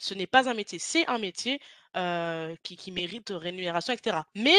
ce 0.00 0.14
n'est 0.14 0.26
pas 0.28 0.48
un 0.48 0.54
métier. 0.54 0.78
C'est 0.78 1.06
un 1.08 1.18
métier, 1.18 1.60
qui 2.62 2.76
qui 2.76 2.92
mérite 2.92 3.30
rémunération 3.30 3.92
et 3.94 3.96
cetera. 3.96 4.26
Mais, 4.34 4.56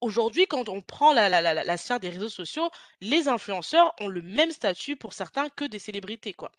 aujourd'hui, 0.00 0.46
quand 0.46 0.68
on 0.68 0.82
prend 0.82 1.12
la 1.12 1.28
la 1.28 1.40
la 1.42 1.54
la 1.64 1.76
sphère 1.76 2.00
des 2.00 2.10
réseaux 2.10 2.28
sociaux, 2.28 2.70
les 3.00 3.28
influenceurs 3.28 3.94
ont 4.00 4.08
le 4.08 4.22
même 4.22 4.50
statut 4.52 4.96
pour 4.96 5.12
certains 5.14 5.48
que 5.50 5.64
des 5.64 5.78
célébrités, 5.78 6.34
quoi. 6.34 6.52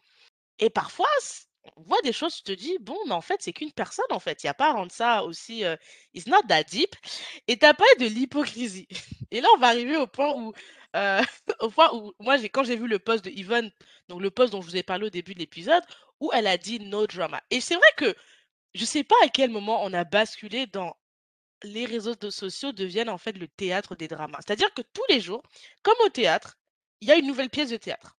Et 0.59 0.69
parfois, 0.69 1.07
on 1.75 1.83
voit 1.83 2.01
des 2.03 2.13
choses, 2.13 2.35
tu 2.35 2.43
te 2.43 2.51
dis: 2.51 2.77
«Bon, 2.81 2.97
mais 3.07 3.13
en 3.13 3.21
fait, 3.21 3.37
c'est 3.41 3.53
qu'une 3.53 3.71
personne, 3.71 4.05
en 4.11 4.19
fait, 4.19 4.43
il 4.43 4.47
y 4.47 4.49
a 4.49 4.53
pas 4.53 4.69
à 4.69 4.73
rendre 4.73 4.91
ça 4.91 5.23
aussi, 5.23 5.63
heu, 5.65 5.77
it's 6.13 6.27
not 6.27 6.41
that 6.47 6.63
deep» 6.63 6.95
et 7.47 7.57
tu 7.57 7.65
as 7.65 7.73
parlé 7.73 7.91
de 7.99 8.05
l'hypocrisie 8.13 8.87
et 9.31 9.41
là, 9.41 9.47
on 9.55 9.59
va 9.59 9.67
arriver 9.67 9.97
au 9.97 10.07
point 10.07 10.33
où, 10.35 10.53
au 11.61 11.69
point 11.69 11.91
où 11.93 12.13
moi, 12.19 12.37
quand 12.49 12.63
j'ai 12.63 12.75
vu 12.77 12.87
le 12.87 12.99
post 12.99 13.23
de 13.25 13.29
Yvonne, 13.31 13.71
donc 14.09 14.21
le 14.21 14.31
post 14.31 14.51
dont 14.53 14.61
je 14.61 14.67
vous 14.67 14.77
ai 14.77 14.83
parlé 14.83 15.05
au 15.07 15.09
début 15.09 15.33
de 15.33 15.39
l'épisode, 15.39 15.83
où 16.19 16.31
elle 16.33 16.47
a 16.47 16.57
dit: 16.57 16.79
«No 16.79 17.07
drama» 17.07 17.41
et 17.51 17.61
c'est 17.61 17.75
vrai 17.75 17.89
que 17.97 18.15
je 18.75 18.85
sais 18.85 19.03
pas 19.03 19.15
à 19.23 19.29
quel 19.29 19.51
moment 19.51 19.83
on 19.85 19.93
a 19.93 20.03
basculé 20.05 20.67
dans 20.67 20.95
les 21.63 21.85
réseaux 21.85 22.15
sociaux 22.31 22.71
deviennent, 22.73 23.09
en 23.09 23.19
fait, 23.19 23.33
le 23.37 23.47
théâtre 23.47 23.95
des 23.95 24.07
dramas. 24.07 24.39
C'est-à-dire 24.45 24.73
que 24.73 24.81
tous 24.81 25.03
les 25.09 25.21
jours, 25.21 25.43
comme 25.83 25.97
au 26.05 26.09
théâtre, 26.09 26.57
il 27.01 27.07
y 27.09 27.11
a 27.13 27.17
une 27.17 27.27
nouvelle 27.27 27.51
pièce 27.51 27.69
de 27.71 27.77
théâtre. 27.77 28.16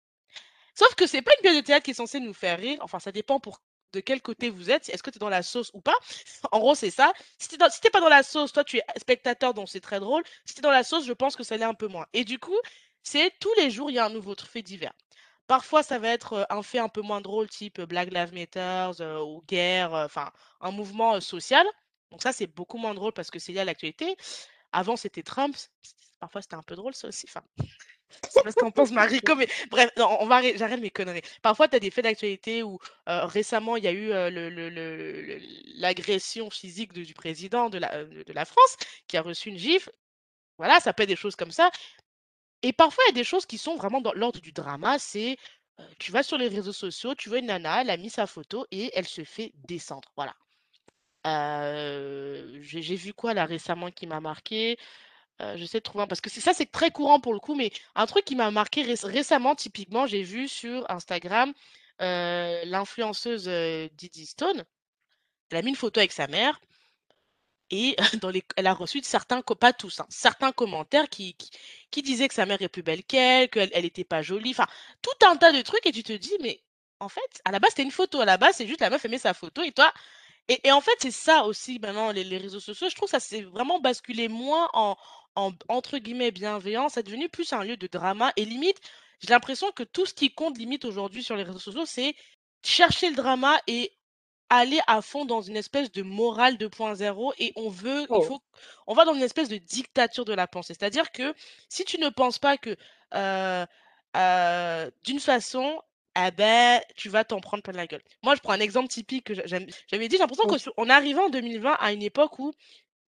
Sauf 0.79 0.95
que 0.95 1.07
c'est 1.07 1.23
pas 1.23 1.33
une 1.39 1.43
pièce 1.43 1.57
de 1.57 1.61
théâtre 1.63 1.85
qui 1.85 1.91
est 1.93 1.95
censée 1.95 2.21
nous 2.21 2.35
faire 2.35 2.59
rire, 2.59 2.79
enfin 2.83 2.99
ça 3.01 3.11
dépend 3.13 3.41
pour 3.41 3.61
de 3.93 4.01
quel 4.01 4.21
côté 4.23 4.51
vous 4.51 4.71
êtes, 4.71 4.89
est-ce 4.91 5.03
que 5.03 5.11
tu 5.11 5.17
es 5.17 5.19
dans 5.19 5.29
la 5.31 5.43
sauce 5.43 5.71
ou 5.75 5.81
pas? 5.81 5.95
En 6.53 6.59
gros, 6.61 6.75
c'est 6.75 6.91
ça. 6.91 7.13
Si 7.39 7.49
tu 7.49 7.55
es 7.55 7.59
dans 7.59 7.71
si 7.71 7.81
tu 7.81 7.89
es 7.89 7.91
pas 7.91 8.01
dans 8.01 8.09
la 8.09 8.23
sauce, 8.23 8.53
toi 8.53 8.65
tu 8.65 8.77
es 8.79 8.83
spectateur 8.99 9.55
donc 9.55 9.69
c'est 9.71 9.81
très 9.81 9.99
drôle. 10.01 10.23
Si 10.45 10.55
tu 10.55 10.61
es 10.61 10.63
dans 10.63 10.71
la 10.71 10.85
sauce, 10.85 11.05
je 11.07 11.13
pense 11.13 11.37
que 11.37 11.43
ça 11.45 11.57
l'est 11.57 11.65
un 11.65 11.75
peu 11.75 11.89
moins 11.89 12.07
et 12.13 12.25
du 12.25 12.39
coup, 12.39 12.57
c'est 13.03 13.33
tous 13.41 13.53
les 13.57 13.71
jours, 13.71 13.91
il 13.91 13.95
y 13.95 13.99
a 13.99 14.05
un 14.07 14.11
nouveau 14.11 14.35
fait 14.37 14.63
divers. 14.63 14.93
Parfois, 15.49 15.83
ça 15.83 15.99
va 15.99 16.09
être, 16.11 16.35
heu, 16.35 16.47
un 16.51 16.63
fait 16.63 16.79
un 16.81 16.89
peu 16.91 17.03
moins 17.03 17.21
drôle 17.23 17.49
type, 17.49 17.79
heu, 17.81 17.87
Black 17.87 18.11
Lives 18.13 18.35
Matters, 18.35 19.01
heu, 19.03 19.23
ou 19.23 19.43
guerre, 19.49 19.93
enfin 19.95 20.31
un 20.61 20.71
mouvement, 20.73 21.21
social. 21.21 21.67
Donc 22.13 22.23
ça, 22.23 22.33
c'est 22.33 22.47
beaucoup 22.49 22.79
moins 22.79 22.95
drôle 22.95 23.13
parce 23.13 23.31
que 23.31 23.39
c'est 23.41 23.53
lié 23.53 23.61
à 23.61 23.65
l'actualité. 23.67 24.17
Avant, 24.73 24.97
c'était 24.97 25.23
Trump, 25.25 25.57
parfois 26.21 26.43
c'était 26.43 26.57
un 26.57 26.63
peu 26.65 26.77
drôle 26.77 26.95
ça 26.95 27.09
aussi, 27.09 27.27
enfin 27.29 27.43
je 28.27 28.35
sais 28.35 28.41
pas 28.43 28.51
ce 28.51 28.57
qu'en 28.57 28.71
pense 28.71 28.93
Mariko, 28.93 29.35
mais 29.37 29.49
bref, 29.71 29.91
non, 29.97 30.17
on 30.21 30.27
va 30.27 30.37
arrê 30.37 30.55
j'arrête 30.57 30.81
mes 30.81 30.91
conneries. 30.91 31.23
Parfois, 31.43 31.69
tu 31.69 31.77
as 31.77 31.81
des 31.81 31.91
faits 31.91 32.05
d'actualité 32.05 32.63
où, 32.63 32.79
heu, 33.09 33.25
récemment, 33.25 33.77
il 33.77 33.85
y 33.85 33.89
a 33.89 33.93
eu, 33.93 34.09
le 34.09 35.39
l'agression 35.81 36.51
physique 36.51 36.93
de 36.93 37.03
du 37.05 37.15
président 37.15 37.71
de 37.71 37.79
la, 37.79 37.99
heu, 38.01 38.25
de 38.25 38.33
la 38.33 38.45
France, 38.45 38.77
qui 39.07 39.17
a 39.17 39.23
reçu 39.23 39.49
une 39.51 39.59
gifle. 39.59 39.93
Voilà, 40.59 40.81
ça 40.81 40.93
peut 40.95 41.05
être 41.05 41.11
des 41.11 41.17
choses 41.17 41.37
comme 41.37 41.53
ça 41.53 41.71
et 42.63 42.73
parfois, 42.73 43.03
il 43.07 43.09
y 43.09 43.11
a 43.11 43.15
des 43.15 43.25
choses 43.25 43.47
qui 43.47 43.59
sont 43.59 43.77
vraiment 43.77 44.01
dans 44.01 44.13
l'ordre 44.13 44.41
du 44.41 44.53
drama. 44.53 44.99
C'est, 44.99 45.37
tu 45.99 46.13
vas 46.13 46.23
sur 46.23 46.39
les 46.39 46.49
réseaux 46.49 46.73
sociaux, 46.73 47.15
tu 47.15 47.29
vois 47.29 47.39
une 47.39 47.47
nana, 47.47 47.83
elle 47.83 47.91
a 47.91 47.97
mis 47.97 48.11
sa 48.11 48.27
photo 48.27 48.67
et 48.71 48.91
elle 48.95 49.07
se 49.09 49.25
fait 49.25 49.53
descendre, 49.69 50.11
voilà. 50.17 50.35
J'ai 52.61 52.97
vu 52.97 53.13
quoi 53.15 53.35
là 53.35 53.45
récemment 53.45 53.91
qui 53.91 54.07
m'a 54.07 54.21
marqué? 54.21 54.77
Heu, 55.41 55.57
j'essaie 55.57 55.79
de 55.79 55.83
trouver 55.85 56.05
un 56.05 56.07
parce 56.07 56.21
que 56.21 56.31
ça, 56.31 56.53
c'est 56.55 56.71
très 56.71 56.91
courant 56.91 57.21
pour 57.21 57.33
le 57.35 57.41
coup, 57.41 57.55
mais 57.55 57.71
un 57.95 58.07
truc 58.07 58.25
qui 58.25 58.37
m'a 58.37 58.51
marqué 58.51 58.83
réc 58.83 59.01
récemment, 59.03 59.55
typiquement, 59.55 60.07
j'ai 60.07 60.23
vu 60.23 60.49
sur 60.49 60.89
Instagram, 60.91 61.53
heu, 62.03 62.61
l'influenceuse, 62.67 63.49
heu, 63.49 63.89
Diddy 63.95 64.27
Stone, 64.27 64.65
elle 65.51 65.59
a 65.59 65.63
mis 65.63 65.71
une 65.71 65.77
photo 65.77 66.01
avec 66.01 66.13
sa 66.13 66.29
mère 66.29 66.61
et 67.71 67.97
elle 68.57 68.67
a 68.67 68.73
reçu 68.75 69.01
certains 69.03 69.43
pas 69.43 69.73
tous, 69.73 70.01
hein, 70.01 70.07
certains 70.09 70.53
commentaires 70.53 71.09
qui 71.91 72.03
disaient 72.03 72.29
que 72.29 72.35
sa 72.35 72.47
mère 72.47 72.61
est 72.63 72.69
plus 72.69 72.83
belle 72.83 73.05
qu'elle, 73.05 73.49
qu'elle 73.51 73.71
elle 73.73 73.85
était 73.85 74.05
pas 74.05 74.23
jolie, 74.23 74.51
enfin, 74.51 74.67
tout 75.03 75.27
un 75.27 75.37
tas 75.37 75.53
de 75.53 75.61
trucs 75.63 75.85
et 75.87 75.93
tu 75.93 76.03
te 76.03 76.13
dis: 76.13 76.33
«Mais 76.43 76.61
en 77.01 77.09
fait, 77.09 77.21
à 77.45 77.51
la 77.53 77.59
base, 77.61 77.71
c'était 77.71 77.83
une 77.83 77.91
photo, 77.91 78.21
à 78.21 78.25
la 78.25 78.39
base, 78.39 78.57
c'est 78.57 78.67
juste 78.67 78.81
la 78.81 78.91
meuf, 78.91 79.05
met 79.05 79.19
sa 79.19 79.35
photo 79.35 79.63
et 79.63 79.73
toi» 79.73 79.93
et 80.51 80.73
en 80.73 80.81
fait, 80.83 80.93
c'est 81.01 81.13
ça 81.13 81.45
aussi 81.45 81.79
maintenant 81.81 82.13
les 82.13 82.25
les 82.25 82.39
réseaux 82.39 82.61
sociaux, 82.61 82.89
je 82.91 82.97
trouve 82.97 83.09
ça 83.09 83.21
s'est 83.21 83.43
vraiment 83.43 83.81
basculé 83.81 84.29
moins 84.29 84.69
en 84.75 84.97
en 85.39 85.53
entre 85.69 85.99
guillemets 85.99 86.31
«bienveillant», 86.33 86.89
c'est 86.89 87.03
devenu 87.05 87.29
plus 87.29 87.53
un 87.53 87.65
lieu 87.65 87.77
de 87.77 87.87
drama 87.87 88.33
et 88.37 88.45
limite, 88.45 88.79
j'ai 89.21 89.29
l'impression 89.31 89.71
que 89.73 89.83
tout 89.85 90.07
ce 90.07 90.15
qui 90.15 90.35
compte 90.35 90.59
limite 90.59 90.85
aujourd'hui 90.85 91.23
sur 91.25 91.37
les 91.37 91.45
réseaux 91.45 91.59
sociaux, 91.61 91.87
c'est 91.87 92.15
chercher 92.65 93.11
le 93.11 93.17
drama 93.17 93.59
et 93.69 93.93
aller 94.51 94.81
à 94.87 95.03
fond 95.03 95.25
dans 95.27 95.43
une 95.43 95.57
espèce 95.57 95.93
de 95.93 96.03
morale 96.03 96.57
2.0 96.57 97.33
et 97.39 97.53
on 97.57 97.69
veut 97.69 98.09
il 98.15 98.21
Oh, 98.21 98.23
faut 98.23 98.41
on 98.87 98.95
va 98.95 99.05
dans 99.05 99.15
une 99.15 99.23
espèce 99.23 99.49
de 99.49 99.59
dictature 99.59 100.25
de 100.25 100.33
la 100.35 100.47
pensée. 100.49 100.75
C'est-à-dire 100.79 101.11
que 101.13 101.35
si 101.69 101.85
tu 101.85 101.99
ne 102.01 102.09
penses 102.09 102.39
pas 102.39 102.57
que, 102.59 102.77
heu 103.15 103.67
heu, 104.17 104.93
d'une 105.05 105.21
façon, 105.21 105.81
ah 106.15 106.31
beh, 106.31 106.81
tu 106.97 107.09
vas 107.11 107.25
t'en 107.25 107.41
prendre 107.41 107.63
plein 107.63 107.75
la 107.75 107.87
gueule. 107.87 108.03
Moi, 108.23 108.35
je 108.35 108.41
prends 108.41 108.53
un 108.55 108.61
exemple 108.61 108.89
typique 108.89 109.27
que 109.27 109.35
j'avais 109.35 110.09
dit, 110.09 110.17
j'ai 110.17 110.19
l'impression 110.19 110.47
que 110.47 110.57
OK. 110.57 110.59
sur 110.59 110.73
on 110.79 110.89
est 110.89 110.93
arrivé 110.93 111.21
en 111.21 111.29
2020 111.31 111.75
à 111.79 111.93
une 111.93 112.03
époque 112.03 112.39
où, 112.39 112.53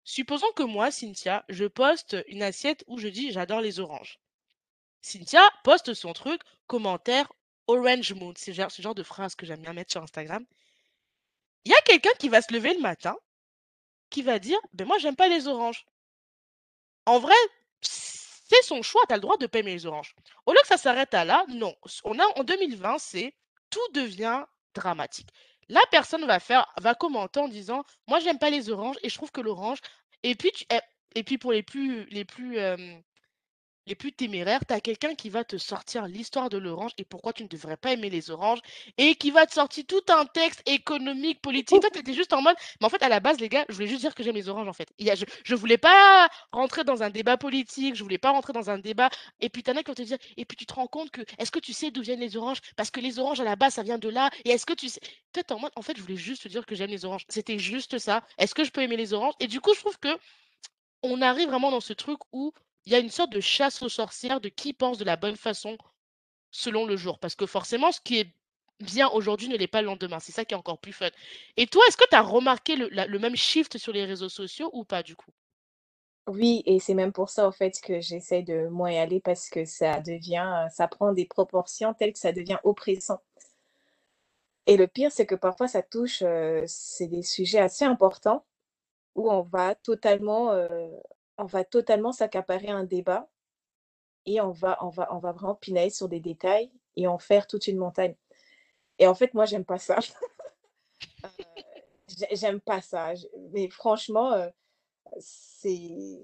supposons 0.03 0.51
que 0.53 0.63
moi, 0.63 0.91
Cynthia, 0.91 1.45
je 1.49 1.65
poste 1.65 2.17
une 2.27 2.43
assiette 2.43 2.83
où 2.87 2.97
je 2.97 3.07
dis: 3.07 3.31
«J'adore 3.31 3.61
les 3.61 3.79
oranges». 3.79 4.19
Cynthia 5.01 5.41
poste 5.63 5.93
son 5.93 6.13
truc, 6.13 6.41
commentaire: 6.67 7.31
«Orange 7.67 8.13
mood», 8.13 8.37
c'est 8.37 8.53
ce 8.53 8.81
genre 8.81 8.95
de 8.95 9.03
phrase 9.03 9.35
que 9.35 9.45
j'aime 9.45 9.61
bien 9.61 9.73
mettre 9.73 9.91
sur 9.91 10.01
Instagram. 10.03 10.45
Il 11.65 11.71
y 11.71 11.75
a 11.75 11.81
quelqu'un 11.81 12.13
qui 12.19 12.29
va 12.29 12.41
se 12.41 12.51
lever 12.53 12.73
le 12.73 12.81
matin, 12.81 13.15
qui 14.09 14.23
va 14.23 14.39
dire: 14.39 14.59
«Beh, 14.73 14.85
moi 14.85 14.97
j'aime 14.97 15.15
pas 15.15 15.27
les 15.27 15.47
oranges». 15.47 15.85
En 17.05 17.19
vrai, 17.19 17.35
c'est 17.81 18.63
son 18.63 18.81
choix, 18.81 19.01
tu 19.07 19.13
as 19.13 19.17
le 19.17 19.21
droit 19.21 19.37
de 19.37 19.47
pas 19.47 19.59
aimer 19.59 19.73
les 19.73 19.85
oranges. 19.85 20.15
Au 20.45 20.51
lieu 20.53 20.59
que 20.61 20.67
ça 20.67 20.77
s'arrête 20.77 21.13
à 21.13 21.25
là, 21.25 21.45
non, 21.49 21.75
on 22.03 22.17
a 22.17 22.25
en 22.39 22.43
2020, 22.43 22.97
c'est 22.97 23.35
tout 23.69 23.87
devient 23.93 24.43
dramatique. 24.73 25.29
La 25.69 25.81
personne 25.91 26.25
va 26.25 26.39
faire 26.39 26.65
va 26.81 26.95
commenter 26.95 27.39
en 27.39 27.47
disant: 27.47 27.83
«Moi 28.07 28.19
j'aime 28.19 28.39
pas 28.39 28.49
les 28.49 28.69
oranges 28.69 28.97
et 29.03 29.09
je 29.09 29.15
trouve 29.15 29.31
que 29.31 29.41
l'orange» 29.41 29.79
et 30.23 30.35
puis 30.35 30.51
tu 30.51 30.65
et 31.15 31.23
puis 31.23 31.37
pour 31.37 31.51
les 31.51 31.63
plus 31.63 32.05
les 32.05 32.25
plus, 32.25 32.59
les 33.89 33.95
plus 33.95 34.13
téméraires, 34.13 34.61
tu 34.65 34.73
as 34.73 34.79
quelqu'un 34.79 35.15
qui 35.15 35.29
va 35.29 35.43
te 35.43 35.57
sortir 35.57 36.05
l'histoire 36.07 36.49
de 36.49 36.57
l'orange 36.57 36.91
et 36.99 37.03
pourquoi 37.03 37.33
tu 37.33 37.43
ne 37.43 37.47
devrais 37.47 37.75
pas 37.75 37.91
aimer 37.91 38.11
les 38.11 38.29
oranges 38.29 38.59
et 38.97 39.15
qui 39.15 39.31
va 39.31 39.47
te 39.47 39.53
sortir 39.53 39.83
tout 39.87 40.01
un 40.09 40.25
texte 40.25 40.61
économique, 40.67 41.41
politique. 41.41 41.81
Toi, 41.81 41.89
tu 41.91 41.99
étais 41.99 42.13
juste 42.13 42.31
en 42.33 42.41
mode, 42.41 42.55
mais 42.79 42.85
en 42.85 42.89
fait, 42.89 43.01
à 43.01 43.09
la 43.09 43.19
base, 43.19 43.39
les 43.39 43.49
gars, 43.49 43.65
je 43.67 43.73
voulais 43.73 43.87
juste 43.87 44.01
dire 44.01 44.13
que 44.13 44.21
j'aime 44.23 44.35
les 44.35 44.47
oranges, 44.47 44.67
en 44.67 44.73
fait. 44.73 44.87
Je, 44.99 45.25
je 45.43 45.55
voulais 45.55 45.79
pas 45.79 46.29
rentrer 46.51 46.83
dans 46.83 47.01
un 47.01 47.09
débat 47.09 47.35
politique, 47.35 47.95
je 47.95 48.03
voulais 48.03 48.19
pas 48.19 48.29
rentrer 48.29 48.53
dans 48.53 48.69
un 48.69 48.77
débat. 48.77 49.09
Et 49.39 49.49
puis, 49.49 49.63
t'en 49.63 49.75
as 49.75 49.81
qui 49.81 49.89
vont 49.89 49.95
te 49.95 50.03
dire, 50.03 50.17
et 50.37 50.45
puis 50.45 50.55
tu 50.55 50.67
te 50.67 50.73
rends 50.73 50.87
compte 50.87 51.09
que, 51.09 51.21
est-ce 51.39 51.49
que 51.49 51.59
tu 51.59 51.73
sais 51.73 51.89
d'où 51.89 52.03
viennent 52.03 52.19
les 52.19 52.37
oranges? 52.37 52.59
Parce 52.75 52.91
que 52.91 52.99
les 52.99 53.17
oranges, 53.17 53.39
à 53.39 53.43
la 53.43 53.55
base, 53.55 53.73
ça 53.73 53.83
vient 53.83 53.97
de 53.97 54.09
là. 54.09 54.29
Et 54.45 54.51
est-ce 54.51 54.67
que 54.67 54.73
tu 54.73 54.89
sais? 54.89 55.01
Toi, 55.33 55.57
en 55.57 55.59
mode, 55.59 55.71
en 55.75 55.81
fait, 55.81 55.97
je 55.97 56.01
voulais 56.03 56.15
juste 56.15 56.43
te 56.43 56.47
dire 56.47 56.65
que 56.67 56.75
j'aime 56.75 56.91
les 56.91 57.05
oranges. 57.05 57.25
C'était 57.27 57.57
juste 57.57 57.97
ça. 57.97 58.23
Est-ce 58.37 58.53
que 58.53 58.63
je 58.63 58.69
peux 58.69 58.81
aimer 58.81 58.97
les 58.97 59.13
oranges? 59.13 59.33
Et 59.39 59.47
du 59.47 59.59
coup, 59.61 59.73
je 59.73 59.79
trouve 59.79 59.97
que 59.97 60.15
on 61.01 61.21
arrive 61.21 61.47
vraiment 61.47 61.71
dans 61.71 61.79
ce 61.79 61.93
truc 61.93 62.19
où 62.33 62.53
il 62.89 62.93
y 62.93 62.95
a 62.95 62.99
une 62.99 63.11
sorte 63.11 63.31
de 63.31 63.39
chasse 63.39 63.83
aux 63.83 63.89
sorcières 63.89 64.41
de 64.41 64.49
qui 64.49 64.73
pense 64.73 64.97
de 64.97 65.05
la 65.05 65.15
bonne 65.15 65.35
façon 65.35 65.77
selon 66.49 66.87
le 66.87 66.97
jour. 66.97 67.19
Parce 67.19 67.35
que 67.35 67.45
forcément, 67.45 67.91
ce 67.91 68.01
qui 68.01 68.17
est 68.17 68.33
bien 68.79 69.07
aujourd'hui 69.09 69.47
ne 69.47 69.55
l'est 69.55 69.67
pas 69.67 69.81
le 69.83 69.87
lendemain. 69.87 70.19
C'est 70.19 70.31
ça 70.31 70.43
qui 70.43 70.55
est 70.55 70.57
encore 70.57 70.79
plus 70.79 70.93
fun. 70.93 71.09
Et 71.55 71.67
toi, 71.67 71.83
est-ce 71.87 71.97
que 71.97 72.09
tu 72.09 72.15
as 72.15 72.23
remarqué 72.23 72.75
le, 72.75 73.19
même 73.19 73.35
shift 73.35 73.77
sur 73.77 73.93
les 73.93 74.05
réseaux 74.05 74.27
sociaux 74.29 74.71
ou 74.73 74.85
pas 74.85 75.03
du 75.03 75.15
coup? 75.15 75.29
Oui 76.27 76.63
et 76.65 76.79
c'est 76.79 76.95
même 76.95 77.11
pour 77.11 77.29
ça, 77.29 77.47
en 77.47 77.51
fait, 77.51 77.79
que 77.79 78.01
j'essaie 78.01 78.41
de 78.41 78.67
moins 78.69 78.91
y 78.91 78.97
aller 78.97 79.19
parce 79.19 79.49
que 79.51 79.65
ça 79.65 79.99
devient, 79.99 80.65
heu, 80.65 80.69
ça 80.71 80.87
prend 80.87 81.13
des 81.13 81.25
proportions 81.25 81.93
telles 81.93 82.13
que 82.13 82.19
ça 82.19 82.31
devient 82.31 82.57
oppressant 82.63 83.21
et 84.67 84.77
le 84.77 84.87
pire, 84.87 85.11
c'est 85.11 85.25
que 85.25 85.35
parfois 85.35 85.67
ça 85.67 85.81
touche, 85.81 86.21
heu, 86.21 86.63
c'est 86.67 87.07
des 87.07 87.23
sujets 87.23 87.59
assez 87.59 87.85
importants 87.85 88.45
où 89.15 89.31
on 89.31 89.41
va 89.43 89.75
totalement, 89.75 90.53
heu, 90.53 90.69
on 91.39 91.45
va 91.45 91.63
totalement 91.63 92.11
s'accaparer 92.11 92.69
un 92.69 92.83
débat 92.83 93.29
et 94.25 94.41
on 94.41 94.51
va 94.51 94.77
on 94.83 94.89
va 94.89 95.31
vraiment 95.31 95.55
pinailler 95.55 95.89
sur 95.89 96.09
des 96.09 96.19
détails 96.19 96.71
et 96.95 97.07
en 97.07 97.17
faire 97.17 97.47
toute 97.47 97.67
une 97.67 97.77
montagne 97.77 98.15
et 98.99 99.07
en 99.07 99.15
fait, 99.15 99.33
moi, 99.33 99.45
j'aime 99.45 99.65
pas 99.65 99.79
ça. 99.79 99.97
J'ai 102.07 102.35
j'aime 102.35 102.59
pas 102.59 102.81
ça, 102.81 103.13
mais 103.53 103.69
franchement, 103.69 104.51
c'est 105.19 106.21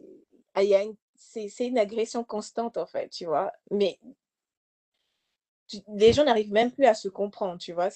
ah, 0.56 0.62
a 0.62 0.84
c'est 1.16 1.68
une 1.68 1.78
agression 1.78 2.24
constante, 2.24 2.78
en 2.78 2.86
fait, 2.86 3.10
tu 3.10 3.26
vois? 3.26 3.52
Mais 3.72 4.00
les 5.96 6.14
gens 6.14 6.24
n'arrivent 6.26 6.52
même 6.52 6.72
plus 6.72 6.86
à 6.86 6.94
se 6.94 7.08
comprendre, 7.08 7.60
tu 7.60 7.74
vois? 7.74 7.90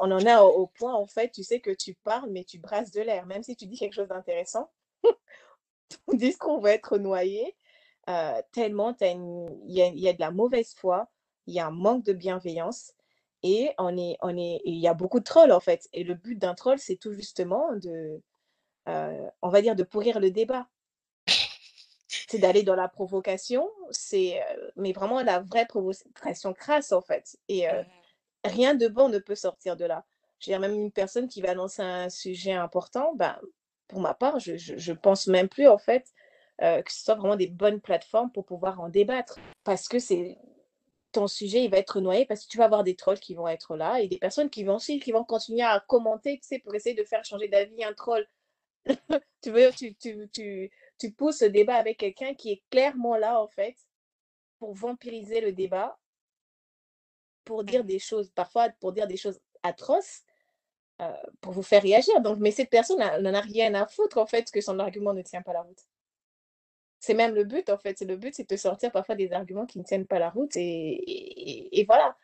On 0.00 0.10
en 0.10 0.44
au 0.44 0.48
au 0.62 0.66
point, 0.66 0.94
en 0.94 1.06
fait, 1.06 1.30
tu 1.30 1.42
sais 1.44 1.60
que 1.60 1.70
tu 1.70 1.94
parles, 1.94 2.30
mais 2.30 2.44
tu 2.44 2.58
brasses 2.58 2.90
de 2.92 3.00
l'air. 3.00 3.26
Même 3.26 3.42
si 3.42 3.56
tu 3.56 3.66
dis 3.66 3.78
quelque 3.78 3.94
chose 3.94 4.08
d'intéressant, 4.08 4.70
ton 6.06 6.16
discours 6.16 6.60
va 6.60 6.72
être 6.72 6.98
noyé, 6.98 7.56
tellement 8.52 8.94
il 9.00 9.60
y 9.66 9.82
a 9.82 9.86
il 9.86 9.98
y 10.00 10.08
a 10.08 10.12
de 10.12 10.20
la 10.20 10.30
mauvaise 10.30 10.74
foi, 10.74 11.08
il 11.46 11.54
y 11.54 11.60
a 11.60 11.66
un 11.66 11.70
manque 11.70 12.04
de 12.04 12.12
bienveillance 12.12 12.92
et 13.42 13.72
on 13.78 13.96
est 13.96 14.16
on 14.22 14.36
est 14.36 14.60
il 14.64 14.76
y 14.78 14.88
a 14.88 14.94
beaucoup 14.94 15.20
de 15.20 15.24
trolls, 15.24 15.52
en 15.52 15.60
fait 15.60 15.88
et 15.92 16.04
le 16.04 16.14
but 16.14 16.36
d'un 16.36 16.54
troll, 16.54 16.78
c'est 16.78 16.96
tout 16.96 17.12
justement 17.12 17.72
de, 17.76 18.20
on 18.86 19.48
va 19.48 19.62
dire 19.62 19.76
de 19.76 19.84
pourrir 19.84 20.20
le 20.20 20.30
débat. 20.30 20.68
c'est 22.28 22.38
d'aller 22.38 22.62
dans 22.62 22.76
la 22.76 22.88
provocation, 22.88 23.68
c'est, 23.90 24.40
mais 24.76 24.92
vraiment 24.92 25.22
la 25.22 25.40
vraie 25.40 25.66
provocation 25.66 26.52
crasse, 26.52 26.92
en 26.92 27.02
fait 27.02 27.38
et 27.48 27.66
rien 28.44 28.74
de 28.74 28.88
bon 28.88 29.08
ne 29.08 29.18
peut 29.18 29.34
sortir 29.34 29.76
de 29.76 29.84
là. 29.84 30.04
Je 30.38 30.46
veux 30.50 30.52
dire 30.52 30.60
même 30.60 30.74
une 30.74 30.92
personne 30.92 31.28
qui 31.28 31.42
va 31.42 31.54
lancer 31.54 31.82
un 31.82 32.08
sujet 32.08 32.52
important, 32.52 33.14
ben, 33.14 33.38
pour 33.90 34.00
ma 34.00 34.14
part, 34.14 34.38
je 34.38 34.56
je 34.56 34.92
pense 34.92 35.26
même 35.26 35.48
plus, 35.48 35.68
en 35.68 35.78
fait, 35.78 36.06
heu, 36.62 36.82
que 36.82 36.92
ce 36.92 37.04
soit 37.04 37.16
vraiment 37.16 37.36
des 37.36 37.48
bonnes 37.48 37.80
plateformes 37.80 38.30
pour 38.32 38.46
pouvoir 38.46 38.80
en 38.80 38.88
débattre. 38.88 39.38
Parce 39.64 39.88
que 39.88 39.98
c'est 39.98 40.38
ton 41.12 41.26
sujet, 41.26 41.64
il 41.64 41.70
va 41.70 41.78
être 41.78 42.00
noyé 42.00 42.24
parce 42.26 42.44
que 42.46 42.50
tu 42.50 42.58
vas 42.58 42.66
avoir 42.66 42.84
des 42.84 42.94
trolls 42.96 43.18
qui 43.20 43.34
vont 43.34 43.48
être 43.48 43.76
là 43.76 44.00
et 44.00 44.08
des 44.08 44.18
personnes 44.18 44.48
qui 44.50 44.64
vont 44.64 44.76
aussi 44.76 45.00
qui 45.00 45.12
vont 45.12 45.24
continuer 45.24 45.62
à 45.62 45.80
commenter, 45.88 46.38
tu 46.40 46.46
sais, 46.48 46.58
pour 46.60 46.74
essayer 46.74 46.94
de 46.94 47.04
faire 47.04 47.24
changer 47.24 47.48
d'avis 47.48 47.84
un 47.84 47.94
troll. 47.94 48.26
Tu 49.42 49.50
veux 49.50 49.70
tu 49.72 49.94
tu 49.96 50.28
tu 50.32 50.70
tu 50.98 51.12
pousses 51.12 51.42
le 51.42 51.50
débat 51.50 51.76
avec 51.76 51.98
quelqu'un 51.98 52.34
qui 52.34 52.52
est 52.52 52.62
clairement 52.70 53.16
là, 53.16 53.40
en 53.40 53.48
fait, 53.48 53.74
pour 54.58 54.74
vampiriser 54.74 55.40
le 55.40 55.52
débat, 55.52 55.98
pour 57.44 57.64
dire 57.64 57.84
des 57.84 57.98
choses 57.98 58.30
parfois 58.30 58.68
pour 58.80 58.92
dire 58.92 59.06
des 59.06 59.16
choses 59.16 59.40
atroces, 59.62 60.22
heu, 61.00 61.12
pour 61.40 61.52
vous 61.52 61.62
faire 61.62 61.82
réagir. 61.82 62.20
Donc 62.22 62.38
mais 62.40 62.50
cette 62.52 62.70
personne 62.70 62.98
n'en 62.98 63.34
a 63.34 63.40
rien 63.40 63.74
à 63.74 63.86
foutre, 63.86 64.18
en 64.18 64.26
fait, 64.26 64.50
que 64.50 64.60
son 64.60 64.78
argument 64.78 65.14
ne 65.14 65.22
tient 65.22 65.42
pas 65.42 65.52
la 65.54 65.62
route. 65.62 65.80
C'est 66.98 67.14
même 67.14 67.34
le 67.34 67.44
but, 67.44 67.70
en 67.70 67.78
fait, 67.78 68.00
le 68.02 68.16
but, 68.16 68.34
c'est 68.34 68.48
de 68.48 68.56
sortir 68.56 68.92
parfois 68.92 69.14
des 69.14 69.32
arguments 69.32 69.64
qui 69.66 69.78
ne 69.78 69.84
tiennent 69.84 70.06
pas 70.06 70.18
la 70.18 70.28
route 70.30 70.52
et 70.56 71.84
voilà 71.86 72.16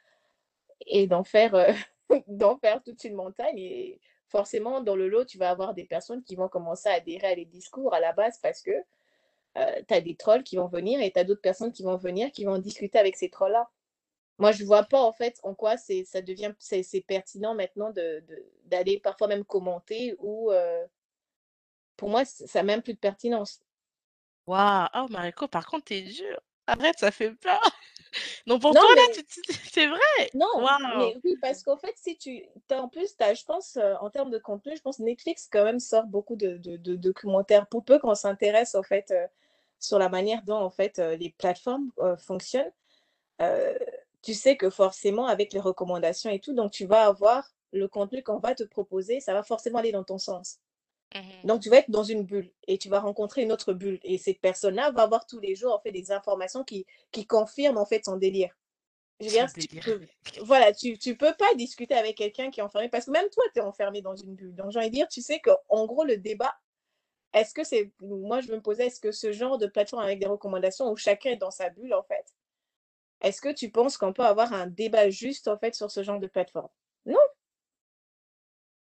et 0.86 1.06
d'en 1.06 1.24
faire, 1.24 1.54
heu, 1.54 1.66
d'en 2.28 2.58
faire 2.58 2.82
toute 2.82 3.04
une 3.04 3.14
montagne 3.14 3.58
et 3.58 4.00
forcément 4.28 4.80
dans 4.80 4.96
le 4.96 5.08
lot, 5.08 5.24
tu 5.24 5.38
vas 5.38 5.50
avoir 5.50 5.74
des 5.74 5.84
personnes 5.84 6.22
qui 6.24 6.36
vont 6.36 6.48
commencer 6.48 6.88
à 6.88 6.94
adhérer 6.94 7.28
à 7.28 7.34
les 7.34 7.44
discours 7.46 7.94
à 7.94 8.00
la 8.00 8.12
base 8.12 8.38
parce 8.42 8.62
que, 8.62 8.72
heu, 9.58 9.84
tu 9.88 9.94
as 9.94 10.00
des 10.02 10.16
trolls 10.16 10.44
qui 10.44 10.56
vont 10.56 10.68
venir 10.68 11.00
et 11.00 11.12
tu 11.12 11.18
as 11.20 11.24
d'autres 11.24 11.42
personnes 11.42 11.72
qui 11.72 11.82
vont 11.84 11.96
venir, 11.96 12.32
qui 12.32 12.44
vont 12.46 12.58
discuter 12.58 12.98
avec 12.98 13.16
ces 13.16 13.30
trolls-là. 13.30 13.68
Moi, 14.38 14.52
je 14.52 14.64
vois 14.64 14.82
pas 14.84 15.00
en 15.02 15.12
fait 15.12 15.40
en 15.44 15.54
quoi 15.54 15.76
c'est 15.78 16.04
ça 16.04 16.20
devient 16.22 16.52
c'est 16.58 16.82
c'est 16.82 17.00
pertinent 17.00 17.54
maintenant 17.54 17.90
de 17.90 18.22
de 18.28 18.44
d'aller 18.66 19.00
parfois 19.00 19.28
même 19.28 19.44
commenter 19.44 20.14
ou, 20.18 20.50
heu, 20.52 20.84
pour 21.98 22.08
moi 22.08 22.24
ça 22.24 22.60
a 22.60 22.62
même 22.62 22.80
plus 22.82 22.94
de 22.94 22.98
pertinence. 22.98 23.60
Waouh! 24.46 24.88
Oh 24.94 25.06
Mariko, 25.10 25.48
par 25.48 25.66
contre, 25.66 25.86
tu 25.86 25.94
es 25.94 26.02
dure. 26.02 26.40
Arrête, 26.66 26.98
ça 26.98 27.10
fait 27.10 27.32
peur. 27.34 27.60
Donc 28.46 28.62
pour 28.62 28.76
Non 28.76 28.80
toi 28.80 28.88
là, 28.96 29.02
tu 29.14 29.24
tu 29.24 29.42
c'est 29.72 29.86
vrai? 29.88 30.32
non, 30.34 30.68
mais 30.76 31.16
oui, 31.24 31.38
parce 31.40 31.62
qu'en 31.62 31.76
fait, 31.78 31.94
si 31.96 32.18
tu 32.18 32.42
en 32.70 32.88
plus, 32.88 33.16
tu 33.16 33.24
as 33.24 33.34
je 33.34 33.44
pense, 33.44 33.76
heu, 33.76 33.94
en 34.00 34.10
termes 34.10 34.30
de 34.30 34.38
contenu, 34.38 34.76
je 34.76 34.82
pense 34.82 34.98
Netflix 34.98 35.48
quand 35.50 35.64
même 35.64 35.80
sort 35.80 36.04
beaucoup 36.06 36.36
de 36.36 36.58
de 36.58 36.76
de 36.76 36.94
documentaires 36.96 37.66
pour 37.68 37.84
peu 37.84 37.98
qu'on 37.98 38.14
s'intéresse 38.14 38.74
en 38.74 38.82
fait, 38.82 39.10
heu, 39.12 39.26
sur 39.80 39.98
la 39.98 40.08
manière 40.08 40.42
dont 40.44 40.56
en 40.56 40.70
fait, 40.70 40.98
les 40.98 41.30
plateformes, 41.30 41.90
fonctionnent. 42.18 42.72
Tu 44.26 44.34
sais 44.34 44.56
que 44.58 44.70
forcément 44.70 45.26
avec 45.26 45.54
les 45.54 45.60
recommandations 45.60 46.30
et 46.30 46.40
tout, 46.40 46.52
donc 46.54 46.72
tu 46.72 46.86
vas 46.86 47.06
avoir 47.06 47.48
le 47.72 47.88
contenu 47.88 48.22
qu'on 48.22 48.40
va 48.40 48.54
te 48.54 48.64
proposer, 48.64 49.20
ça 49.20 49.32
va 49.34 49.42
forcément 49.42 49.78
aller 49.78 49.92
dans 49.92 50.04
ton 50.04 50.18
sens. 50.18 50.58
Mmh 51.14 51.44
Donc 51.44 51.62
tu 51.62 51.70
vas 51.70 51.78
être 51.78 51.90
dans 51.90 52.04
une 52.04 52.24
bulle 52.24 52.52
et 52.68 52.78
tu 52.78 52.88
vas 52.88 53.00
rencontrer 53.00 53.42
une 53.42 53.52
autre 53.52 53.72
bulle 53.74 54.00
et 54.04 54.18
cette 54.18 54.40
personne-là 54.40 54.92
va 54.92 55.02
avoir 55.02 55.26
tous 55.26 55.40
les 55.40 55.54
jours 55.56 55.74
en 55.74 55.80
fait 55.80 55.92
des 55.92 56.12
informations 56.12 56.64
qui 56.64 56.86
qui 57.12 57.26
confirment 57.26 57.78
en 57.78 57.86
fait 57.86 58.04
son 58.04 58.16
délire. 58.16 58.52
Je 59.20 59.26
veux 59.26 59.30
Son 59.30 59.32
dire, 59.32 59.52
tu 59.56 59.68
délire. 59.68 59.84
peux 59.84 60.02
voilà, 60.42 60.72
tu 60.74 60.98
tu 60.98 61.16
peux 61.16 61.34
pas 61.38 61.54
discuter 61.56 61.94
avec 61.94 62.16
quelqu'un 62.18 62.50
qui 62.50 62.60
est 62.60 62.64
enfermé 62.64 62.88
parce 62.90 63.06
que 63.06 63.12
même 63.12 63.30
toi, 63.30 63.44
tu 63.54 63.60
es 63.60 63.62
enfermé 63.64 64.02
dans 64.02 64.16
une 64.16 64.34
bulle. 64.36 64.56
Donc 64.56 64.72
j'ai 64.72 64.80
envie 64.80 64.90
de 64.90 64.94
dire, 64.94 65.08
tu 65.08 65.22
sais 65.22 65.40
qu'en 65.40 65.86
gros 65.86 66.04
le 66.04 66.18
débat, 66.18 66.54
est-ce 67.34 67.54
que 67.54 67.64
c'est 67.64 67.92
moi 68.00 68.40
je 68.40 68.52
me 68.52 68.60
posais, 68.62 68.86
est-ce 68.86 69.00
que 69.00 69.12
ce 69.12 69.32
genre 69.32 69.58
de 69.58 69.66
plateforme 69.66 70.02
avec 70.04 70.18
des 70.20 70.26
recommandations 70.26 70.90
où 70.90 70.96
chacun 70.96 71.30
est 71.32 71.36
dans 71.36 71.50
sa 71.52 71.70
bulle 71.70 71.94
en 71.94 72.02
fait, 72.04 72.34
est-ce 73.20 73.40
que 73.40 73.52
tu 73.52 73.70
penses 73.70 73.96
qu'on 73.98 74.12
peut 74.12 74.24
avoir 74.24 74.52
un 74.52 74.66
débat 74.66 75.10
juste 75.10 75.48
en 75.48 75.58
fait 75.58 75.74
sur 75.74 75.90
ce 75.90 76.02
genre 76.02 76.20
de 76.20 76.26
plateforme? 76.28 76.68
Non, 77.06 77.18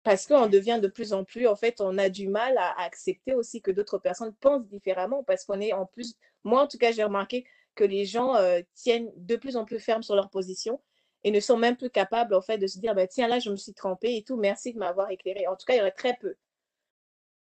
parce 0.03 0.27
qu'on 0.27 0.47
devient 0.49 0.81
de 0.83 0.89
plus 0.89 1.13
en 1.13 1.25
plus 1.25 1.47
en 1.47 1.57
fait, 1.57 1.81
on 1.81 1.97
a 1.99 2.09
du 2.11 2.29
mal 2.29 2.59
à 2.59 2.79
accepter 2.83 3.35
aussi 3.35 3.63
que 3.63 3.71
d'autres 3.71 3.99
personnes 3.99 4.35
pensent 4.35 4.67
différemment 4.69 5.25
parce 5.25 5.45
qu'on 5.45 5.61
est 5.61 5.73
en 5.73 5.87
plus 5.87 6.15
moi 6.45 6.63
en 6.63 6.67
tout 6.69 6.79
cas, 6.79 6.93
j'ai 6.93 7.05
remarqué 7.05 7.47
que 7.75 7.85
les 7.85 8.05
gens, 8.05 8.37
heu, 8.39 8.65
tiennent 8.75 9.11
de 9.17 9.37
plus 9.37 9.57
en 9.57 9.65
plus 9.65 9.81
fermes 9.81 10.03
sur 10.03 10.15
leur 10.15 10.31
position 10.31 10.81
et 11.25 11.31
ne 11.31 11.41
sont 11.41 11.57
même 11.57 11.77
plus 11.77 11.91
capables 11.91 12.35
en 12.35 12.43
fait 12.43 12.59
de 12.59 12.67
se 12.67 12.79
dire: 12.79 12.95
«Bah, 12.95 13.07
tiens 13.07 13.29
là, 13.29 13.39
je 13.39 13.51
me 13.51 13.57
suis 13.57 13.73
trompé 13.75 14.15
et 14.17 14.23
tout, 14.25 14.37
merci 14.37 14.75
de 14.75 14.79
m'avoir 14.79 15.11
éclairé». 15.11 15.47
En 15.49 15.57
tout 15.57 15.65
cas, 15.67 15.75
il 15.75 15.79
y 15.79 15.83
en 15.83 15.87
a 15.87 15.91
très 15.91 16.15
peu. 16.21 16.37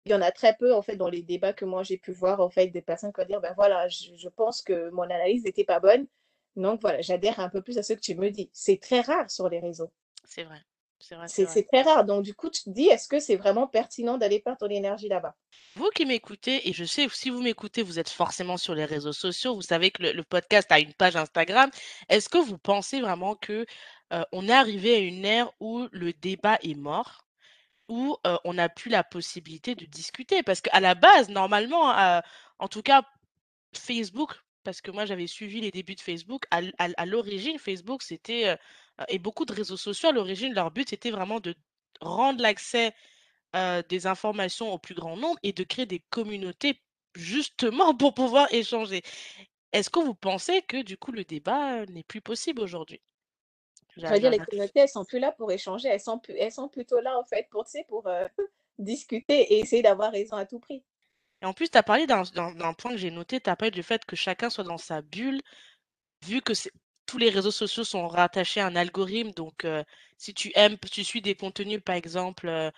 Il 0.06 0.12
y 0.12 0.16
en 0.16 0.22
a 0.22 0.32
très 0.32 0.56
peu 0.56 0.74
en 0.76 0.84
fait 0.84 0.96
dans 0.96 1.10
les 1.10 1.24
débats 1.24 1.54
que 1.54 1.66
moi 1.66 1.82
j'ai 1.82 1.98
pu 1.98 2.12
voir 2.12 2.40
en 2.40 2.50
fait 2.52 2.68
des 2.68 2.82
personnes 2.84 3.12
qui 3.14 3.20
vont 3.22 3.26
dire: 3.28 3.42
«Ben 3.42 3.54
voilà, 3.56 3.88
je 3.88 4.14
je 4.16 4.30
pense 4.30 4.62
que 4.62 4.90
mon 4.92 5.02
analyse 5.04 5.44
n'était 5.44 5.64
pas 5.64 5.80
bonne, 5.80 6.06
donc 6.56 6.82
voilà, 6.82 7.02
j'adhère 7.02 7.40
un 7.40 7.50
peu 7.50 7.62
plus 7.62 7.78
à 7.78 7.84
ce 7.84 7.94
que 7.94 8.00
tu 8.00 8.16
me 8.16 8.30
dis». 8.32 8.50
C'est 8.54 8.80
très 8.80 9.02
rare 9.02 9.30
sur 9.30 9.50
les 9.50 9.60
réseaux. 9.60 9.92
C'est 10.26 10.44
vrai. 10.44 10.62
C'est 11.28 11.68
très 11.68 11.82
rare, 11.82 12.06
donc 12.06 12.24
du 12.24 12.34
coup, 12.36 12.50
tu 12.50 12.64
te 12.64 12.70
dis: 12.70 12.88
«Est-ce 12.88 13.08
que 13.08 13.20
c'est 13.20 13.36
vraiment 13.36 13.68
pertinent 13.68 14.18
d'aller 14.18 14.40
perdre 14.40 14.60
ton 14.60 14.68
énergie 14.70 15.08
là-bas?» 15.08 15.36
Vous 15.76 15.90
qui 15.90 16.06
m'écoutez 16.06 16.70
et 16.70 16.74
je 16.74 16.84
sais 16.86 17.08
si 17.10 17.30
vous 17.30 17.42
m'écoutez, 17.42 17.82
vous 17.82 17.98
êtes 17.98 18.10
forcément 18.10 18.58
sur 18.58 18.76
les 18.76 18.86
réseaux 18.86 19.14
sociaux, 19.14 19.56
vous 19.56 19.62
savez 19.62 19.90
que 19.92 20.04
le 20.04 20.12
le 20.12 20.24
podcast 20.24 20.72
a 20.72 20.80
une 20.80 20.94
page 20.94 21.16
Instagram. 21.16 21.70
Est-ce 22.10 22.30
que 22.30 22.38
vous 22.38 22.58
pensez 22.58 23.02
vraiment 23.02 23.36
que, 23.36 23.66
heu, 24.14 24.26
on 24.32 24.48
est 24.48 24.52
arrivé 24.54 24.96
à 24.96 25.00
une 25.00 25.26
ère 25.26 25.52
où 25.60 25.88
le 25.92 26.14
débat 26.14 26.58
est 26.62 26.76
mort? 26.76 27.26
Où, 27.90 28.18
heu, 28.28 28.38
on 28.46 28.56
n'a 28.56 28.70
plus 28.70 28.90
la 28.92 29.04
possibilité 29.04 29.76
de 29.76 29.86
discuter? 29.86 30.44
Parce 30.44 30.62
qu'à 30.62 30.80
la 30.82 30.96
base, 30.96 31.30
normalement, 31.30 31.92
heu, 31.92 32.22
en 32.60 32.68
tout 32.68 32.82
cas 32.84 33.04
Facebook, 33.76 34.34
parce 34.64 34.82
que 34.82 34.92
moi 34.92 35.06
j'avais 35.06 35.28
suivi 35.28 35.62
les 35.62 35.72
débuts 35.72 35.96
de 35.96 36.02
Facebook, 36.02 36.46
à 36.52 37.06
l'origine, 37.06 37.60
Facebook, 37.60 38.02
c'était, 38.04 38.50
heu 38.54 38.58
heu 39.02 39.06
et 39.10 39.20
beaucoup 39.20 39.46
de 39.46 39.54
réseaux 39.54 39.78
sociaux 39.78 40.10
à 40.10 40.12
l'origine, 40.14 40.54
leur 40.54 40.72
but, 40.72 40.90
c'était 40.90 41.12
vraiment 41.12 41.40
de 41.40 41.56
rendre 42.02 42.42
l'accès, 42.42 42.94
heu, 43.56 43.84
des 43.90 44.08
informations 44.08 44.74
au 44.74 44.80
plus 44.80 44.96
grand 44.96 45.18
nombre 45.18 45.40
et 45.44 45.54
de 45.54 45.64
créer 45.64 45.86
des 45.88 46.02
communautés 46.12 46.82
justement 47.16 47.96
pour 47.98 48.14
pouvoir 48.16 48.54
échanger. 48.54 49.02
Est-ce 49.74 49.90
que 49.90 50.00
vous 50.02 50.16
pensez 50.16 50.62
que 50.64 50.82
du 50.84 50.98
coup 50.98 51.12
le 51.14 51.26
débat, 51.26 51.86
n'est 51.88 52.04
plus 52.04 52.22
possible 52.22 52.62
aujourd'hui? 52.62 53.02
Ça 54.06 54.14
J'a 54.14 54.16
veut 54.16 54.20
dire 54.20 54.30
les 54.30 54.40
communautés, 54.42 54.80
elles 54.82 54.90
sont 54.90 55.06
plus 55.06 55.18
là 55.20 55.32
pour 55.32 55.52
échanger, 55.52 55.88
elles 55.90 56.00
sont 56.00 56.20
plus 56.20 56.36
elles 56.36 56.52
sont 56.52 56.68
plutôt 56.70 57.00
là 57.00 57.18
en 57.18 57.24
fait 57.24 57.48
pour, 57.50 57.66
tu 57.66 57.72
sais, 57.72 57.86
pour, 57.88 58.08
heu, 58.08 58.28
discuter 58.80 59.54
et 59.54 59.60
essayer 59.60 59.82
d'avoir 59.82 60.12
raison 60.12 60.36
à 60.38 60.46
tout 60.46 60.60
prix. 60.60 60.84
Et 61.42 61.46
en 61.46 61.54
plus 61.54 61.70
tu 61.70 61.78
as 61.78 61.84
parlé 61.84 62.08
d'un 62.08 62.24
point 62.78 62.92
que 62.92 62.98
j'ai 62.98 63.12
noté, 63.12 63.40
tu 63.42 63.50
as 63.50 63.56
parlé 63.56 63.72
du 63.72 63.84
fait 63.84 64.06
que 64.06 64.16
chacun 64.16 64.50
soit 64.50 64.64
dans 64.64 64.78
sa 64.78 65.02
bulle 65.02 65.42
Vu 66.26 66.42
que 66.42 66.54
tous 67.06 67.18
les 67.18 67.30
réseaux 67.30 67.52
sociaux 67.52 67.84
sont 67.84 68.08
rattachés 68.08 68.62
à 68.62 68.68
un 68.68 68.76
algorithme, 68.76 69.32
donc 69.32 69.66
heu, 69.66 69.84
si 70.18 70.34
tu 70.34 70.52
aimes 70.56 70.78
tu 70.80 71.04
suis 71.04 71.22
des 71.22 71.36
contenus, 71.36 71.82
par 71.84 71.96
exemple, 71.96 72.48
heu 72.48 72.72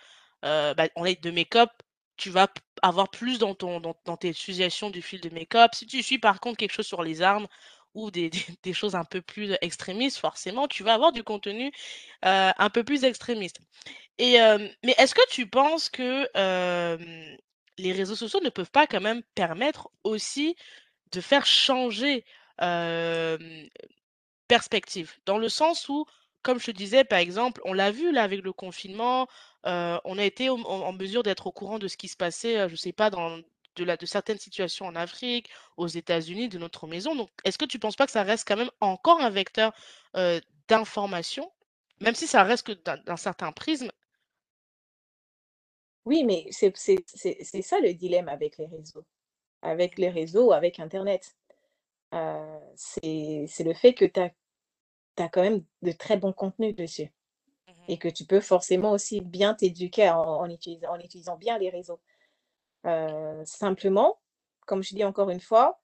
heu, 0.44 0.74
bah, 0.74 0.88
on 0.96 1.04
est 1.04 1.22
de 1.22 1.30
make-up, 1.30 1.70
tu 2.16 2.30
vas 2.30 2.48
avoir 2.82 3.10
plus 3.10 3.38
dans 3.38 3.54
dans 4.04 4.16
tes 4.16 4.32
suggestions 4.32 4.90
du 4.90 5.02
fil 5.02 5.20
de 5.20 5.30
make-up. 5.30 5.72
Si 5.74 5.86
tu 5.86 6.02
suis, 6.02 6.18
par 6.18 6.40
contre, 6.40 6.56
quelque 6.58 6.72
chose 6.72 6.86
sur 6.86 7.02
les 7.02 7.22
armes 7.22 7.46
ou 7.94 8.10
des 8.10 8.30
choses 8.74 8.94
un 8.94 9.04
peu 9.04 9.20
plus, 9.22 9.54
extrémistes, 9.60 10.18
forcément, 10.18 10.68
tu 10.68 10.82
vas 10.84 10.94
avoir 10.94 11.12
du 11.12 11.22
contenu, 11.24 11.70
un 12.22 12.70
peu 12.70 12.84
plus 12.84 13.04
extrémiste 13.04 13.60
mais 14.82 14.94
est-ce 14.98 15.14
que 15.14 15.28
tu 15.30 15.46
penses 15.48 15.88
que, 15.90 16.28
les 17.78 17.92
réseaux 17.92 18.16
sociaux 18.16 18.40
ne 18.40 18.50
peuvent 18.50 18.70
pas 18.70 18.86
quand 18.86 19.00
même 19.00 19.22
permettre 19.34 19.90
aussi 20.04 20.56
de 21.12 21.20
faire 21.20 21.46
changer, 21.46 22.24
perspective. 24.48 25.12
Dans 25.26 25.38
le 25.38 25.48
sens 25.48 25.88
où, 25.88 26.06
comme 26.42 26.60
je 26.60 26.66
te 26.66 26.70
disais, 26.72 27.04
par 27.04 27.18
exemple, 27.18 27.60
on 27.64 27.72
l'a 27.72 27.90
vu 27.90 28.12
là 28.12 28.22
avec 28.22 28.42
le 28.42 28.52
confinement, 28.52 29.26
on 29.64 30.18
a 30.18 30.24
été 30.24 30.50
en 30.50 30.92
mesure 30.92 31.22
d'être 31.22 31.46
au 31.46 31.52
courant 31.52 31.78
de 31.78 31.88
ce 31.88 31.96
qui 31.96 32.08
se 32.08 32.16
passait, 32.16 32.68
je 32.68 32.76
sais 32.76 32.92
pas 32.92 33.10
de 33.10 34.06
certaines 34.06 34.38
situations 34.38 34.86
en 34.86 34.94
Afrique, 34.94 35.50
aux 35.76 35.88
États-Unis, 35.88 36.48
de 36.48 36.58
notre 36.58 36.86
maison. 36.86 37.16
Donc 37.16 37.30
est-ce 37.44 37.58
que 37.58 37.64
tu 37.64 37.78
penses 37.78 37.96
pas 37.96 38.06
que 38.06 38.12
ça 38.12 38.22
reste 38.22 38.46
quand 38.46 38.56
même 38.56 38.70
encore 38.80 39.20
un 39.20 39.30
vecteur, 39.30 39.72
d'information? 40.68 41.50
Même 42.00 42.14
si 42.14 42.26
ça 42.26 42.42
reste 42.42 42.66
que 42.66 42.72
d'un 42.72 43.16
certain 43.16 43.52
prisme? 43.52 43.90
Oui, 46.04 46.24
mais 46.24 46.46
c'est 46.50 46.74
ça 47.62 47.80
le 47.80 47.94
dilemme 47.94 48.28
avec 48.28 48.58
les 48.58 48.66
réseaux, 48.66 49.04
avec 49.62 49.98
Mmh 49.98 49.98
les 49.98 50.10
réseaux, 50.10 50.52
avec 50.52 50.80
internet. 50.80 51.36
Heu, 52.14 52.60
c'est 52.76 53.64
le 53.64 53.74
fait 53.74 53.94
que 53.94 54.04
tu 54.06 54.20
as 54.20 55.28
quand 55.30 55.42
même 55.42 55.64
de 55.82 55.92
très 55.92 56.16
bons 56.18 56.32
contenus 56.32 56.74
dessus 56.76 57.12
Mmh 57.66 57.88
et 57.88 57.98
que 57.98 58.08
tu 58.08 58.26
peux 58.26 58.40
forcément 58.40 58.92
aussi 58.92 59.20
bien 59.22 59.54
t'éduquer 59.54 60.10
en 60.10 60.22
en 60.22 60.50
utilisant 60.50 60.92
en 60.94 61.00
utilisant 61.00 61.36
bien 61.38 61.58
les 61.58 61.70
réseaux. 61.70 62.00
Heu, 62.86 63.42
simplement, 63.46 64.20
comme 64.66 64.82
je 64.84 64.94
dis 64.96 65.04
encore 65.04 65.30
une 65.30 65.40
fois, 65.40 65.82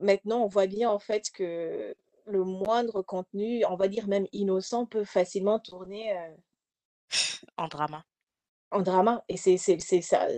maintenant 0.00 0.42
on 0.42 0.48
voit 0.48 0.66
bien 0.66 0.90
en 0.90 0.98
fait 0.98 1.30
que 1.30 1.94
le 2.26 2.42
moindre 2.44 3.02
contenu, 3.02 3.64
on 3.66 3.76
va 3.76 3.86
dire 3.88 4.08
même 4.08 4.26
innocent, 4.32 4.84
peut 4.86 5.04
facilement 5.04 5.58
tourner, 5.60 6.12
heu, 6.12 6.36
En 7.56 7.68
drama. 7.68 8.04
En 8.70 8.82
drama 8.82 9.24
et 9.28 9.36
c'est 9.36 9.58
ça, 10.02 10.28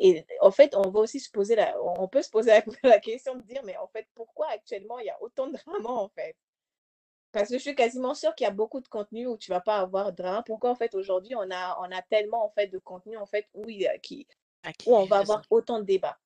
et 0.00 0.24
en 0.40 0.50
fait, 0.50 0.74
on 0.74 0.90
va 0.90 1.00
aussi 1.00 1.20
se 1.20 1.30
poser 1.30 1.54
la 1.56 1.76
on 1.82 2.08
peut 2.08 2.22
se 2.22 2.30
poser 2.30 2.50
la 2.50 2.62
la 2.90 3.00
question 3.00 3.36
de 3.36 3.42
dire: 3.42 3.62
«Mais 3.64 3.76
en 3.76 3.88
fait, 3.88 4.06
pourquoi 4.14 4.48
actuellement 4.48 4.98
il 5.00 5.06
y 5.06 5.10
a 5.10 5.22
autant 5.22 5.46
de 5.48 5.52
drama, 5.64 5.90
en 5.90 6.08
fait?» 6.08 6.36
parce 7.32 7.48
que 7.48 7.56
je 7.56 7.62
suis 7.62 7.74
quasiment 7.74 8.14
sûre 8.14 8.34
qu'il 8.34 8.44
y 8.44 8.48
a 8.48 8.52
beaucoup 8.52 8.80
de 8.80 8.88
contenu 8.88 9.26
où 9.26 9.36
tu 9.36 9.50
vas 9.50 9.60
pas 9.60 9.78
avoir 9.78 10.12
de 10.12 10.16
drama. 10.22 10.42
Pourquoi, 10.46 10.70
en 10.70 10.76
fait, 10.76 10.94
aujourd'hui, 10.94 11.34
on 11.34 11.50
a 11.50 11.76
on 11.80 11.90
a 11.90 12.02
tellement, 12.02 12.44
en 12.44 12.50
fait, 12.50 12.68
de 12.68 12.78
contenu, 12.78 13.16
en 13.16 13.26
fait, 13.26 13.48
où 13.54 13.68
il 13.68 13.80
y 13.82 13.86
a 13.88 13.98
qui 13.98 14.26
À 14.62 14.72
où 14.86 14.96
on 14.96 15.06
va 15.06 15.18
avoir 15.18 15.44
autant 15.50 15.78
de 15.80 15.84
débats? 15.84 16.18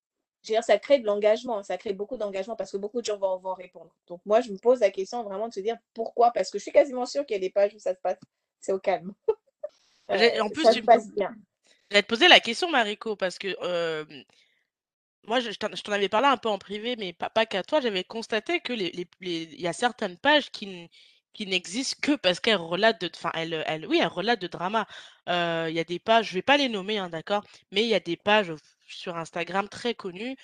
Je 0.44 0.50
veux 0.52 0.56
dire, 0.56 0.64
ça 0.64 0.78
crée 0.78 0.98
de 1.00 1.06
l'engagement, 1.06 1.62
ça 1.64 1.78
crée 1.78 1.92
beaucoup 1.94 2.16
d'engagement 2.18 2.56
parce 2.56 2.72
que 2.72 2.76
beaucoup 2.78 3.00
de 3.00 3.06
gens 3.06 3.18
vont 3.18 3.38
vont 3.38 3.54
répondre. 3.54 3.90
Donc 4.06 4.20
moi, 4.26 4.40
je 4.42 4.52
me 4.52 4.58
pose 4.58 4.80
la 4.80 4.90
question 4.90 5.22
vraiment 5.24 5.48
de 5.48 5.54
se 5.54 5.60
dire: 5.60 5.76
«Pourquoi?» 5.94 6.32
parce 6.32 6.50
que 6.50 6.58
je 6.58 6.62
suis 6.64 6.72
quasiment 6.72 7.06
sûre 7.06 7.26
qu'il 7.26 7.34
y 7.36 7.38
a 7.38 7.40
des 7.40 7.50
pages 7.50 7.74
où 7.74 7.78
ça 7.80 7.94
se 7.94 8.00
passe 8.00 8.18
c'est 8.60 8.72
au 8.72 8.80
calme. 8.80 9.14
Heu, 10.10 10.40
en 10.42 10.50
plus, 10.50 10.66
ça 10.66 10.74
se 10.74 10.82
passe 10.82 11.10
bien. 11.12 11.34
J'allais 11.90 12.02
te 12.02 12.08
poser 12.08 12.28
la 12.28 12.40
question 12.40 12.70
Mariko 12.70 13.16
parce 13.16 13.38
que, 13.38 13.48
moi 15.26 15.40
je 15.40 15.50
t'en 15.52 15.92
avais 15.92 16.08
parlé 16.08 16.28
un 16.28 16.36
peu 16.36 16.48
en 16.48 16.58
privé, 16.58 16.96
mais 16.96 17.12
pas 17.12 17.46
qu'à 17.46 17.62
toi. 17.62 17.80
J'avais 17.80 18.04
constaté 18.04 18.60
que 18.60 18.72
les 18.72 19.08
y 19.20 19.66
a 19.66 19.72
certaines 19.72 20.16
pages 20.16 20.50
qui 20.50 20.88
n'existent 21.40 21.98
que 22.02 22.16
parce 22.16 22.40
qu'elles 22.40 22.56
relatent 22.56 23.00
de 23.00 23.10
enfin 23.14 23.30
elles, 23.34 23.86
oui, 23.88 24.02
relatent 24.04 24.40
de 24.40 24.46
drama. 24.48 24.86
Il 25.26 25.72
y 25.72 25.80
a 25.80 25.84
des 25.84 25.98
pages, 25.98 26.28
je 26.30 26.34
vais 26.34 26.42
pas 26.42 26.56
les 26.56 26.68
nommer, 26.68 26.98
hein, 26.98 27.08
d'accord? 27.08 27.44
Mais 27.72 27.82
il 27.82 27.88
y 27.88 27.94
a 27.94 28.00
des 28.00 28.16
pages 28.16 28.52
sur 28.86 29.16
Instagram 29.18 29.68
très 29.68 29.94
connues, 29.94 30.36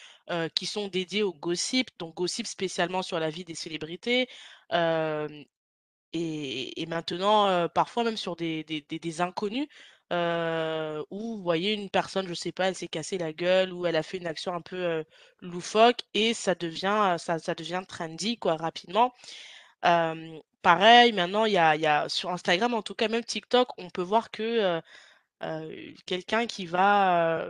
qui 0.55 0.67
sont 0.67 0.89
dédiées 0.89 1.23
au 1.23 1.33
gossip, 1.33 1.89
donc 1.99 2.15
gossip 2.15 2.47
spécialement 2.47 3.03
sur 3.03 3.19
la 3.19 3.31
vie 3.31 3.45
des 3.45 3.55
célébrités, 3.55 4.29
et 6.13 6.87
maintenant, 6.87 7.69
parfois 7.71 8.05
même 8.05 8.19
sur 8.19 8.37
des 8.37 9.21
inconnus, 9.21 9.67
heu, 10.13 11.05
où 11.11 11.37
vous 11.39 11.43
voyez 11.43 11.73
une 11.75 11.91
personne, 11.91 12.27
je 12.29 12.35
sais 12.35 12.53
pas, 12.53 12.69
elle 12.69 12.75
s'est 12.77 12.89
cassée 12.89 13.19
la 13.19 13.33
gueule 13.33 13.73
ou 13.73 13.87
elle 13.87 13.97
a 13.97 14.03
fait 14.03 14.19
une 14.19 14.27
action 14.27 14.55
un 14.55 14.61
peu, 14.63 14.77
heu, 14.77 15.05
loufoque 15.41 16.01
et 16.15 16.35
ça 16.35 16.55
devient, 16.55 17.13
heu, 17.15 17.19
ça 17.19 17.39
ça 17.39 17.55
devient 17.55 17.83
trendy 17.89 18.37
quoi 18.39 18.57
rapidement. 18.57 19.13
Pareil 20.63 21.13
maintenant 21.13 21.45
y 21.47 21.59
a 21.59 22.09
sur 22.09 22.31
Instagram 22.31 22.75
en 22.75 22.83
tout 22.83 22.95
cas 22.95 23.09
même 23.09 23.25
TikTok, 23.25 23.69
on 23.79 23.91
peut 23.91 24.03
voir 24.03 24.31
que, 24.31 24.81
heu, 25.45 25.95
quelqu'un 26.07 26.47
qui 26.47 26.67
va, 26.67 27.47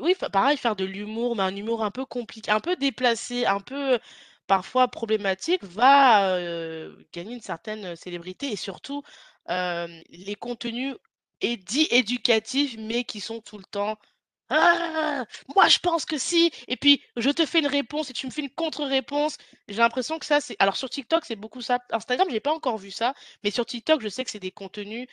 oui, 0.00 0.14
pareil, 0.32 0.56
faire 0.56 0.76
de 0.76 0.84
l'humour, 0.84 1.36
mais 1.36 1.42
un 1.44 1.56
humour 1.56 1.84
un 1.84 1.90
peu 1.90 2.06
compliqué, 2.06 2.50
un 2.50 2.60
peu 2.60 2.76
déplacé, 2.76 3.46
un 3.46 3.60
peu, 3.60 3.98
parfois 4.46 4.88
problématique, 4.88 5.64
va, 5.64 6.38
gagner 7.12 7.34
une 7.34 7.40
certaine, 7.42 7.96
célébrité 7.96 8.52
et 8.52 8.56
surtout, 8.56 9.02
les 9.48 10.36
contenus 10.38 10.96
et 11.40 11.56
dits 11.56 11.88
éducatifs, 11.90 12.76
mais 12.78 13.04
qui 13.04 13.20
sont 13.20 13.40
tout 13.40 13.58
le 13.58 13.64
temps: 13.64 13.98
«Ah! 14.50 15.24
Moi 15.54 15.68
je 15.68 15.78
pense 15.78 16.04
que 16.04 16.18
si 16.18 16.50
et 16.68 16.76
puis 16.76 17.02
je 17.16 17.30
te 17.30 17.46
fais 17.46 17.60
une 17.60 17.66
réponse 17.68 18.10
et 18.10 18.12
tu 18.12 18.26
me 18.26 18.32
fais 18.32 18.42
une 18.42 18.50
contre-réponse». 18.50 19.36
J'ai 19.68 19.76
l'impression 19.78 20.18
que 20.18 20.26
ça, 20.26 20.40
c'est 20.40 20.56
alors 20.58 20.76
sur 20.76 20.90
TikTok, 20.90 21.24
c'est 21.24 21.36
beaucoup 21.36 21.62
ça. 21.62 21.78
Instagram, 21.92 22.28
j'ai 22.30 22.40
pas 22.40 22.52
encore 22.52 22.78
vu 22.78 22.90
ça, 22.90 23.14
mais 23.44 23.50
sur 23.52 23.64
TikTok, 23.66 24.02
je 24.02 24.08
sais 24.08 24.24
que 24.24 24.30
c'est 24.30 24.40
des 24.40 24.50
contenus, 24.50 25.06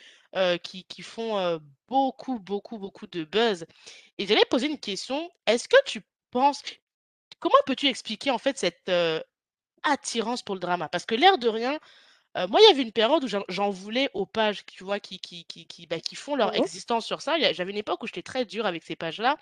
qui 0.62 0.84
qui 0.84 1.02
font, 1.02 1.60
beaucoup, 1.88 2.38
beaucoup, 2.40 2.78
beaucoup 2.78 3.06
de 3.06 3.24
buzz 3.24 3.64
et 4.18 4.26
j'allais 4.26 4.44
poser 4.50 4.66
une 4.68 4.78
question. 4.80 5.30
Est-ce 5.46 5.68
que 5.68 5.76
tu 5.86 6.02
penses 6.30 6.62
comment 7.40 7.54
peux-tu 7.66 7.86
expliquer 7.86 8.30
en 8.30 8.38
fait 8.38 8.58
cette, 8.58 8.90
attirance 9.84 10.42
pour 10.42 10.54
le 10.54 10.60
drama? 10.60 10.88
Parce 10.88 11.06
que 11.06 11.14
l'air 11.14 11.38
de 11.38 11.48
rien, 11.48 11.78
heu, 12.38 12.46
moi 12.48 12.60
il 12.62 12.68
y 12.68 12.72
avait 12.72 12.82
une 12.82 12.92
période 12.92 13.24
où 13.24 13.28
j'en 13.48 13.70
voulais 13.70 14.10
aux 14.14 14.26
pages, 14.26 14.64
tu 14.66 14.84
vois, 14.84 15.00
qui 15.00 15.18
qui 15.20 15.44
qui 15.46 15.66
qui, 15.66 15.86
bah, 15.86 16.00
qui 16.00 16.14
font 16.16 16.36
leur 16.36 16.54
Mmh 16.56 16.68
existence 16.68 17.06
sur 17.06 17.20
ça. 17.22 17.38
J'avais 17.52 17.72
une 17.72 17.78
époque 17.78 18.02
où 18.02 18.06
j'étais 18.06 18.22
très 18.22 18.44
dure 18.44 18.66
avec 18.66 18.84
ces 18.84 18.96
pages-là 18.96 19.36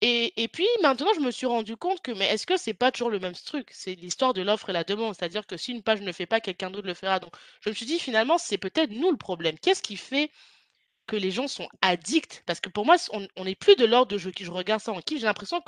et 0.00 0.32
et 0.42 0.48
puis 0.48 0.66
maintenant 0.82 1.08
je 1.14 1.20
me 1.20 1.30
suis 1.30 1.46
rendu 1.46 1.76
compte 1.76 2.00
que 2.02 2.10
mais 2.12 2.26
est-ce 2.26 2.46
que 2.46 2.56
c'est 2.56 2.74
pas 2.74 2.92
toujours 2.92 3.10
le 3.10 3.18
même 3.20 3.34
truc? 3.34 3.68
C'est 3.72 3.94
l'histoire 3.94 4.32
de 4.34 4.42
l'offre 4.42 4.70
et 4.70 4.72
la 4.72 4.84
demande. 4.84 5.14
C'est-à-dire 5.14 5.46
que 5.46 5.56
si 5.56 5.72
une 5.72 5.82
page 5.82 6.00
ne 6.00 6.06
le 6.06 6.12
fait 6.12 6.26
pas, 6.26 6.40
quelqu'un 6.40 6.70
d'autre 6.70 6.86
le 6.86 6.94
fera. 6.94 7.18
Donc 7.20 7.34
je 7.60 7.70
me 7.70 7.74
suis 7.74 7.86
dit 7.86 7.98
finalement 7.98 8.38
c'est 8.38 8.58
peut-être 8.58 8.90
nous 8.90 9.10
le 9.10 9.16
problème. 9.16 9.58
Qu'est-ce 9.58 9.82
qui 9.82 9.96
fait 9.96 10.30
que 11.06 11.16
les 11.16 11.30
gens 11.32 11.48
sont 11.48 11.68
addicts, 11.82 12.42
parce 12.46 12.60
que 12.60 12.70
pour 12.70 12.86
moi, 12.86 12.96
on 13.36 13.44
n'est 13.44 13.56
plus 13.56 13.76
de 13.76 13.84
l'ordre 13.86 14.12
de 14.12 14.18
je 14.18 14.30
je 14.40 14.50
regarde 14.50 14.80
ça 14.82 14.92
en 14.92 15.00
kiff. 15.02 15.20
J'ai 15.20 15.26
l'impression 15.26 15.60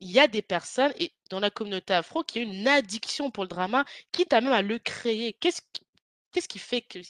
qu'il 0.00 0.10
y 0.12 0.18
a 0.20 0.28
des 0.28 0.42
personnes 0.42 0.92
et 0.98 1.12
dans 1.30 1.40
la 1.40 1.50
communauté 1.50 1.94
afro 1.94 2.24
qui 2.24 2.38
a 2.40 2.42
une 2.42 2.66
addiction 2.68 3.30
pour 3.30 3.44
le 3.44 3.48
drama, 3.48 3.84
quitte 4.12 4.32
à 4.32 4.40
même 4.40 4.52
à 4.52 4.62
le 4.62 4.78
créer. 4.78 5.34
Qu'est-ce 5.34 6.48
qui 6.48 6.58
fait 6.58 6.82
qu'il 6.82 7.04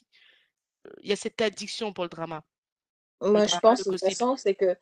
y 1.02 1.12
a 1.12 1.16
cette 1.16 1.40
addiction 1.40 1.92
pour 1.92 2.04
le 2.04 2.10
drama? 2.10 2.42
Le 3.32 3.40
Moi, 3.40 3.46
je 3.46 3.58
drama, 3.58 3.60
le 3.60 3.60
pense 3.60 3.84
de 3.84 3.90
toute 3.90 4.00
façon, 4.00 4.36
c'est 4.36 4.54
que, 4.54 4.76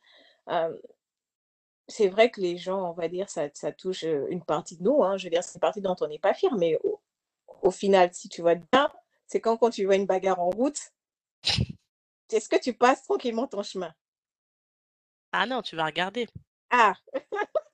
c'est 1.87 2.07
vrai 2.07 2.29
que 2.31 2.39
les 2.41 2.57
gens, 2.57 2.89
on 2.89 2.93
va 2.93 3.07
dire, 3.07 3.29
ça 3.29 3.49
ça 3.53 3.71
touche, 3.71 4.03
une 4.03 4.43
partie 4.43 4.77
de 4.77 4.83
nous, 4.83 5.03
hein. 5.03 5.17
Je 5.17 5.25
veux 5.25 5.29
dire, 5.29 5.43
c'est 5.43 5.55
une 5.55 5.59
partie 5.61 5.81
dont 5.81 5.95
on 6.01 6.07
n'est 6.07 6.19
pas 6.19 6.33
fier, 6.33 6.55
mais 6.55 6.77
au 6.83 6.99
au 7.63 7.71
final, 7.71 8.09
si 8.13 8.29
tu 8.29 8.41
vois 8.41 8.55
bien, 8.55 8.91
c'est 9.27 9.41
quand 9.41 9.57
quand 9.57 9.71
tu 9.71 9.85
vois 9.85 9.95
une 9.95 10.05
bagarre 10.07 10.39
en 10.41 10.49
route, 10.51 10.79
est-ce 12.31 12.47
que 12.47 12.55
tu 12.59 12.73
passes 12.73 13.03
tranquillement 13.03 13.47
ton 13.47 13.61
chemin? 13.63 13.93
Ah 15.31 15.45
non, 15.47 15.61
tu 15.63 15.75
vas 15.75 15.85
regarder. 15.85 16.27
Ah! 16.71 16.95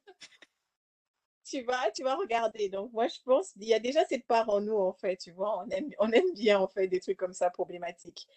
Tu 1.46 1.62
vas 1.64 1.92
tu 1.92 2.04
vas 2.04 2.16
regarder. 2.16 2.70
Donc 2.70 2.92
moi, 2.92 3.08
je 3.08 3.20
pense 3.24 3.54
il 3.58 3.68
y 3.68 3.74
a 3.74 3.80
déjà 3.80 4.04
cette 4.06 4.26
part 4.26 4.50
en 4.50 4.62
nous, 4.62 4.76
en 4.78 4.94
fait, 4.94 5.18
tu 5.18 5.32
vois? 5.32 5.60
On 5.64 5.70
aime 5.70 5.90
on 6.00 6.12
aime 6.12 6.34
bien, 6.34 6.60
en 6.60 6.68
fait, 6.68 6.88
des 6.88 7.00
trucs 7.00 7.18
comme 7.18 7.34
ça 7.34 7.50
problématiques. 7.52 8.28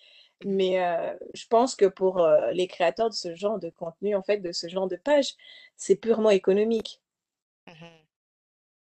Mais 0.45 0.79
heu, 0.81 1.19
je 1.35 1.47
pense 1.49 1.75
que 1.75 1.87
pour, 1.87 2.21
heu, 2.21 2.51
les 2.53 2.69
créateurs 2.69 3.09
de 3.11 3.15
ce 3.15 3.35
genre 3.35 3.59
de 3.59 3.71
contenu, 3.71 4.15
en 4.15 4.23
fait, 4.23 4.39
de 4.39 4.53
ce 4.53 4.69
genre 4.69 4.89
de 4.89 4.97
page, 4.97 5.35
c'est 5.77 5.97
purement 5.97 6.31
économique. 6.31 7.01
Mmh 7.67 8.09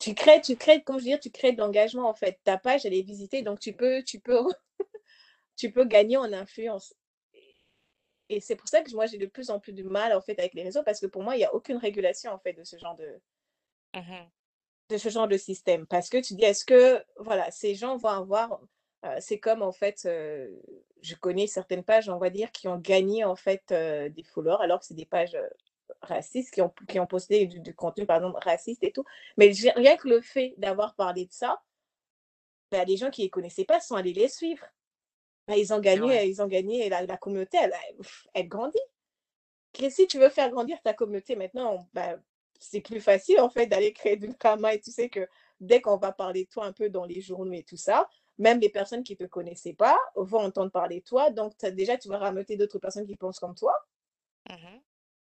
Tu 0.01 0.12
crées 0.14 0.41
tu 0.41 0.57
crées, 0.57 0.83
comme 0.83 0.99
je 0.99 1.05
veux 1.05 1.11
dire, 1.11 1.20
tu 1.20 1.31
crées 1.31 1.53
de 1.53 1.59
l'engagement, 1.61 2.09
en 2.09 2.14
fait. 2.14 2.41
Ta 2.45 2.59
page, 2.59 2.85
elle 2.85 2.95
est 2.95 3.03
visitée, 3.03 3.43
donc 3.43 3.61
tu 3.61 3.72
peux 3.74 4.03
tu 4.03 4.18
peux 4.20 4.43
tu 5.57 5.70
peux 5.72 5.85
gagner 5.85 6.16
en 6.16 6.33
influence. 6.33 6.95
Et 8.31 8.41
c'est 8.41 8.57
pour 8.57 8.68
ça 8.68 8.83
que 8.83 8.91
moi, 8.95 9.07
j'ai 9.07 9.18
de 9.18 9.26
plus 9.26 9.51
en 9.51 9.59
plus 9.61 9.72
de 9.72 9.83
mal, 9.83 10.12
en 10.14 10.20
fait, 10.20 10.39
avec 10.39 10.55
les 10.55 10.62
réseaux 10.62 10.83
parce 10.83 11.01
que 11.01 11.07
pour 11.07 11.22
moi, 11.22 11.37
il 11.37 11.41
y 11.41 11.45
a 11.45 11.55
aucune 11.55 11.76
régulation, 11.79 12.31
en 12.33 12.39
fait, 12.39 12.53
de 12.53 12.64
ce 12.64 12.79
genre 12.79 12.97
de 12.97 13.20
Mmh 13.95 14.30
de 14.91 14.97
ce 14.97 15.09
genre 15.11 15.28
de 15.28 15.36
système. 15.36 15.86
Parce 15.86 16.09
que 16.09 16.18
tu 16.18 16.34
dis: 16.34 16.45
«Est-ce 16.45 16.64
que, 16.64 17.05
voilà, 17.18 17.51
ces 17.51 17.74
gens 17.74 17.97
vont 17.97 18.09
avoir» 18.09 18.61
c'est 19.20 19.39
comme, 19.39 19.62
en 19.62 19.70
fait, 19.72 20.01
je 20.05 21.14
connais 21.20 21.47
certaines 21.47 21.84
pages, 21.84 22.09
on 22.09 22.18
va 22.18 22.30
dire, 22.30 22.51
qui 22.53 22.66
ont 22.68 22.78
gagné, 22.78 23.24
en 23.24 23.36
fait, 23.36 23.72
des 23.72 24.22
followers 24.24 24.57
alors 24.61 24.80
que 24.80 24.86
c'est 24.86 24.95
des 24.95 25.07
pages, 25.07 25.36
racistes 26.03 26.53
qui 26.55 26.62
ont 26.62 26.72
qui 26.89 27.01
ont 27.01 27.07
posté 27.07 27.47
du 27.47 27.61
du 27.61 27.74
contenu, 27.74 28.07
par 28.07 28.16
exemple, 28.18 28.39
raciste 28.43 28.82
et 28.84 28.93
tout. 28.93 29.05
Mais 29.39 29.53
j'ai 29.55 29.70
rien 29.72 29.97
que 29.97 30.09
le 30.09 30.20
fait 30.22 30.55
d'avoir 30.59 30.95
parlé 30.97 31.26
de 31.26 31.32
ça, 31.32 31.62
bah, 32.72 32.84
les 32.84 32.97
gens 32.99 33.11
qui 33.11 33.22
les 33.22 33.30
connaissaient 33.30 33.64
pas 33.66 33.80
sont 33.80 33.97
allés 33.97 34.12
les 34.14 34.28
suivre. 34.28 34.66
Bah, 35.49 35.57
ils 35.59 35.72
ont 35.74 35.80
C'est 35.86 35.99
vrai. 36.01 36.18
gagné, 36.18 36.26
ils 36.28 36.43
ont 36.43 36.49
gagné 36.49 36.89
la 36.91 37.03
la 37.07 37.16
communauté, 37.18 37.59
elle 37.62 37.74
elle 37.91 37.97
elle 38.34 38.49
grandit. 38.49 38.78
Que 39.74 39.91
si 39.91 40.07
tu 40.09 40.18
veux 40.18 40.30
faire 40.30 40.51
grandir 40.51 40.80
ta 40.82 40.95
communauté 40.95 41.36
maintenant, 41.36 41.89
bah, 41.95 42.16
c'est 42.59 42.81
plus 42.81 43.01
facile 43.01 43.41
en 43.41 43.49
fait 43.51 43.67
d'aller 43.67 43.93
créer 43.93 44.17
du 44.17 44.29
drama 44.29 44.75
et 44.75 44.81
tu 44.81 44.91
sais 44.91 45.09
que 45.09 45.29
dès 45.61 45.81
qu'on 45.81 45.97
va 45.97 46.13
parler 46.13 46.45
de 46.45 46.49
toi 46.51 46.65
un 46.67 46.73
peu 46.73 46.89
dans 46.91 47.05
les 47.05 47.21
journaux 47.21 47.53
et 47.53 47.65
tout 47.65 47.77
ça, 47.77 48.09
même 48.39 48.61
les 48.61 48.69
personnes 48.71 49.03
qui 49.03 49.13
ne 49.15 49.19
te 49.19 49.25
connaissaient 49.25 49.75
pas 49.75 49.99
vont 50.17 50.41
entendre 50.41 50.71
parler 50.71 51.01
de 51.01 51.05
toi. 51.05 51.31
Donc 51.31 51.53
déjà, 51.73 51.97
tu 51.99 52.09
vas 52.09 52.19
rameuter 52.19 52.57
d'autres 52.57 52.79
personnes 52.79 53.07
qui 53.07 53.17
pensent 53.17 53.41
comme 53.41 53.55
toi, 53.55 53.75
Mmh 54.51 54.81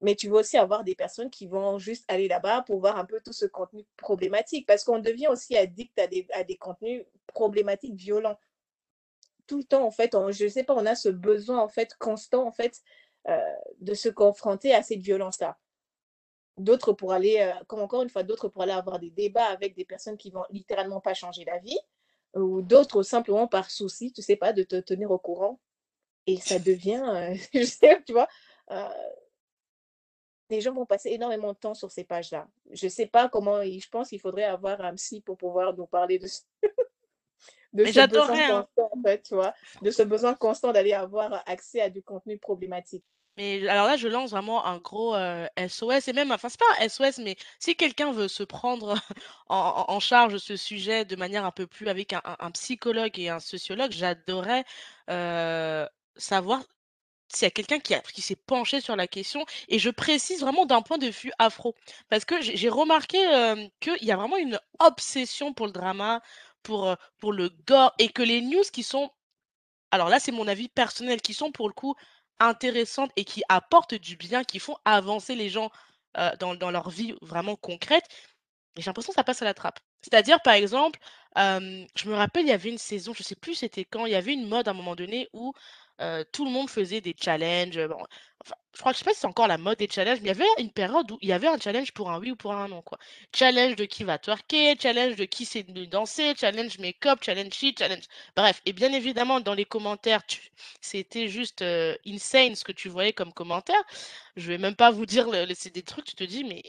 mais 0.03 0.15
tu 0.17 0.29
vas 0.29 0.39
aussi 0.39 0.57
avoir 0.57 0.83
des 0.85 0.95
personnes 0.95 1.31
qui 1.31 1.47
vont 1.47 1.79
juste 1.79 2.05
aller 2.09 2.27
là-bas 2.29 2.63
pour 2.63 2.81
voir 2.81 2.97
un 2.99 3.05
peu 3.05 3.21
tout 3.25 3.33
ce 3.33 3.45
contenu 3.47 3.85
problématique 3.97 4.67
parce 4.67 4.85
qu'on 4.85 4.99
devient 4.99 5.29
aussi 5.29 5.57
addict 5.57 5.99
à 5.99 6.07
des 6.07 6.27
à 6.33 6.43
des 6.45 6.57
contenus 6.57 7.05
problématiques, 7.27 7.95
violents. 7.95 8.39
Tout 9.47 9.59
le 9.59 9.65
temps 9.65 9.85
en 9.87 9.91
fait, 9.91 10.15
on 10.15 10.31
je 10.31 10.47
sais 10.49 10.65
pas, 10.65 10.75
on 10.75 10.87
a 10.87 10.95
ce 10.95 11.09
besoin 11.09 11.59
en 11.61 11.69
fait 11.69 11.95
constant 11.99 12.47
en 12.47 12.53
fait, 12.53 12.81
heu, 13.29 13.33
de 13.81 13.95
se 13.95 14.09
confronter 14.09 14.75
à 14.75 14.83
cette 14.83 15.01
violence-là. 15.03 15.59
D'autres 16.61 16.93
pour 16.93 17.13
aller, 17.13 17.39
heu, 17.41 17.65
comme 17.67 17.81
encore 17.81 18.03
une 18.03 18.11
fois, 18.11 18.23
d'autres 18.23 18.49
pour 18.49 18.63
aller 18.63 18.73
avoir 18.73 18.99
des 18.99 19.11
débats 19.11 19.47
avec 19.47 19.75
des 19.77 19.85
personnes 19.85 20.17
qui 20.17 20.31
vont 20.31 20.45
littéralement 20.51 21.01
pas 21.01 21.15
changer 21.15 21.45
la 21.45 21.59
vie, 21.59 21.79
ou 22.35 22.63
d'autres 22.63 23.03
simplement 23.03 23.47
par 23.49 23.71
souci, 23.71 24.13
tu 24.13 24.23
sais 24.23 24.37
pas, 24.37 24.53
de 24.53 24.63
te 24.63 24.77
tenir 24.77 25.11
au 25.11 25.19
courant 25.19 25.61
et 26.27 26.39
ça 26.39 26.59
devient, 26.59 27.03
heu, 27.07 27.35
je 27.55 27.65
sais, 27.65 28.03
tu 28.07 28.13
vois? 28.13 28.29
Les 30.51 30.61
gens 30.61 30.75
vont 30.75 30.85
passer 30.85 31.11
énormément 31.11 31.53
de 31.53 31.59
temps 31.59 31.75
sur 31.75 31.91
ces 31.91 32.05
pages-là. 32.05 32.49
Je 32.73 32.89
sais 32.89 33.07
pas 33.07 33.29
comment 33.29 33.63
je 33.63 33.89
pense 33.89 34.09
qu'il 34.11 34.21
faudrait 34.21 34.45
avoir 34.45 34.81
un 34.83 34.95
psy 34.97 35.21
pour 35.21 35.37
pouvoir 35.39 35.75
nous 35.77 35.87
parler 35.87 36.19
de 36.19 36.27
ce 36.27 36.41
de 37.73 37.85
Mais 37.85 37.93
ce 37.93 38.01
besoin 38.01 38.43
hein. 38.43 38.67
constant, 38.77 38.91
en 38.93 39.03
fait, 39.03 39.23
tu 39.23 39.35
vois? 39.35 39.55
De 39.83 39.91
ce 39.91 40.03
besoin 40.03 40.35
constant 40.35 40.73
d'aller 40.73 40.93
avoir 40.93 41.43
accès 41.47 41.81
à 41.81 41.91
du 41.91 42.03
contenu 42.03 42.39
problématique. 42.39 43.05
Mais 43.37 43.67
alors 43.69 43.87
là, 43.87 43.97
je 43.97 44.09
lance 44.09 44.31
vraiment 44.31 44.67
un 44.67 44.79
gros, 44.79 45.15
SOS 45.57 46.09
et 46.09 46.13
même 46.13 46.31
enfin, 46.33 46.49
c'est 46.49 46.59
pas 46.59 46.67
un 46.79 46.83
SOS, 46.85 47.19
mais 47.19 47.37
si 47.59 47.77
quelqu'un 47.77 48.13
veut 48.13 48.29
se 48.29 48.43
prendre 48.43 48.95
en 49.49 49.85
en 49.89 50.01
charge 50.01 50.39
ce 50.39 50.57
sujet 50.57 51.05
de 51.05 51.17
manière 51.17 51.45
un 51.45 51.51
peu 51.53 51.67
plus 51.67 51.89
avec 51.89 52.13
un 52.13 52.51
psychologue 52.53 53.19
et 53.19 53.29
un 53.31 53.41
sociologue, 53.41 53.93
j'adorerais, 53.93 54.65
heu, 55.11 55.87
savoir 56.17 56.63
s'il 57.29 57.47
y 57.47 57.49
a 57.49 57.51
quelqu'un 57.53 57.81
qui 57.81 57.95
qui 58.15 58.23
s'est 58.23 58.37
penché 58.37 58.81
sur 58.81 58.97
la 58.97 59.07
question 59.09 59.45
et 59.69 59.79
je 59.79 59.91
précise 59.91 60.41
vraiment 60.43 60.67
d'un 60.67 60.83
point 60.83 60.99
de 60.99 61.09
vue 61.09 61.33
afro. 61.39 61.75
Parce 62.11 62.25
que 62.25 62.41
j'ai 62.43 62.69
remarqué, 62.71 63.19
hem, 63.19 63.69
qu'il 63.81 64.05
y 64.05 64.13
a 64.13 64.17
vraiment 64.17 64.37
une 64.39 64.59
obsession 64.81 65.55
pour 65.55 65.67
le 65.67 65.73
drama, 65.73 66.23
pour, 66.63 66.89
heu, 66.91 66.97
pour 67.19 67.33
le 67.33 67.51
gore 67.67 67.95
et 67.99 68.09
que 68.11 68.23
les 68.23 68.41
news 68.43 68.65
qui 68.73 68.83
sont 68.85 69.11
alors 69.93 70.09
là, 70.09 70.21
c'est 70.21 70.33
mon 70.33 70.47
avis 70.49 70.69
personnel, 70.69 71.21
qui 71.21 71.35
sont 71.35 71.51
pour 71.53 71.69
le 71.69 71.75
coup 71.75 71.95
intéressantes 72.41 73.13
et 73.17 73.25
qui 73.25 73.43
apportent 73.49 73.95
du 73.95 74.17
bien, 74.17 74.45
qui 74.45 74.59
font 74.61 74.77
avancer 74.85 75.35
les 75.37 75.51
gens, 75.51 75.71
heu, 76.19 76.31
dans 76.41 76.71
leur 76.73 76.91
vie 76.91 77.15
vraiment 77.23 77.57
concrète, 77.57 78.05
j'ai 78.77 78.85
l'impression 78.87 79.13
que 79.13 79.17
ça 79.17 79.25
passe 79.25 79.43
à 79.43 79.45
la 79.47 79.55
trappe. 79.55 79.81
C'est-à-dire, 80.03 80.41
par 80.43 80.55
exemple, 80.55 80.99
hem, 81.37 81.87
je 81.97 82.09
me 82.09 82.15
rappelle, 82.15 82.45
il 82.47 82.49
y 82.51 82.53
avait 82.53 82.71
une 82.71 82.79
saison, 82.79 83.13
je 83.15 83.23
sais 83.23 83.37
plus 83.37 83.55
c'était 83.55 83.85
quand, 83.85 84.07
il 84.07 84.13
y 84.13 84.17
avait 84.17 84.33
une 84.35 84.49
mode 84.49 84.69
à 84.69 84.73
un 84.73 84.75
moment 84.75 84.97
donné 84.97 85.29
où, 85.35 85.53
tout 86.33 86.45
le 86.45 86.51
monde 86.51 86.71
faisait 86.71 87.01
des 87.01 87.15
challenges, 87.21 87.79
bon, 87.89 87.99
je 88.75 88.81
crois 88.81 88.93
que 88.93 88.99
je 88.99 89.01
sais 89.01 89.05
pas 89.05 89.13
si 89.15 89.21
c'est 89.21 89.27
encore 89.27 89.49
la 89.49 89.59
mode 89.59 89.79
des 89.79 89.89
challenges, 89.89 90.21
mais 90.23 90.31
il 90.31 90.39
y 90.39 90.43
avait 90.43 90.63
une 90.63 90.73
période 90.73 91.11
où 91.13 91.19
il 91.21 91.29
y 91.29 91.33
avait 91.33 91.49
un 91.49 91.59
challenge 91.59 91.93
pour 91.93 92.11
un 92.11 92.19
oui 92.19 92.31
ou 92.33 92.37
pour 92.37 92.53
un 92.55 92.69
non, 92.69 92.83
quoi. 92.83 92.99
Challenge 93.35 93.77
de 93.77 93.85
qui 93.85 94.05
va 94.05 94.19
twerker, 94.19 94.77
challenge 94.81 95.17
de 95.17 95.25
qui 95.27 95.45
sait 95.45 95.63
danser, 95.65 96.35
challenge 96.39 96.79
make-up, 96.79 97.19
challenge 97.23 97.53
ci, 97.53 97.75
challenge 97.79 98.05
bref 98.37 98.63
et 98.67 98.73
bien 98.73 98.93
évidemment 98.93 99.41
dans 99.41 99.55
les 99.55 99.65
commentaires, 99.67 100.23
c'était 100.81 101.29
juste, 101.29 101.63
insane 102.07 102.55
ce 102.57 102.65
que 102.65 102.73
tu 102.73 102.89
voyais 102.89 103.13
comme 103.13 103.33
commentaires. 103.33 103.83
Je 104.37 104.49
vais 104.49 104.59
même 104.59 104.77
pas 104.77 104.91
vous 104.91 105.07
dire 105.07 105.29
le 105.31 105.47
c'est 105.55 105.75
des 105.75 105.83
trucs, 105.83 106.07
tu 106.07 106.15
te 106.15 106.25
dis: 106.25 106.45
«Mais 106.45 106.63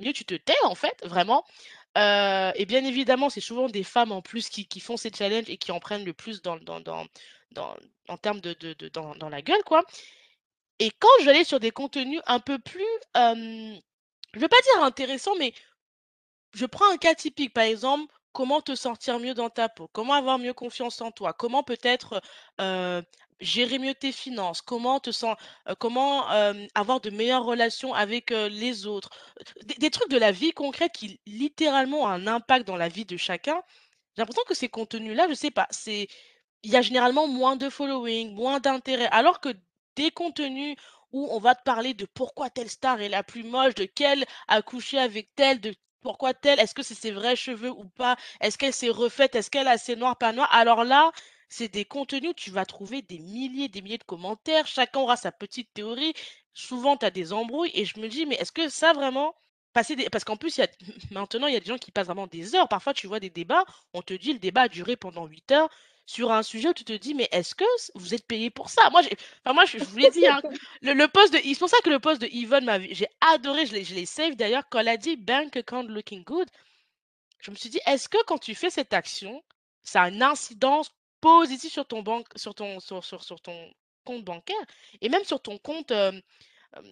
mieux 0.00 0.12
tu 0.14 0.24
te 0.26 0.34
tais, 0.36 0.54
en 0.64 0.74
fait», 0.76 0.96
vraiment. 1.04 1.44
Et 1.96 2.66
bien 2.66 2.84
évidemment, 2.84 3.30
c'est 3.30 3.40
souvent 3.42 3.68
des 3.68 3.84
femmes 3.84 4.12
en 4.12 4.22
plus 4.22 4.48
qui 4.50 4.66
qui 4.66 4.80
font 4.80 4.96
ces 4.98 5.10
challenges 5.12 5.48
et 5.50 5.58
qui 5.58 5.72
en 5.72 5.80
prennent 5.80 6.04
le 6.04 6.14
plus 6.14 6.42
dans 6.42 6.56
dans 6.58 6.80
dans 6.80 7.06
en 7.56 8.16
termes 8.16 8.40
de 8.40 8.54
dans 8.88 9.28
la 9.28 9.42
gueule, 9.42 9.62
quoi 9.64 9.84
et 10.78 10.90
quand 10.98 11.08
je 11.20 11.24
vais 11.24 11.30
aller 11.32 11.44
sur 11.44 11.60
des 11.60 11.70
contenus 11.70 12.20
un 12.26 12.40
peu 12.40 12.58
plus, 12.58 12.86
hem, 13.14 13.80
je 14.34 14.38
vais 14.38 14.48
pas 14.48 14.60
dire 14.74 14.84
intéressants, 14.84 15.34
mais 15.36 15.52
je 16.54 16.66
prends 16.66 16.90
un 16.92 16.96
cas 16.96 17.14
typique, 17.14 17.52
par 17.52 17.64
exemple, 17.64 18.12
comment 18.32 18.60
te 18.60 18.74
sentir 18.74 19.18
mieux 19.18 19.34
dans 19.34 19.50
ta 19.50 19.68
peau? 19.68 19.88
Comment 19.92 20.14
avoir 20.14 20.38
mieux 20.38 20.54
confiance 20.54 21.00
en 21.00 21.10
toi? 21.10 21.32
Comment 21.32 21.62
peut-être, 21.62 22.20
gérer 23.40 23.78
mieux 23.78 23.94
tes 23.94 24.12
finances? 24.12 24.62
Comment 24.62 25.00
te 25.00 25.10
sen 25.10 25.34
heu, 25.68 25.74
comment, 25.76 26.26
avoir 26.74 27.00
de 27.00 27.10
meilleures 27.10 27.44
relations 27.44 27.94
avec, 27.94 28.30
les 28.30 28.86
autres? 28.86 29.10
Des 29.78 29.90
trucs 29.90 30.10
de 30.10 30.18
la 30.18 30.32
vie 30.32 30.52
concrète 30.52 30.92
qui 30.92 31.20
littéralement 31.26 32.02
ont 32.02 32.06
un 32.06 32.26
impact 32.26 32.66
dans 32.66 32.76
la 32.76 32.88
vie 32.88 33.04
de 33.04 33.16
chacun. 33.16 33.60
J'ai 34.16 34.22
l'impression 34.22 34.42
que 34.46 34.54
ces 34.54 34.68
contenus-là, 34.68 35.26
je 35.28 35.34
sais 35.34 35.50
pas, 35.50 35.66
c'est 35.70 36.08
il 36.62 36.70
y 36.70 36.76
a 36.76 36.82
généralement 36.82 37.26
moins 37.28 37.56
de 37.56 37.68
following, 37.70 38.32
moins 38.34 38.60
d'intérêt, 38.60 39.08
alors 39.10 39.40
que 39.40 39.50
des 39.96 40.10
contenus 40.10 40.76
où 41.12 41.28
on 41.30 41.38
va 41.40 41.54
te 41.54 41.62
parler 41.62 41.94
de 41.94 42.04
pourquoi 42.06 42.50
telle 42.50 42.68
star 42.70 43.00
est 43.00 43.08
la 43.08 43.22
plus 43.22 43.42
moche, 43.44 43.74
de 43.74 43.84
quelle 43.84 44.24
a 44.48 44.62
couché 44.62 44.98
avec 44.98 45.34
telle, 45.36 45.60
de 45.60 45.74
pourquoi 46.00 46.34
telle, 46.34 46.60
est-ce 46.60 46.74
que 46.74 46.82
c'est 46.82 46.94
ses 46.94 47.10
vrais 47.10 47.36
cheveux 47.36 47.70
ou 47.70 47.84
pas, 47.86 48.16
est-ce 48.40 48.58
qu'elle 48.58 48.72
s'est 48.74 48.88
refaite, 48.90 49.34
est-ce 49.34 49.50
qu'elle 49.50 49.68
a 49.68 49.72
assez 49.72 49.96
noir, 49.96 50.16
pas 50.18 50.32
noir. 50.32 50.48
Alors 50.52 50.84
là, 50.84 51.10
c'est 51.48 51.68
des 51.68 51.84
contenus 51.84 52.34
tu 52.36 52.50
vas 52.50 52.66
trouver 52.66 53.02
des 53.02 53.18
milliers, 53.18 53.68
des 53.68 53.80
milliers 53.82 53.98
de 53.98 54.04
commentaires, 54.04 54.66
chacun 54.66 55.00
aura 55.00 55.16
sa 55.16 55.32
petite 55.32 55.72
théorie. 55.74 56.12
Souvent, 56.54 56.96
tu 56.96 57.06
as 57.06 57.10
des 57.10 57.32
embrouilles 57.32 57.70
et 57.74 57.84
je 57.84 57.98
me 58.00 58.08
dis: 58.08 58.26
«Mais 58.26 58.34
est-ce 58.36 58.52
que 58.52 58.68
ça 58.68 58.92
vraiment?» 58.92 59.34
des 59.96 60.10
parce 60.10 60.24
qu'en 60.24 60.36
plus, 60.36 60.58
y 60.58 60.62
maintenant, 61.12 61.46
il 61.46 61.54
y 61.54 61.56
a 61.56 61.60
des 61.60 61.66
gens 61.66 61.78
qui 61.78 61.92
passent 61.92 62.06
vraiment 62.06 62.26
des 62.26 62.54
heures. 62.54 62.68
Parfois, 62.68 62.94
tu 62.94 63.06
vois 63.06 63.20
des 63.20 63.30
débats, 63.30 63.64
on 63.94 64.02
te 64.02 64.12
dit: 64.14 64.32
«Le 64.32 64.38
débat 64.40 64.62
a 64.62 64.68
duré 64.68 64.96
pendant 64.96 65.26
8 65.26 65.50
heures», 65.52 65.68
sur 66.08 66.32
un 66.32 66.42
sujet 66.42 66.70
où 66.70 66.72
tu 66.72 66.84
te 66.84 66.94
dis: 66.94 67.12
«Mais 67.14 67.28
est-ce 67.32 67.54
que 67.54 67.64
vous 67.94 68.14
êtes 68.14 68.26
payé 68.26 68.48
pour 68.48 68.70
ça?» 68.70 68.88
moi 68.90 69.02
moi 69.54 69.66
je 69.66 69.78
je 69.78 69.84
vous 69.84 69.98
l'ai 69.98 70.08
dit, 70.10 70.26
hein, 70.26 70.40
le 70.80 70.94
le 70.94 71.06
post 71.06 71.34
de 71.34 71.38
c'est 71.38 71.58
pour 71.58 71.68
ça 71.68 71.76
que 71.84 71.90
le 71.90 71.98
post 72.00 72.20
de 72.22 72.26
Yvonne 72.32 72.64
m'avait 72.64 72.94
j'ai 72.94 73.08
adoré, 73.20 73.66
je 73.66 73.74
l'ai 73.74 74.06
save 74.06 74.34
d'ailleurs, 74.34 74.64
quand 74.70 74.78
elle 74.80 74.88
a 74.88 74.96
dit: 74.96 75.16
«Bank 75.16 75.54
account 75.56 75.82
looking 75.82 76.24
good», 76.24 76.48
je 77.40 77.50
me 77.50 77.56
suis 77.56 77.68
dit: 77.68 77.80
«Est-ce 77.86 78.08
que 78.08 78.16
quand 78.24 78.38
tu 78.38 78.54
fais 78.54 78.70
cette 78.70 78.94
action, 78.94 79.44
ça 79.82 80.04
a 80.04 80.08
une 80.08 80.22
incidence 80.22 80.90
positive 81.20 81.70
sur 81.70 81.86
ton 81.86 82.02
banque 82.02 82.26
sur 82.36 82.54
ton 82.54 82.78
compte 84.06 84.24
bancaire 84.24 84.64
et 85.02 85.10
même 85.10 85.24
sur 85.24 85.42
ton 85.42 85.58
compte, 85.58 85.92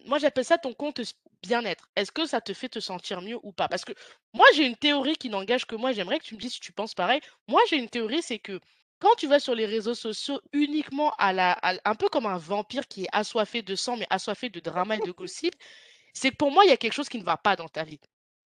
moi 0.04 0.18
j'appelle 0.18 0.44
ça 0.44 0.58
ton 0.58 0.74
compte 0.74 1.00
bien-être. 1.42 1.88
Est-ce 1.96 2.12
que 2.12 2.26
ça 2.26 2.42
te 2.42 2.52
fait 2.52 2.68
te 2.68 2.80
sentir 2.80 3.22
mieux 3.22 3.38
ou 3.42 3.52
pas?» 3.52 3.68
parce 3.68 3.86
que 3.86 3.92
moi 4.34 4.46
j'ai 4.54 4.66
une 4.66 4.76
théorie 4.76 5.16
qui 5.16 5.30
n'engage 5.30 5.64
que 5.64 5.74
moi, 5.76 5.92
j'aimerais 5.92 6.18
que 6.18 6.24
tu 6.24 6.34
me 6.34 6.40
dises 6.40 6.52
si 6.54 6.60
tu 6.60 6.72
penses 6.72 6.94
pareil. 6.94 7.20
Moi 7.48 7.62
j'ai 7.70 7.76
une 7.78 7.88
théorie, 7.88 8.20
c'est 8.22 8.38
que 8.38 8.60
quand 8.98 9.14
tu 9.16 9.26
vas 9.26 9.40
sur 9.40 9.54
les 9.54 9.66
réseaux 9.66 9.94
sociaux 9.94 10.40
uniquement 10.52 11.12
à 11.18 11.32
la 11.32 11.52
à 11.62 11.74
un 11.84 11.94
peu 11.94 12.08
comme 12.08 12.26
un 12.26 12.38
vampire 12.38 12.88
qui 12.88 13.04
est 13.04 13.08
assoiffé 13.12 13.62
de 13.62 13.74
sang, 13.74 13.96
mais 13.96 14.06
assoiffé 14.10 14.50
de 14.50 14.60
drama 14.60 14.96
et 14.96 15.00
de 15.00 15.10
gossip, 15.12 15.54
c'est 16.14 16.30
que 16.30 16.36
pour 16.36 16.50
moi, 16.50 16.64
il 16.64 16.68
y 16.68 16.72
a 16.72 16.76
quelque 16.76 16.94
chose 16.94 17.08
qui 17.08 17.18
ne 17.18 17.24
va 17.24 17.36
pas 17.36 17.56
dans 17.56 17.68
ta 17.68 17.84
vie. 17.84 18.00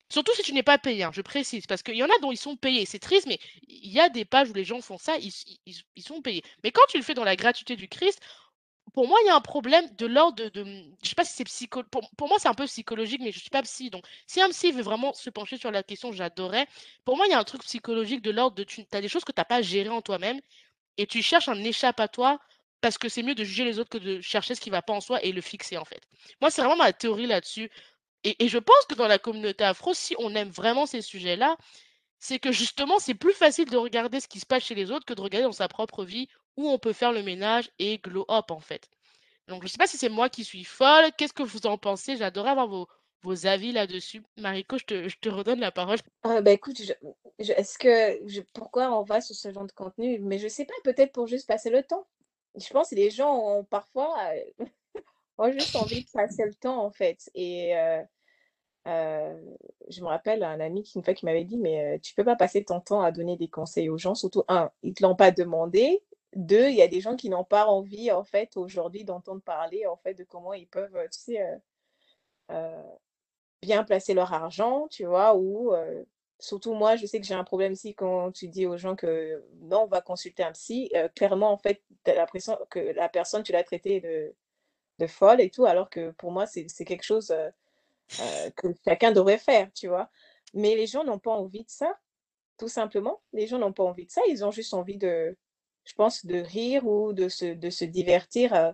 Surtout 0.10 0.34
si 0.36 0.44
tu 0.44 0.54
n'es 0.54 0.64
pas 0.64 0.78
payé, 0.78 1.04
hein, 1.04 1.12
je 1.14 1.22
précise, 1.22 1.66
parce 1.66 1.82
qu'il 1.82 1.96
y 1.96 2.04
en 2.04 2.08
a 2.08 2.20
dont 2.22 2.32
ils 2.32 2.38
sont 2.38 2.56
payés. 2.56 2.86
C'est 2.86 3.00
triste, 3.00 3.26
mais 3.28 3.40
il 3.68 3.92
y 3.92 4.00
a 4.00 4.10
des 4.10 4.24
pages 4.24 4.52
où 4.52 4.54
les 4.54 4.64
gens 4.64 4.82
font 4.82 5.00
ça, 5.00 5.18
ils 5.18 6.04
sont 6.04 6.22
payés. 6.22 6.44
Mais 6.64 6.72
quand 6.72 6.86
tu 6.90 6.98
le 6.98 7.04
fais 7.04 7.16
dans 7.16 7.24
la 7.24 7.36
gratuité 7.36 7.76
du 7.76 7.88
Christ, 7.88 8.22
pour 8.94 9.08
moi, 9.08 9.18
il 9.24 9.28
y 9.28 9.30
a 9.30 9.36
un 9.36 9.42
problème 9.42 9.86
de 9.98 10.06
l'ordre 10.06 10.50
de 10.50 10.64
je 11.04 11.10
sais 11.10 11.16
pas 11.16 11.26
si 11.26 11.34
c'est 11.36 11.44
psycho 11.44 11.84
pour 12.18 12.28
moi, 12.28 12.38
c'est 12.40 12.48
un 12.48 12.54
peu 12.54 12.66
psychologique, 12.66 13.22
mais 13.22 13.32
je 13.32 13.40
suis 13.40 13.50
pas 13.50 13.62
psy, 13.64 13.90
donc 13.90 14.06
si 14.28 14.42
un 14.42 14.50
psy 14.50 14.72
veut 14.72 14.84
vraiment 14.84 15.14
se 15.14 15.30
pencher 15.30 15.58
sur 15.58 15.72
la 15.72 15.84
question, 15.84 16.12
j'adorerais. 16.12 16.68
Pour 17.04 17.18
moi, 17.18 17.26
il 17.28 17.32
y 17.32 17.34
a 17.34 17.40
un 17.40 17.44
truc 17.44 17.64
psychologique 17.64 18.22
de 18.22 18.32
l'ordre 18.32 18.56
de 18.56 18.64
tu 18.64 18.86
as 18.94 19.02
des 19.02 19.08
choses 19.10 19.26
que 19.26 19.32
tu 19.32 19.42
as 19.42 19.46
pas 19.46 19.62
gérées 19.62 19.90
en 19.90 20.02
toi-même 20.02 20.40
et 20.98 21.08
tu 21.08 21.22
cherches 21.24 21.50
un 21.50 21.64
échappatoire 21.64 22.40
parce 22.82 22.98
que 22.98 23.10
c'est 23.10 23.24
mieux 23.24 23.36
de 23.36 23.44
juger 23.44 23.66
les 23.66 23.80
autres 23.80 23.90
que 23.90 23.98
de 23.98 24.22
chercher 24.22 24.56
ce 24.56 24.62
qui 24.62 24.70
va 24.70 24.82
pas 24.82 24.94
en 24.94 25.02
soi 25.02 25.24
et 25.24 25.32
le 25.32 25.42
fixer, 25.42 25.78
en 25.78 25.86
fait. 25.86 26.02
Moi, 26.42 26.52
c'est 26.52 26.62
vraiment 26.62 26.78
ma 26.78 26.94
théorie 26.94 27.28
là-dessus 27.28 27.72
et 28.24 28.44
et 28.46 28.50
je 28.50 28.58
pense 28.60 28.86
que 28.90 28.96
dans 28.96 29.08
la 29.08 29.20
communauté 29.20 29.64
afro, 29.64 29.94
si 29.94 30.16
on 30.20 30.36
aime 30.36 30.50
vraiment 30.50 30.86
ces 30.86 31.02
sujets-là, 31.02 31.58
c'est 32.20 32.40
que 32.40 32.52
justement, 32.52 33.00
c'est 33.00 33.14
plus 33.16 33.34
facile 33.34 33.70
de 33.70 33.78
regarder 33.78 34.20
ce 34.20 34.28
qui 34.28 34.40
se 34.40 34.46
passe 34.46 34.64
chez 34.66 34.76
les 34.76 34.92
autres 34.92 35.06
que 35.06 35.14
de 35.14 35.22
regarder 35.22 35.46
dans 35.46 35.52
sa 35.54 35.68
propre 35.68 36.04
vie 36.06 36.28
où 36.58 36.70
on 36.70 36.78
peut 36.80 36.94
faire 36.94 37.12
le 37.12 37.24
ménage 37.24 37.70
et 37.80 37.98
glow 38.00 38.26
up, 38.30 38.52
en 38.52 38.60
fait. 38.60 38.90
Donc 39.48 39.64
je 39.64 39.68
sais 39.68 39.78
pas 39.78 39.88
si 39.88 39.98
c'est 39.98 40.10
moi 40.10 40.30
qui 40.30 40.44
suis 40.44 40.64
folle, 40.64 41.12
qu'est-ce 41.18 41.34
que 41.34 41.44
vous 41.44 41.68
en 41.68 41.78
pensez? 41.78 42.18
J'adorerais 42.18 42.52
avoir 42.52 42.88
vos 43.24 43.46
avis 43.48 43.72
là-dessus. 43.72 44.24
Mariko, 44.38 44.78
je 44.78 44.86
te 44.86 45.10
je 45.10 45.18
te 45.20 45.30
redonne 45.30 45.60
la 45.60 45.72
parole. 45.72 46.00
Ah 46.24 46.42
bah, 46.42 46.52
écoute, 46.52 46.80
est-ce 47.40 47.78
que 47.78 48.42
pourquoi 48.54 48.98
on 48.98 49.04
va 49.04 49.22
sur 49.22 49.36
ce 49.36 49.52
genre 49.52 49.66
de 49.68 49.72
contenu? 49.72 50.20
Mais 50.20 50.40
je 50.40 50.48
sais 50.48 50.66
pas, 50.66 50.74
peut-être 50.84 51.12
pour 51.12 51.28
juste 51.28 51.48
passer 51.48 51.70
le 51.70 51.84
temps. 51.84 52.08
Je 52.56 52.68
pense 52.72 52.90
que 52.90 52.96
les 52.96 53.10
gens 53.12 53.36
ont 53.38 53.64
parfois, 53.64 54.18
heu, 54.36 54.66
ont 55.40 55.52
juste 55.52 55.76
envie 55.76 56.04
de 56.04 56.10
passer 56.12 56.46
le 56.46 56.54
temps, 56.56 56.84
en 56.86 56.92
fait 56.92 57.30
et 57.36 57.76
heu 57.76 58.04
heu, 58.88 59.58
je 59.90 60.02
me 60.02 60.08
rappelle 60.08 60.44
un 60.44 60.60
ami 60.60 60.84
qui 60.84 60.98
une 60.98 61.04
fois 61.04 61.14
qui 61.14 61.26
m'avait 61.26 61.44
dit: 61.46 61.58
«Mais 61.58 62.00
tu 62.02 62.14
peux 62.16 62.24
pas 62.26 62.36
passer 62.36 62.64
ton 62.66 62.82
temps 62.82 63.02
à 63.02 63.12
donner 63.12 63.38
des 63.38 63.50
conseils 63.50 63.90
aux 63.90 63.98
gens, 63.98 64.16
surtout 64.16 64.44
1, 64.48 64.72
ils 64.84 64.94
te 64.94 65.04
l'ont 65.04 65.16
pas 65.16 65.32
demandé, 65.32 66.04
2, 66.36 66.70
il 66.70 66.76
y 66.76 66.82
a 66.84 66.88
des 66.88 67.02
gens 67.02 67.16
qui 67.16 67.30
n'ont 67.30 67.44
pas 67.46 67.66
envie, 67.68 68.12
en 68.12 68.24
fait, 68.24 68.58
aujourd'hui 68.58 69.06
d'entendre 69.06 69.42
parler, 69.42 69.86
en 69.88 69.98
fait, 69.98 70.14
de 70.16 70.24
comment 70.26 70.54
ils 70.54 70.68
peuvent, 70.68 70.98
sais, 71.12 71.42
heu 71.42 71.58
heu, 72.52 72.74
bien 73.62 73.84
placer 73.84 74.14
leur 74.16 74.34
argent», 74.34 74.88
tu 74.90 75.06
vois? 75.06 75.36
Ou 75.38 75.74
surtout 76.40 76.74
moi, 76.76 76.96
je 76.98 77.06
sais 77.08 77.20
que 77.22 77.28
j'ai 77.28 77.36
un 77.36 77.44
problème 77.46 77.74
aussi 77.74 77.96
quand 77.96 78.32
tu 78.34 78.48
dis 78.50 78.66
aux 78.68 78.78
gens 78.78 78.96
que: 78.98 79.44
«Non, 79.62 79.88
va 79.88 80.02
consulter 80.02 80.44
un 80.44 80.52
psy», 80.54 80.92
clairement, 81.16 81.52
en 81.52 81.58
fait, 81.58 81.84
tu 82.06 82.12
as 82.12 82.16
l'impression 82.16 82.58
que 82.72 82.80
la 82.80 83.10
personne, 83.10 83.44
tu 83.44 83.52
l'as 83.54 83.64
traitée 83.64 84.02
de 85.00 85.08
folle 85.08 85.42
et 85.42 85.50
tout, 85.52 85.66
alors 85.66 85.90
que 85.90 86.12
pour 86.12 86.32
moi, 86.32 86.48
c'est 86.48 86.68
quelque 86.86 87.04
chose, 87.04 87.36
que 88.58 88.68
chacun 88.86 89.12
devrait 89.14 89.38
faire, 89.40 89.72
tu 89.74 89.88
vois? 89.90 90.10
Mais 90.54 90.76
les 90.76 90.88
gens 90.88 91.04
n'ont 91.06 91.20
pas 91.20 91.32
envie 91.34 91.64
de 91.66 91.70
ça, 91.72 91.98
tout 92.60 92.70
simplement. 92.70 93.22
Les 93.34 93.48
gens 93.48 93.60
n'ont 93.60 93.74
pas 93.74 93.84
envie 93.86 94.06
de 94.08 94.12
ça, 94.12 94.22
ils 94.30 94.46
ont 94.46 94.52
juste 94.52 94.74
envie 94.76 94.98
de 94.98 95.38
je 95.86 95.94
pense, 95.96 96.26
de 96.26 96.38
rire 96.40 96.88
ou 96.88 97.14
de 97.14 97.30
se 97.30 97.54
de 97.56 97.70
se 97.70 97.86
divertir, 97.86 98.54
heu 98.56 98.74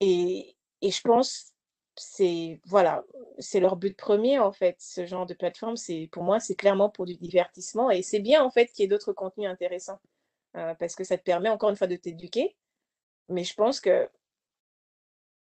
et 0.00 0.56
et 0.82 0.90
je 0.90 1.00
pense, 1.02 1.52
c'est 1.96 2.60
voilà, 2.66 3.04
c'est 3.38 3.60
leur 3.60 3.76
but 3.76 3.96
1er, 3.96 4.38
en 4.38 4.52
fait, 4.52 4.76
ce 4.80 5.06
genre 5.06 5.24
de 5.26 5.32
plateforme, 5.34 5.76
c'est 5.76 6.08
pour 6.12 6.22
moi, 6.24 6.40
c'est 6.40 6.54
clairement 6.56 6.90
pour 6.90 7.06
du 7.06 7.14
divertissement 7.16 7.90
et 7.90 8.02
c'est 8.02 8.20
bien, 8.20 8.42
en 8.44 8.50
fait, 8.50 8.66
qu'il 8.66 8.82
y 8.82 8.84
ait 8.84 8.88
d'autres 8.88 9.12
contenus 9.14 9.48
intéressants, 9.48 10.00
heu, 10.56 10.74
parce 10.80 10.96
que 10.96 11.04
ça 11.04 11.18
te 11.18 11.24
permet 11.24 11.50
encore 11.50 11.70
une 11.70 11.76
fois 11.76 11.86
de 11.88 11.96
t'éduquer, 11.96 12.56
mais 13.30 13.44
je 13.44 13.54
pense 13.54 13.80
que 13.80 14.08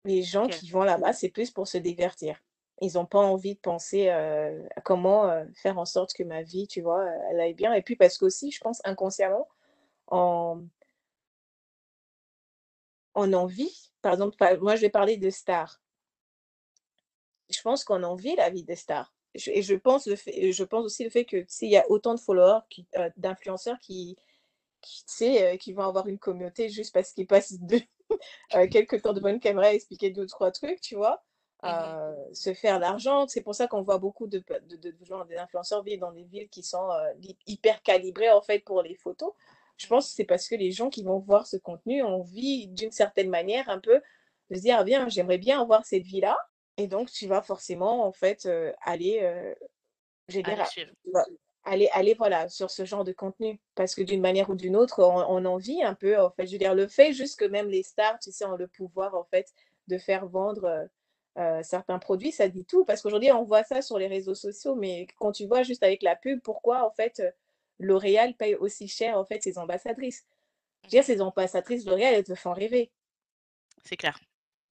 les 0.04 0.22
gens 0.22 0.48
qui 0.48 0.70
vont 0.70 0.82
là-bas, 0.84 1.12
c'est 1.12 1.28
plus 1.28 1.50
pour 1.50 1.66
se 1.66 1.78
divertir. 1.78 2.38
Ils 2.80 2.98
ont 2.98 3.06
pas 3.06 3.18
envie 3.18 3.54
de 3.54 3.60
penser, 3.60 4.08
heu, 4.08 4.66
à 4.76 4.80
comment, 4.82 5.44
faire 5.56 5.78
en 5.78 5.84
sorte 5.84 6.12
que 6.14 6.22
ma 6.22 6.42
vie, 6.42 6.68
tu 6.68 6.80
vois, 6.80 7.04
elle 7.30 7.40
aille 7.40 7.54
bien 7.54 7.72
et 7.74 7.82
puis 7.82 7.96
parce 7.96 8.16
qu'aussi, 8.18 8.52
je 8.52 8.60
pense 8.60 8.80
inconsciemment, 8.84 9.48
on 10.10 10.70
on 13.14 13.34
envie, 13.34 13.90
par 14.00 14.14
exemple, 14.14 14.36
moi, 14.62 14.74
je 14.76 14.80
vais 14.80 14.88
parler 14.88 15.18
de 15.18 15.28
stars. 15.28 15.82
Je 17.50 17.60
pense 17.62 17.84
qu'on 17.84 18.02
envie 18.02 18.36
la 18.36 18.50
vie 18.50 18.64
des 18.64 18.76
stars. 18.76 19.12
Je 19.34 19.50
et 19.50 19.62
je 19.62 19.74
pense 19.74 20.06
le 20.06 20.16
fait 20.16 20.52
je 20.52 20.64
pense 20.64 20.84
aussi 20.84 21.04
le 21.04 21.10
fait 21.10 21.24
que, 21.24 21.36
tu 21.38 21.46
sais, 21.48 21.66
il 21.66 21.70
y 21.72 21.76
a 21.76 21.84
autant 21.90 22.14
de 22.14 22.20
followers 22.20 22.60
heu, 22.98 23.10
d'influenceurs 23.16 23.78
qui 23.80 24.16
qui, 24.82 25.38
heu, 25.38 25.56
qui 25.58 25.72
vont 25.74 25.84
avoir 25.84 26.08
une 26.08 26.18
communauté 26.18 26.68
juste 26.70 26.94
parce 26.94 27.12
qu'ils 27.12 27.26
passent 27.28 27.60
de 27.60 27.78
heu, 28.56 28.66
quelques 28.68 29.02
temps 29.02 29.12
devant 29.14 29.28
une 29.30 29.40
caméra, 29.40 29.72
expliquer 29.74 30.10
2-3 30.10 30.52
trucs, 30.52 30.80
tu 30.82 30.96
vois? 30.96 31.24
Mmh 31.64 31.94
se 32.34 32.54
faire 32.54 32.78
l'argent. 32.78 33.26
C'est 33.28 33.42
pour 33.42 33.54
ça 33.54 33.68
qu'on 33.68 33.82
voit 33.82 33.98
beaucoup 33.98 34.26
de 34.28 34.38
de 34.68 34.76
de 34.76 34.96
gens, 35.04 35.24
des 35.26 35.36
influenceurs 35.36 35.82
vivre 35.82 36.00
dans 36.02 36.12
des 36.12 36.24
villes 36.24 36.48
qui 36.50 36.62
sont, 36.62 36.88
hyper 37.46 37.82
calibrées, 37.82 38.30
en 38.30 38.42
fait, 38.42 38.60
pour 38.60 38.82
les 38.82 38.94
photos. 38.96 39.32
Je 39.78 39.86
pense 39.86 40.08
que 40.10 40.14
c'est 40.16 40.24
parce 40.24 40.48
que 40.48 40.56
les 40.56 40.72
gens 40.72 40.90
qui 40.90 41.04
vont 41.04 41.18
voir 41.20 41.46
ce 41.46 41.56
contenu 41.56 42.02
ont 42.02 42.20
envie, 42.20 42.68
d'une 42.68 42.90
certaine 42.92 43.30
manière, 43.30 43.68
un 43.70 43.78
peu, 43.80 44.00
de 44.50 44.56
se 44.56 44.60
dire: 44.62 44.76
«Ah 44.80 44.84
bien, 44.84 45.08
j'aimerais 45.08 45.38
bien 45.38 45.60
avoir 45.62 45.86
cette 45.86 46.04
vie-là» 46.04 46.36
et 46.78 46.86
donc 46.88 47.10
tu 47.10 47.26
vas 47.26 47.42
forcément, 47.42 48.04
en 48.06 48.12
fait, 48.12 48.46
heu, 48.46 48.72
aller, 51.64 52.14
voilà, 52.18 52.48
sur 52.48 52.70
ce 52.70 52.84
genre 52.84 53.04
de 53.04 53.12
contenu. 53.12 53.60
Parce 53.74 53.94
que 53.94 54.02
d'une 54.02 54.20
manière 54.20 54.50
ou 54.50 54.54
d'une 54.56 54.76
autre, 54.76 55.02
on 55.04 55.16
on 55.28 55.44
en 55.44 55.56
vit 55.58 55.82
un 55.82 55.94
peu, 55.94 56.18
en 56.20 56.30
fait. 56.30 56.46
Je 56.46 56.52
veux 56.52 56.58
dire, 56.58 56.74
le 56.74 56.88
fait 56.88 57.12
juste 57.12 57.38
que 57.38 57.44
même 57.46 57.68
les 57.68 57.82
stars, 57.82 58.18
tu 58.20 58.32
sais, 58.32 58.44
ont 58.46 58.56
le 58.56 58.68
pouvoir, 58.68 59.14
en 59.14 59.24
fait, 59.24 59.48
de 59.88 59.98
faire 59.98 60.26
vendre, 60.28 60.88
heu, 61.38 61.60
certains 61.62 61.98
produits, 61.98 62.32
ça 62.32 62.48
dit 62.48 62.64
tout. 62.66 62.84
Parce 62.84 63.02
qu'aujourd'hui, 63.02 63.32
on 63.32 63.44
voit 63.44 63.64
ça 63.64 63.82
sur 63.82 63.98
les 63.98 64.06
réseaux 64.08 64.34
sociaux, 64.34 64.74
mais 64.76 65.06
quand 65.18 65.32
tu 65.32 65.46
vois 65.46 65.62
juste 65.62 65.82
avec 65.82 66.02
la 66.02 66.16
pub, 66.16 66.40
pourquoi, 66.42 66.86
en 66.86 66.90
fait, 66.92 67.22
L'Oréal 67.78 68.36
paye 68.36 68.54
aussi 68.56 68.88
cher, 68.88 69.18
en 69.18 69.24
fait, 69.24 69.42
ses 69.42 69.58
ambassadrices? 69.58 70.26
Mmh 70.82 70.90
Je 70.90 70.96
veux 70.96 71.00
dire, 71.00 71.04
mh. 71.04 71.06
ces 71.06 71.20
ambassadrices 71.22 71.86
L'Oréal, 71.86 72.14
elles 72.14 72.24
te 72.24 72.34
font 72.36 72.52
rêver. 72.54 72.92
C'est 73.84 73.96
clair, 73.96 74.20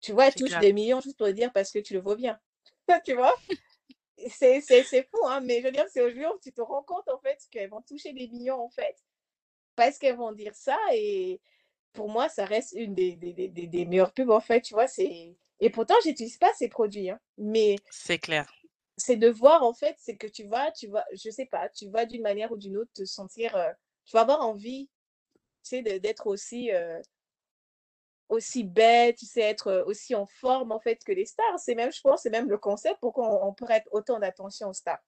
Tu 0.02 0.12
vois, 0.14 0.28
elles 0.28 0.36
touchent 0.36 0.58
clair. 0.58 0.58
des 0.58 0.74
millions 0.74 1.02
juste 1.02 1.18
pour 1.18 1.28
te 1.28 1.32
dire 1.32 1.52
parce 1.54 1.72
que 1.72 1.80
tu 1.80 1.94
le 1.94 2.00
vaux 2.02 2.16
bien. 2.16 2.40
Tu 3.06 3.14
vois? 3.16 3.36
C'est 4.30 4.62
c'est 4.62 4.84
c'est 4.84 5.04
fou, 5.12 5.28
hein, 5.28 5.42
mais 5.42 5.62
je 5.62 5.66
veux 5.68 5.72
dire, 5.74 5.86
c'est 5.92 6.02
au 6.04 6.10
jour 6.12 6.34
où 6.36 6.40
tu 6.42 6.54
te 6.54 6.62
rends 6.62 6.84
compte, 6.84 7.10
en 7.10 7.20
fait, 7.20 7.40
qu'elles 7.52 7.70
vont 7.70 7.82
toucher 7.82 8.14
des 8.14 8.28
millions, 8.30 8.62
en 8.62 8.70
fait, 8.70 8.96
parce 9.76 10.00
qu'elles 10.00 10.18
vont 10.18 10.34
dire 10.34 10.56
ça 10.56 10.78
et 10.94 11.42
pour 11.94 12.10
moi, 12.10 12.30
ça 12.30 12.46
reste 12.46 12.74
une 12.74 12.96
des 12.96 13.16
des 13.18 13.34
des 13.50 13.86
meilleures 13.86 14.14
pubs, 14.14 14.32
en 14.32 14.42
fait, 14.42 14.62
tu 14.62 14.74
vois? 14.76 14.88
C'est 14.88 15.38
et 15.62 15.70
pourtant, 15.72 15.96
j'utilise 16.06 16.38
pas 16.38 16.54
ces 16.56 16.70
produits, 16.70 17.10
hein, 17.12 17.20
mais 17.38 17.84
C'est 17.92 18.18
clair. 18.18 18.52
C'est 19.00 19.18
de 19.18 19.30
voir, 19.30 19.64
en 19.64 19.74
fait, 19.74 19.96
c'est 20.00 20.18
que 20.18 20.28
tu 20.28 20.48
vas 20.48 20.72
tu 20.72 20.88
vas 20.90 21.06
je 21.14 21.30
sais 21.32 21.46
pas, 21.48 21.70
tu 21.70 21.90
vas 21.90 22.06
d'une 22.06 22.22
manière 22.24 22.52
ou 22.52 22.58
d'une 22.58 22.78
autre 22.78 22.92
te 22.96 23.06
sentir, 23.06 23.56
heu, 23.58 23.72
tu 24.06 24.14
vas 24.16 24.22
avoir 24.22 24.42
envie, 24.42 24.90
tu 25.66 25.70
sais, 25.84 25.84
d'être 25.84 26.28
aussi, 26.28 26.72
heu, 26.72 27.02
aussi 28.30 28.64
belle, 28.64 29.16
tu 29.16 29.26
sais, 29.26 29.42
être, 29.42 29.70
heu, 29.72 29.84
aussi 29.88 30.16
en 30.16 30.26
forme, 30.28 30.72
en 30.72 30.80
fait, 30.80 31.04
que 31.04 31.12
les 31.12 31.26
stars. 31.26 31.60
C'est 31.60 31.76
même 31.76 31.92
je 31.92 32.02
pense, 32.02 32.22
c'est 32.24 32.30
même 32.30 32.50
le 32.50 32.58
concept 32.60 32.98
pourquoi 33.02 33.46
on 33.48 33.54
prête 33.54 33.86
autant 33.92 34.20
d'attention 34.20 34.70
aux 34.70 34.74
stars. 34.74 35.00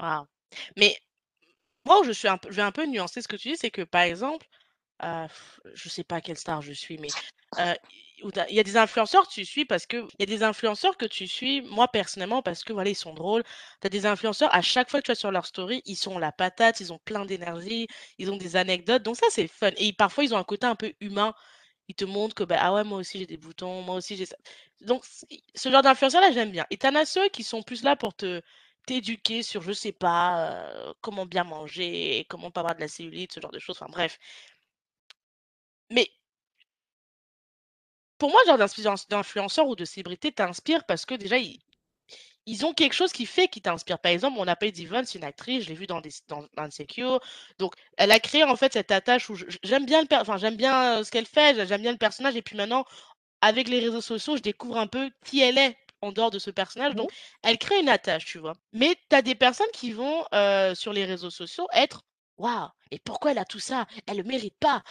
Waouh. 0.00 0.26
Mais 0.76 0.96
moi 1.86 2.02
je 2.04 2.12
suis 2.12 2.28
un 2.28 2.38
peu 2.38 2.50
je 2.50 2.56
vais 2.56 2.62
un 2.62 2.72
peu 2.72 2.86
nuancer 2.86 3.22
ce 3.22 3.28
que 3.28 3.36
tu 3.36 3.50
dis, 3.50 3.56
c'est 3.58 3.70
que, 3.72 3.82
par 3.82 4.02
exemple, 4.02 4.46
heu, 5.04 5.26
je 5.74 5.88
sais 5.90 6.04
pas 6.04 6.20
quelle 6.22 6.38
star 6.38 6.62
je 6.62 6.72
suis, 6.72 6.98
mais, 6.98 7.14
il 8.22 8.54
y 8.56 8.60
a 8.60 8.62
des 8.64 8.76
influenceurs 8.76 9.28
que 9.28 9.32
tu 9.32 9.44
suis 9.44 9.64
parce 9.64 9.86
que 9.86 9.96
il 10.18 10.20
y 10.20 10.22
a 10.22 10.26
des 10.26 10.42
influenceurs 10.42 10.96
que 10.96 11.06
tu 11.06 11.26
suis, 11.26 11.62
moi 11.62 11.88
personnellement, 11.88 12.42
parce 12.42 12.64
que 12.64 12.72
voilà, 12.72 12.90
ils 12.90 12.94
sont 12.96 13.14
drôles. 13.14 13.42
Tu 13.80 13.86
as 13.86 13.90
des 13.90 14.06
influenceurs, 14.06 14.54
à 14.54 14.62
chaque 14.62 14.90
fois 14.90 15.00
que 15.00 15.06
tu 15.06 15.10
vas 15.12 15.14
sur 15.16 15.30
leur 15.30 15.46
story, 15.46 15.82
ils 15.86 15.96
sont 15.96 16.18
la 16.18 16.32
patate, 16.32 16.80
ils 16.80 16.92
ont 16.92 16.98
plein 17.04 17.24
d'énergie, 17.24 17.86
ils 18.18 18.30
ont 18.30 18.36
des 18.36 18.56
anecdotes, 18.56 19.02
donc 19.02 19.16
ça, 19.16 19.26
c'est 19.30 19.48
fun 19.48 19.70
et 19.76 19.92
parfois, 19.92 20.24
ils 20.24 20.34
ont 20.34 20.38
un 20.38 20.44
côté 20.44 20.66
un 20.66 20.74
peu 20.76 20.92
humain. 21.00 21.34
Ils 21.88 21.94
te 21.94 22.04
montrent 22.04 22.34
que, 22.34 22.44
bah, 22.44 22.58
ah 22.60 22.74
ouais, 22.74 22.84
moi 22.84 22.98
aussi 22.98 23.18
j'ai 23.18 23.26
des 23.26 23.38
boutons, 23.38 23.82
moi 23.82 23.96
aussi 23.96 24.16
j'ai 24.16 24.26
ça. 24.26 24.36
Donc 24.82 25.04
ce 25.54 25.70
genre 25.70 25.82
d'influenceurs-là, 25.82 26.32
j'aime 26.32 26.50
bien 26.52 26.66
et 26.70 26.76
tu 26.78 26.86
en 26.86 26.94
as 26.94 27.06
ceux 27.06 27.28
qui 27.30 27.42
sont 27.44 27.62
plus 27.62 27.82
là 27.82 27.96
pour 27.96 28.14
te 28.14 28.42
t'éduquer 28.86 29.42
sur, 29.42 29.62
je 29.62 29.72
sais 29.72 29.92
pas, 29.92 30.70
heu, 30.90 30.94
comment 31.02 31.26
bien 31.26 31.44
manger, 31.44 32.26
comment 32.30 32.50
pas 32.50 32.60
avoir 32.60 32.74
de 32.76 32.80
la 32.80 32.88
cellulite, 32.88 33.32
ce 33.32 33.40
genre 33.40 33.50
de 33.52 33.58
choses, 33.58 33.76
enfin 33.80 33.90
bref. 33.90 34.18
Mais 35.90 36.08
pour 38.18 38.30
moi, 38.30 38.40
genre 38.46 38.58
d'influence 38.58 39.08
d'influenceurs 39.08 39.68
ou 39.68 39.76
de 39.76 39.84
célébrités 39.84 40.32
t'inspirent 40.32 40.84
parce 40.86 41.06
que 41.06 41.14
déjà 41.14 41.38
ils 41.38 41.58
ils 42.46 42.64
ont 42.66 42.72
quelque 42.74 42.94
chose 42.94 43.12
qui 43.12 43.26
fait 43.26 43.48
qu'ils 43.48 43.62
t'inspirent. 43.62 43.98
Par 44.00 44.12
exemple, 44.12 44.36
mon 44.38 44.48
appel 44.48 44.72
Divan, 44.72 45.02
c'est 45.04 45.18
une 45.18 45.24
actrice, 45.24 45.64
je 45.64 45.68
l'ai 45.70 45.74
vue 45.74 45.86
dans 45.86 46.00
des 46.00 46.10
dans 46.28 46.42
dans 46.56 46.62
Insecure, 46.64 47.20
donc 47.58 47.74
elle 47.98 48.10
a 48.12 48.20
créé 48.20 48.44
en 48.44 48.56
fait 48.56 48.72
cette 48.72 48.90
attache 48.92 49.28
où 49.30 49.36
j'aime 49.62 49.86
bien 49.86 50.02
le 50.02 50.08
enfin 50.16 50.38
j'aime 50.38 50.56
bien, 50.56 51.00
heu, 51.00 51.04
ce 51.04 51.10
qu'elle 51.10 51.26
fait, 51.26 51.66
j'aime 51.66 51.82
bien 51.82 51.92
le 51.92 51.98
personnage 51.98 52.36
et 52.36 52.42
puis 52.42 52.56
maintenant 52.56 52.84
Avec 53.40 53.68
les 53.68 53.80
réseaux 53.80 54.00
sociaux, 54.00 54.36
je 54.36 54.42
découvre 54.42 54.78
un 54.78 54.86
peu 54.88 55.10
qui 55.24 55.40
elle 55.42 55.58
est 55.58 55.76
en 56.02 56.12
dehors 56.12 56.30
de 56.30 56.38
ce 56.38 56.50
personnage, 56.52 56.94
Mmh 56.94 56.96
donc 56.96 57.10
elle 57.42 57.58
crée 57.58 57.80
une 57.80 57.88
attache, 57.88 58.24
tu 58.26 58.38
vois? 58.38 58.54
Mais 58.72 58.96
tu 59.10 59.16
as 59.16 59.22
des 59.22 59.34
personnes 59.34 59.70
qui 59.74 59.92
vont, 59.92 60.24
heu, 60.34 60.74
sur 60.76 60.92
les 60.92 61.04
réseaux 61.04 61.30
sociaux 61.30 61.66
être: 61.74 62.02
«Waouh! 62.38 62.68
Et 62.92 62.98
pourquoi 63.00 63.32
elle 63.32 63.38
a 63.38 63.44
tout 63.44 63.58
ça? 63.58 63.86
Elle 64.06 64.18
le 64.18 64.22
mérite 64.22 64.56
pas, 64.60 64.82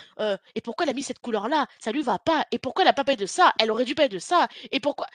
et 0.55 0.61
pourquoi 0.61 0.85
elle 0.85 0.91
a 0.91 0.93
mis 0.93 1.03
cette 1.03 1.19
couleur-là? 1.19 1.67
Ça 1.79 1.91
lui 1.91 2.01
va 2.03 2.19
pas, 2.19 2.45
et 2.51 2.59
pourquoi 2.59 2.83
elle 2.83 2.89
a 2.89 2.93
pas 2.93 3.03
payé 3.05 3.15
de 3.17 3.25
ça? 3.25 3.53
Elle 3.59 3.71
aurait 3.71 3.85
dû 3.85 3.95
payer 3.95 4.09
de 4.09 4.19
ça, 4.19 4.47
et 4.71 4.79
pourquoi» 4.79 5.07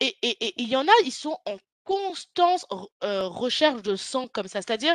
et 0.00 0.16
et 0.22 0.46
et 0.48 0.54
il 0.62 0.68
y 0.68 0.76
en 0.76 0.86
a, 0.88 0.92
ils 1.04 1.12
sont 1.12 1.38
en 1.46 1.58
heu, 3.04 3.26
recherche 3.26 3.82
de 3.82 3.96
sang 3.96 4.28
comme 4.28 4.48
ça. 4.48 4.60
C'est-à-dire, 4.62 4.94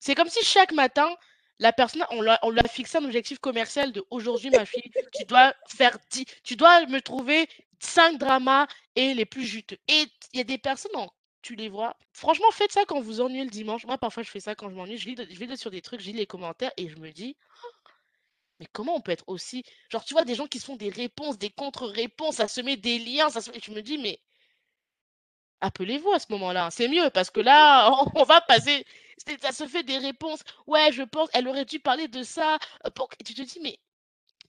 c'est 0.00 0.14
comme 0.16 0.28
si 0.28 0.44
chaque 0.44 0.72
matin, 0.72 1.08
la 1.60 1.72
personne, 1.72 2.04
on 2.10 2.22
lui 2.22 2.60
a 2.60 2.68
fixé 2.68 2.98
un 2.98 3.04
objectif 3.04 3.38
commercial 3.40 3.92
de: 3.92 4.04
«Aujourd'hui 4.10 4.50
ma 4.50 4.66
fille, 4.66 4.90
tu 5.14 5.24
dois 5.26 5.54
faire 5.68 5.98
10 6.10 6.26
tu 6.44 6.56
dois 6.56 6.86
me 6.86 7.00
trouver 7.00 7.48
5 7.80 8.18
dramas 8.18 8.66
et 8.96 9.14
les 9.14 9.26
plus 9.26 9.44
juteux» 9.44 9.78
et 9.88 10.06
il 10.34 10.38
y 10.38 10.40
a 10.40 10.44
des 10.44 10.58
personnes 10.58 10.96
en 10.96 11.10
tu 11.44 11.54
les 11.56 11.68
vois. 11.68 11.96
Franchement, 12.12 12.50
faites 12.52 12.72
ça 12.72 12.84
quand 12.86 13.00
vous 13.00 13.20
ennuyez 13.20 13.44
le 13.44 13.50
dimanche. 13.50 13.86
Moi, 13.86 13.98
parfois, 13.98 14.22
je 14.24 14.30
fais 14.30 14.40
ça 14.40 14.54
quand 14.56 14.70
je 14.70 14.74
m'ennuie, 14.76 14.98
je 14.98 15.08
lis 15.08 15.16
je 15.30 15.38
vais 15.44 15.56
sur 15.56 15.70
des 15.70 15.82
trucs, 15.82 16.00
je 16.00 16.06
lis 16.08 16.12
les 16.14 16.26
commentaires 16.26 16.72
et 16.76 16.88
je 16.88 16.96
me 16.96 17.12
dis: 17.12 17.36
«Mais 18.58 18.66
comment 18.72 18.96
on 18.96 19.00
peut 19.00 19.12
être 19.12 19.22
aussi» 19.28 19.62
genre, 19.90 20.04
tu 20.04 20.12
vois, 20.12 20.24
des 20.24 20.34
gens 20.34 20.48
qui 20.48 20.58
se 20.58 20.64
font 20.64 20.74
des 20.76 20.88
réponses, 20.90 21.38
des 21.38 21.50
contre-réponses, 21.50 22.34
ça 22.36 22.48
se 22.48 22.60
met 22.60 22.76
des 22.76 22.98
liens, 22.98 23.30
ça 23.30 23.40
se 23.40 23.50
met 23.52 23.60
je 23.62 23.70
me 23.70 23.80
dis: 23.80 23.96
«Mais 23.98 24.20
Appelez-vous 25.60 26.12
à 26.12 26.18
ce 26.20 26.26
moment-là, 26.30 26.70
c'est 26.70 26.86
mieux 26.88 27.10
parce 27.10 27.30
que 27.30 27.40
là, 27.40 27.90
on 28.14 28.22
va 28.24 28.40
passer 28.42 28.84
ça 29.40 29.50
se 29.52 29.66
fait 29.66 29.82
des 29.82 29.98
réponses: 29.98 30.40
«Ouais, 30.68 30.92
je 30.92 31.02
pense, 31.02 31.28
elle 31.32 31.48
aurait 31.48 31.64
dû 31.64 31.80
parler 31.80 32.06
de 32.08 32.22
ça, 32.22 32.58
heu, 32.86 32.90
pour 32.90 33.08
que» 33.08 33.16
tu 33.24 33.34
te 33.34 33.42
dis: 33.42 33.58
«Mais» 33.62 33.78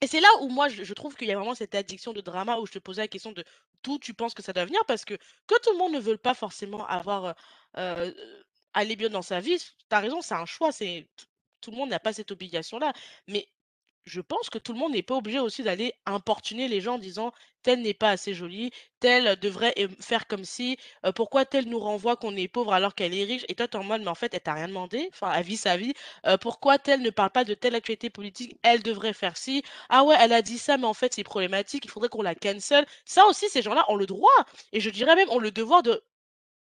et 0.02 0.08
c'est 0.08 0.20
là 0.20 0.28
où 0.42 0.50
moi 0.50 0.70
je 0.70 0.94
trouve 0.94 1.16
qu'il 1.16 1.28
y 1.28 1.32
a 1.32 1.38
vraiment 1.38 1.56
cette 1.56 1.76
addiction 1.76 2.14
de 2.14 2.22
drama 2.22 2.58
où 2.60 2.66
je 2.66 2.74
te 2.74 2.80
posais 2.80 3.02
la 3.02 3.08
question 3.08 3.32
de 3.32 3.44
d'où 3.84 4.00
tu 4.00 4.14
penses 4.14 4.34
que 4.34 4.44
ça 4.44 4.54
doit 4.54 4.66
venir 4.66 4.82
parce 4.88 5.06
que 5.06 5.16
que 5.48 5.60
tout 5.62 5.72
le 5.72 5.78
monde 5.78 5.94
ne 5.94 6.00
veut 6.00 6.18
pas 6.18 6.34
forcément 6.34 6.86
avoir, 6.88 7.36
aller 8.74 8.96
bien 8.96 9.10
dans 9.10 9.22
sa 9.22 9.40
vie, 9.40 9.58
tu 9.58 9.74
as 9.90 10.00
raison, 10.00 10.22
c'est 10.22 10.36
un 10.36 10.46
choix, 10.46 10.72
c'est 10.72 11.10
tout 11.62 11.72
le 11.72 11.78
monde 11.78 11.90
n'a 11.90 12.00
pas 12.00 12.14
cette 12.14 12.32
obligation-là. 12.32 12.94
Mais 13.28 13.48
je 14.06 14.22
pense 14.22 14.50
que 14.50 14.58
tout 14.60 14.74
le 14.74 14.80
monde 14.80 14.94
n'est 14.94 15.04
pas 15.04 15.16
obligé 15.16 15.40
aussi 15.40 15.64
d'aller 15.64 15.94
importuner 16.06 16.68
les 16.68 16.82
gens 16.82 16.96
en 16.96 16.98
disant: 17.00 17.32
«Telle 17.64 17.82
n'est 17.82 17.94
pas 17.96 18.12
assez 18.12 18.34
jolie, 18.36 18.72
telle 19.00 19.36
devrait 19.40 19.74
faire 20.00 20.28
comme 20.28 20.46
si, 20.46 20.78
heu, 21.06 21.12
pourquoi 21.12 21.46
telle 21.46 21.66
nous 21.68 21.80
renvoie 21.80 22.16
qu'on 22.16 22.36
est 22.36 22.48
pauvre 22.48 22.74
alors 22.74 22.94
qu'elle 22.96 23.14
est 23.16 23.24
riche?» 23.24 23.46
et 23.50 23.56
toi 23.56 23.68
tu 23.68 23.78
es 23.78 23.80
en 23.80 23.84
mode: 23.84 24.02
«Mais 24.02 24.08
en 24.10 24.16
fait 24.16 24.34
elle 24.34 24.42
t'a 24.42 24.54
rien 24.54 24.68
demandé, 24.68 25.10
enfin 25.14 25.32
elle 25.34 25.44
vit 25.46 25.58
sa 25.58 25.78
vie, 25.78 25.94
heu, 26.28 26.38
pourquoi 26.38 26.78
telle 26.80 27.02
ne 27.02 27.10
parle 27.10 27.32
pas 27.32 27.44
de 27.46 27.54
telle 27.56 27.76
actualité 27.76 28.10
politique, 28.10 28.58
elle 28.64 28.84
devrait 28.84 29.14
faire 29.14 29.38
ci? 29.38 29.64
Ah 29.90 30.04
ouais, 30.04 30.16
elle 30.20 30.34
a 30.34 30.42
dit 30.44 30.58
ça, 30.60 30.78
mais 30.78 30.86
en 30.86 30.94
fait 30.94 31.14
c'est 31.14 31.24
problématique, 31.24 31.86
il 31.86 31.92
faudrait 31.92 32.10
qu'on 32.10 32.22
la 32.22 32.36
cancel». 32.36 32.86
Ça 33.06 33.26
aussi 33.28 33.50
ces 33.50 33.62
gens-là 33.64 33.86
ont 33.90 33.96
le 33.96 34.06
droit 34.06 34.30
et 34.74 34.80
je 34.82 34.90
dirais 34.90 35.16
même 35.16 35.30
ont 35.32 35.40
le 35.40 35.52
devoir 35.52 35.84
de 35.84 36.04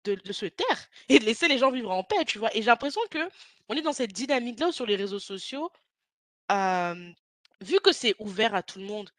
de 0.05 0.33
se 0.33 0.45
taire 0.45 0.87
et 1.09 1.19
de 1.19 1.25
laisser 1.25 1.47
les 1.47 1.57
gens 1.59 1.71
vivre 1.71 1.91
en 1.91 2.03
paix, 2.03 2.25
tu 2.25 2.39
vois? 2.39 2.55
Et 2.55 2.61
j'ai 2.61 2.67
l'impression 2.67 3.01
que 3.11 3.19
on 3.69 3.75
est 3.75 3.81
dans 3.81 3.93
cette 3.93 4.13
dynamique-là 4.13 4.71
sur 4.71 4.85
les 4.85 4.95
réseaux 4.97 5.19
sociaux 5.19 5.71
vu 7.63 7.79
que 7.79 7.91
c'est 7.91 8.15
ouvert 8.19 8.53
à 8.55 8.63
tout 8.63 8.79
le 8.79 8.85
monde, 8.85 9.09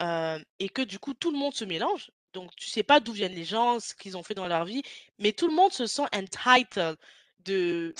hem 0.00 0.44
et 0.58 0.68
que 0.68 0.82
du 0.82 0.98
coup 0.98 1.14
tout 1.14 1.30
le 1.30 1.38
monde 1.38 1.54
se 1.54 1.64
mélange, 1.64 2.10
donc 2.32 2.54
tu 2.56 2.68
sais 2.68 2.82
pas 2.82 3.00
d'où 3.00 3.12
viennent 3.12 3.34
les 3.34 3.44
gens, 3.44 3.80
ce 3.80 3.94
qu'ils 3.94 4.16
ont 4.16 4.22
fait 4.24 4.34
dans 4.34 4.48
leur 4.48 4.64
vie, 4.64 4.82
mais 5.18 5.32
tout 5.32 5.48
le 5.48 5.54
monde 5.54 5.72
se 5.72 5.86
sent 5.86 6.06
entitled 6.12 6.96
de 7.40 7.94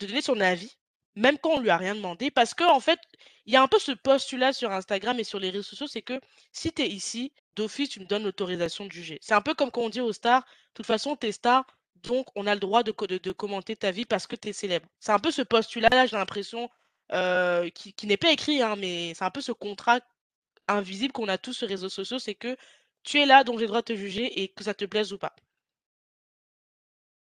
donner 0.00 0.22
son 0.22 0.40
avis, 0.40 0.76
même 1.16 1.38
quand 1.38 1.54
on 1.54 1.60
lui 1.60 1.70
a 1.70 1.76
rien 1.76 1.94
demandé. 1.96 2.30
Parce 2.30 2.54
qu'en 2.54 2.80
fait, 2.80 3.00
il 3.46 3.52
y 3.52 3.56
a 3.56 3.62
un 3.62 3.68
peu 3.68 3.78
ce 3.80 3.92
postulat 3.92 4.52
sur 4.52 4.70
Instagram 4.70 5.18
et 5.18 5.24
sur 5.24 5.40
les 5.40 5.50
réseaux 5.50 5.64
sociaux, 5.64 5.88
c'est 5.88 6.02
que 6.02 6.20
si 6.52 6.72
tu 6.72 6.82
es 6.82 6.88
ici, 6.88 7.32
d'office, 7.56 7.88
tu 7.88 8.00
me 8.00 8.04
donnes 8.06 8.22
l'autorisation 8.24 8.86
de 8.86 8.92
juger. 8.92 9.18
C'est 9.20 9.34
un 9.34 9.40
peu 9.42 9.54
comme 9.54 9.72
quand 9.72 9.82
on 9.82 9.88
dit 9.88 10.00
aux 10.00 10.12
stars: 10.12 10.42
«De 10.42 10.74
toute 10.74 10.86
façon, 10.86 11.16
tu 11.16 11.26
es 11.26 11.32
star, 11.32 11.66
donc 11.96 12.28
on 12.36 12.46
a 12.46 12.54
le 12.54 12.60
droit 12.60 12.84
de 12.84 12.92
de 12.92 13.32
commenter 13.32 13.74
ta 13.74 13.90
vie 13.90 14.04
parce 14.04 14.28
que 14.28 14.36
tu 14.36 14.50
es 14.50 14.52
célèbre». 14.52 14.86
C'est 15.00 15.12
un 15.12 15.18
peu 15.18 15.32
ce 15.32 15.42
postulat-là, 15.42 16.06
j'ai 16.06 16.16
l'impression, 16.16 16.70
heu, 17.12 17.70
qui 17.70 18.06
n'est 18.06 18.16
pas 18.16 18.32
écrit, 18.32 18.62
hein, 18.62 18.76
mais 18.76 19.14
c'est 19.14 19.24
un 19.24 19.30
peu 19.30 19.40
ce 19.40 19.52
contrat 19.52 20.00
invisible 20.68 21.12
qu'on 21.12 21.28
a 21.28 21.38
tous 21.38 21.54
sur 21.54 21.66
les 21.68 21.74
réseaux 21.74 21.88
sociaux, 21.90 22.18
c'est 22.20 22.34
que 22.36 22.56
tu 23.04 23.20
es 23.20 23.26
là, 23.26 23.44
donc 23.44 23.56
j'ai 23.58 23.64
le 23.66 23.68
droit 23.68 23.80
de 23.82 23.86
te 23.86 23.96
juger 23.96 24.42
et 24.42 24.48
que 24.50 24.64
ça 24.64 24.74
te 24.74 24.84
plaise 24.86 25.12
ou 25.12 25.18
pas. 25.18 25.34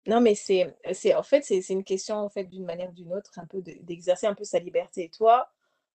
Non, 0.08 0.22
mais 0.22 0.34
c'est 0.36 0.76
c'est 0.94 1.14
en 1.14 1.24
fait, 1.24 1.44
c'est 1.44 1.62
c'est 1.62 1.74
une 1.74 1.84
question, 1.84 2.16
en 2.16 2.30
fait, 2.30 2.46
d'une 2.46 2.66
manière 2.66 2.90
ou 2.90 2.94
d'une 2.94 3.14
autre, 3.14 3.38
un 3.38 3.46
peu 3.46 3.62
de 3.62 3.74
d'exercer 3.82 4.28
un 4.28 4.34
peu 4.34 4.44
sa 4.44 4.60
liberté. 4.60 5.10
Toi, 5.16 5.50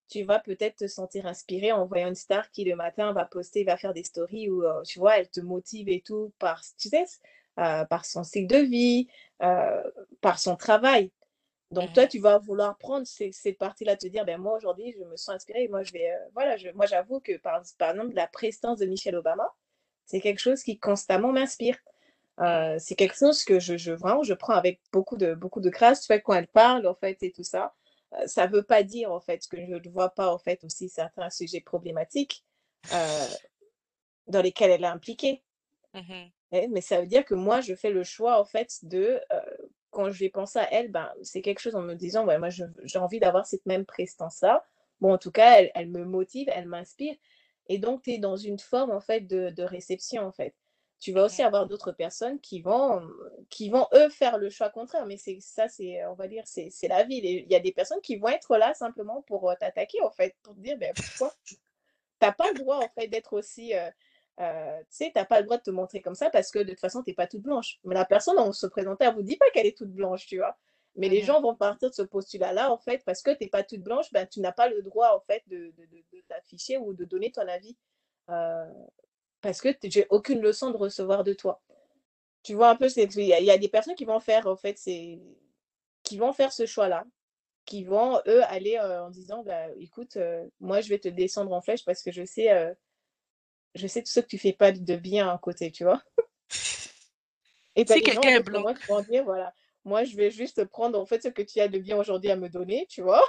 tu 0.09 0.23
vas 0.25 0.39
peut-être 0.39 0.77
te 0.77 0.87
sentir 0.87 1.27
inspiré 1.27 1.73
en 1.73 1.87
voyant 1.87 2.09
une 2.09 2.15
star 2.15 2.51
qui, 2.51 2.65
le 2.65 2.77
matin, 2.77 3.13
va 3.13 3.25
poster, 3.25 3.65
va 3.65 3.77
faire 3.77 3.95
des 3.95 4.05
stories 4.05 4.51
où, 4.51 4.63
heu, 4.63 4.83
tu 4.87 4.99
vois, 4.99 5.19
elle 5.19 5.29
te 5.31 5.41
motive 5.41 5.89
et 5.89 6.01
tout 6.03 6.33
par 6.39 6.63
tu 6.79 6.89
sais, 6.91 7.05
heu, 7.59 7.87
par 7.89 8.05
son 8.05 8.23
style 8.25 8.47
de 8.47 8.59
vie, 8.59 9.09
heu, 9.43 9.93
par 10.21 10.39
son 10.39 10.57
travail. 10.57 11.11
Donc 11.75 11.93
Mmh 11.93 11.95
toi, 11.95 12.07
tu 12.07 12.19
vas 12.21 12.39
vouloir 12.39 12.79
prendre 12.79 13.07
ces 13.07 13.33
cette 13.33 13.59
partie-là, 13.59 13.97
te 13.97 14.07
dire: 14.09 14.25
«Ben, 14.25 14.41
moi, 14.41 14.57
aujourd'hui, 14.57 14.95
je 14.99 15.05
me 15.05 15.17
sens 15.17 15.37
inspirée, 15.37 15.69
moi, 15.69 15.83
je 15.85 15.93
vais, 15.93 16.11
heu» 16.13 16.19
voilà, 16.35 16.57
je 16.57 16.69
moi, 16.71 16.87
j'avoue 16.87 17.21
que 17.21 17.37
par 17.39 17.63
par 17.79 17.91
exemple, 17.93 18.15
la 18.15 18.27
prestance 18.29 18.79
de 18.81 18.87
Michelle 18.87 19.17
Obama, 19.17 19.49
c'est 20.07 20.21
quelque 20.21 20.41
chose 20.41 20.63
qui 20.63 20.79
constamment 20.79 21.33
m'inspire. 21.33 21.79
Heu, 22.41 22.77
c'est 22.81 22.97
quelque 22.97 23.17
chose 23.17 23.45
que 23.45 23.61
je 23.61 23.77
je 23.79 23.93
vraiment, 23.93 24.23
je 24.25 24.35
prends 24.35 24.55
avec 24.55 24.81
beaucoup 24.93 25.17
de 25.17 25.35
beaucoup 25.35 25.61
de 25.61 25.71
grâce, 25.71 26.03
tu 26.03 26.09
vois? 26.13 26.21
Quand 26.21 26.35
elle 26.35 26.49
parle, 26.49 26.87
en 26.89 26.95
fait, 26.95 27.23
et 27.23 27.33
tout 27.33 27.45
ça, 27.45 27.75
heu, 28.15 28.27
ça 28.29 28.47
veut 28.49 28.63
pas 28.65 28.83
dire, 28.85 29.13
en 29.13 29.21
fait, 29.21 29.47
que 29.49 29.59
je 29.67 29.75
ne 29.75 29.91
vois 29.91 30.11
pas, 30.11 30.33
en 30.35 30.39
fait, 30.39 30.65
aussi 30.65 30.89
certains 30.89 31.31
sujets 31.31 31.61
problématiques, 31.63 32.45
dans 34.27 34.43
lesquels 34.43 34.71
elle 34.71 34.85
est 34.85 34.87
impliquée. 34.87 35.43
Mmh 35.95 36.09
mh. 36.11 36.33
Eh, 36.53 36.69
mais 36.69 36.81
ça 36.81 37.01
veut 37.01 37.07
dire 37.07 37.25
que 37.25 37.35
moi, 37.35 37.61
je 37.61 37.75
fais 37.75 37.91
le 37.91 38.05
choix, 38.05 38.39
en 38.41 38.45
fait, 38.45 38.79
de, 38.85 39.21
quand 39.95 40.11
je 40.11 40.19
vais 40.21 40.31
penser 40.31 40.59
à 40.61 40.73
elle, 40.75 40.91
ben, 40.93 41.11
c'est 41.23 41.43
quelque 41.43 41.61
chose 41.61 41.77
en 41.77 41.83
me 41.83 41.95
disant: 41.95 42.27
«Ouais, 42.27 42.39
moi, 42.39 42.51
j'ai 42.51 42.99
envie 43.01 43.21
d'avoir 43.21 43.47
cette 43.47 43.67
même 43.67 43.87
prestance-là». 43.87 44.65
Bon, 45.01 45.15
en 45.15 45.19
tout 45.19 45.33
cas, 45.33 45.61
elle 45.61 45.71
elle 45.77 45.91
me 45.91 46.05
motive, 46.05 46.49
elle 46.55 46.69
m'inspire 46.69 47.17
et 47.69 47.79
donc 47.79 48.03
tu 48.03 48.13
es 48.13 48.19
dans 48.19 48.37
une 48.37 48.59
forme, 48.59 48.91
en 48.93 49.01
fait, 49.01 49.21
de 49.23 49.51
de 49.51 49.63
réception, 49.65 50.23
en 50.27 50.33
fait. 50.33 50.55
Tu 51.01 51.13
vas 51.13 51.25
aussi 51.27 51.43
avoir 51.43 51.67
d'autres 51.67 51.93
personnes 51.93 52.41
qui 52.41 52.63
vont, 52.63 53.03
qui 53.51 53.69
vont, 53.71 53.87
eux, 53.95 54.09
faire 54.11 54.39
le 54.39 54.51
choix 54.51 54.71
contraire, 54.71 55.07
mais 55.07 55.19
c'est 55.19 55.39
ça, 55.41 55.69
c'est, 55.69 56.05
on 56.07 56.15
va 56.15 56.29
dire, 56.29 56.45
c'est 56.47 56.71
la 56.89 57.05
vie. 57.05 57.19
Il 57.19 57.51
y 57.51 57.55
a 57.57 57.61
des 57.61 57.73
personnes 57.73 58.01
qui 58.03 58.17
vont 58.17 58.29
être 58.29 58.57
là 58.57 58.75
simplement 58.75 59.23
pour, 59.23 59.51
heu, 59.51 59.55
t'attaquer, 59.61 60.01
en 60.03 60.11
fait, 60.11 60.35
pour 60.43 60.55
te 60.55 60.61
dire: 60.61 60.79
«Beh, 60.79 60.93
pourquoi?» 60.99 61.35
Tu 62.21 62.27
as 62.27 62.33
pas 62.33 62.51
le 62.53 62.59
droit, 62.59 62.79
en 62.79 62.89
fait, 62.89 63.09
d'être 63.09 63.35
aussi, 63.35 63.75
heu 63.75 63.91
heu, 64.41 64.81
tu 64.83 64.87
sais, 64.91 65.13
tu 65.15 65.19
as 65.21 65.25
pas 65.25 65.39
le 65.41 65.45
droit 65.47 65.59
de 65.59 65.63
te 65.63 65.71
montrer 65.71 66.01
comme 66.03 66.15
ça 66.15 66.31
parce 66.31 66.51
que 66.51 66.59
de 66.61 66.71
toute 66.71 66.81
façon, 66.81 67.03
tu 67.03 67.11
es 67.11 67.15
pas 67.15 67.27
toute 67.27 67.43
blanche. 67.43 67.79
Mais 67.85 67.95
la 67.95 68.05
personne, 68.05 68.39
en 68.39 68.53
se 68.53 68.67
présentant, 68.67 69.07
elle 69.09 69.15
vous 69.15 69.23
dit 69.23 69.37
pas 69.37 69.51
qu'elle 69.53 69.67
est 69.67 69.77
toute 69.77 69.93
blanche, 69.93 70.27
tu 70.27 70.39
vois? 70.39 70.57
Mais 70.97 71.09
les 71.09 71.23
Mmh 71.23 71.23
gens 71.23 71.41
vont 71.41 71.57
partir 71.57 71.91
de 71.91 71.95
ce 71.95 72.03
postulat-là, 72.03 72.71
en 72.73 72.79
fait, 72.79 73.03
parce 73.05 73.23
que 73.23 73.31
tu 73.37 73.45
es 73.45 73.49
pas 73.49 73.63
toute 73.65 73.83
blanche, 73.83 74.13
ben, 74.13 74.27
tu 74.27 74.41
n'as 74.41 74.53
pas 74.53 74.69
le 74.69 74.83
droit, 74.83 75.11
en 75.17 75.21
fait, 75.21 75.43
de 75.49 75.73
de 75.77 75.87
de 75.87 76.05
de 76.13 76.21
t'afficher 76.29 76.79
ou 76.79 76.95
de 76.95 77.05
donner 77.05 77.33
ton 77.33 77.47
avis, 77.49 77.77
heu, 78.31 78.65
parce 79.41 79.61
que 79.61 79.69
j'ai 79.85 80.07
aucune 80.11 80.41
leçon 80.41 80.71
de 80.71 80.77
recevoir 80.77 81.25
de 81.25 81.33
toi. 81.35 81.63
Tu 82.43 82.55
vois 82.55 82.71
un 82.71 82.77
peu? 82.77 82.89
Il 82.97 83.21
y 83.25 83.27
y 83.45 83.51
a 83.53 83.59
des 83.59 83.69
personnes 83.69 83.95
qui 83.97 84.05
vont 84.07 84.21
faire, 84.21 84.47
en 84.47 84.57
fait, 84.57 84.79
c'est 84.79 85.21
qui 86.03 86.19
vont 86.19 86.33
faire 86.33 86.53
ce 86.53 86.67
choix-là, 86.67 87.05
qui 87.67 87.85
vont, 87.85 88.21
eux, 88.29 88.43
aller, 88.45 88.77
heu, 88.79 89.01
en 89.03 89.11
disant: 89.11 89.43
«Bah, 89.45 89.69
écoute, 89.79 90.19
moi, 90.61 90.81
je 90.83 90.89
vais 90.91 90.99
te 91.01 91.09
descendre 91.09 91.53
en 91.53 91.63
flèche 91.63 91.85
parce 91.85 92.03
que 92.03 92.13
je 92.13 92.25
sais, 92.25 92.75
je 93.75 93.87
sais 93.87 94.03
tout 94.03 94.11
ce 94.13 94.21
que 94.21 94.27
tu 94.27 94.39
fais 94.39 94.53
pas 94.53 94.73
de 94.73 94.97
bien 94.97 95.29
à 95.31 95.39
côté», 95.39 95.71
tu 95.73 95.85
vois? 95.85 96.03
Et 97.77 97.85
Si 97.87 98.03
quelqu'un 98.03 98.35
est 98.35 98.41
blanc. 98.41 98.65
moi, 98.65 98.75
vont 98.89 99.03
dire: 99.03 99.25
«Voilà, 99.25 99.55
moi, 99.85 100.05
je 100.05 100.17
vais 100.17 100.31
juste 100.31 100.65
prendre, 100.65 100.99
en 101.01 101.07
fait, 101.07 101.23
ce 101.23 101.29
que 101.29 101.43
tu 101.43 101.61
as 101.61 101.69
de 101.69 101.79
bien 101.79 101.97
aujourd'hui 101.97 102.31
à 102.31 102.37
me 102.37 102.49
donner», 102.49 102.87
tu 102.89 103.03
vois? 103.03 103.23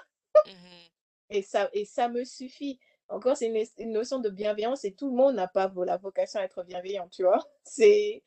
Mmh 0.45 0.51
mh. 0.63 0.89
Et 1.29 1.41
ça 1.41 1.69
et 1.73 1.85
ça 1.85 2.09
me 2.09 2.23
suffit. 2.23 2.79
Encore, 3.09 3.37
c'est 3.37 3.51
une 3.77 3.91
notion 3.91 4.19
de 4.19 4.29
bienveillance 4.29 4.83
et 4.85 4.93
tout 4.95 5.09
le 5.09 5.15
monde 5.15 5.35
n'a 5.35 5.47
pas 5.47 5.71
la 5.85 5.97
vocation 5.97 6.39
à 6.39 6.43
être 6.43 6.63
bienveillant, 6.63 7.07
tu 7.09 7.23
vois? 7.23 7.43
C'est 7.63 8.23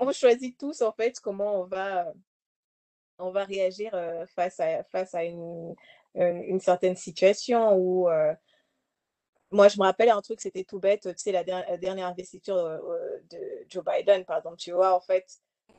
on 0.00 0.12
Mmh. 0.12 0.12
choisit 0.12 0.58
tous, 0.58 0.82
en 0.82 0.92
fait, 0.92 1.20
comment 1.20 1.60
on 1.62 1.66
va, 1.66 2.12
on 3.18 3.30
va 3.30 3.44
réagir, 3.44 3.94
heu, 3.94 4.26
face 4.26 4.60
à 4.60 4.82
face 4.84 5.14
à 5.14 5.24
une, 5.24 5.74
une 6.14 6.60
certaine 6.60 6.96
situation 6.96 7.74
ou, 7.76 8.08
heu 8.08 8.34
moi, 9.54 9.68
je 9.68 9.78
me 9.78 9.84
rappelle 9.84 10.10
un 10.10 10.20
truc, 10.22 10.40
c'était 10.40 10.64
tout 10.64 10.80
bête, 10.80 11.02
tu 11.02 11.14
sais, 11.16 11.32
la 11.32 11.44
der 11.44 11.64
la 11.68 11.78
dernière 11.78 12.08
investiture, 12.08 12.56
heu 12.56 12.80
heu, 12.84 13.24
de 13.30 13.38
Joe 13.68 13.84
Biden, 13.84 14.24
par 14.24 14.38
exemple, 14.38 14.56
tu 14.58 14.72
vois? 14.72 14.94
En 14.94 15.00
fait, 15.00 15.26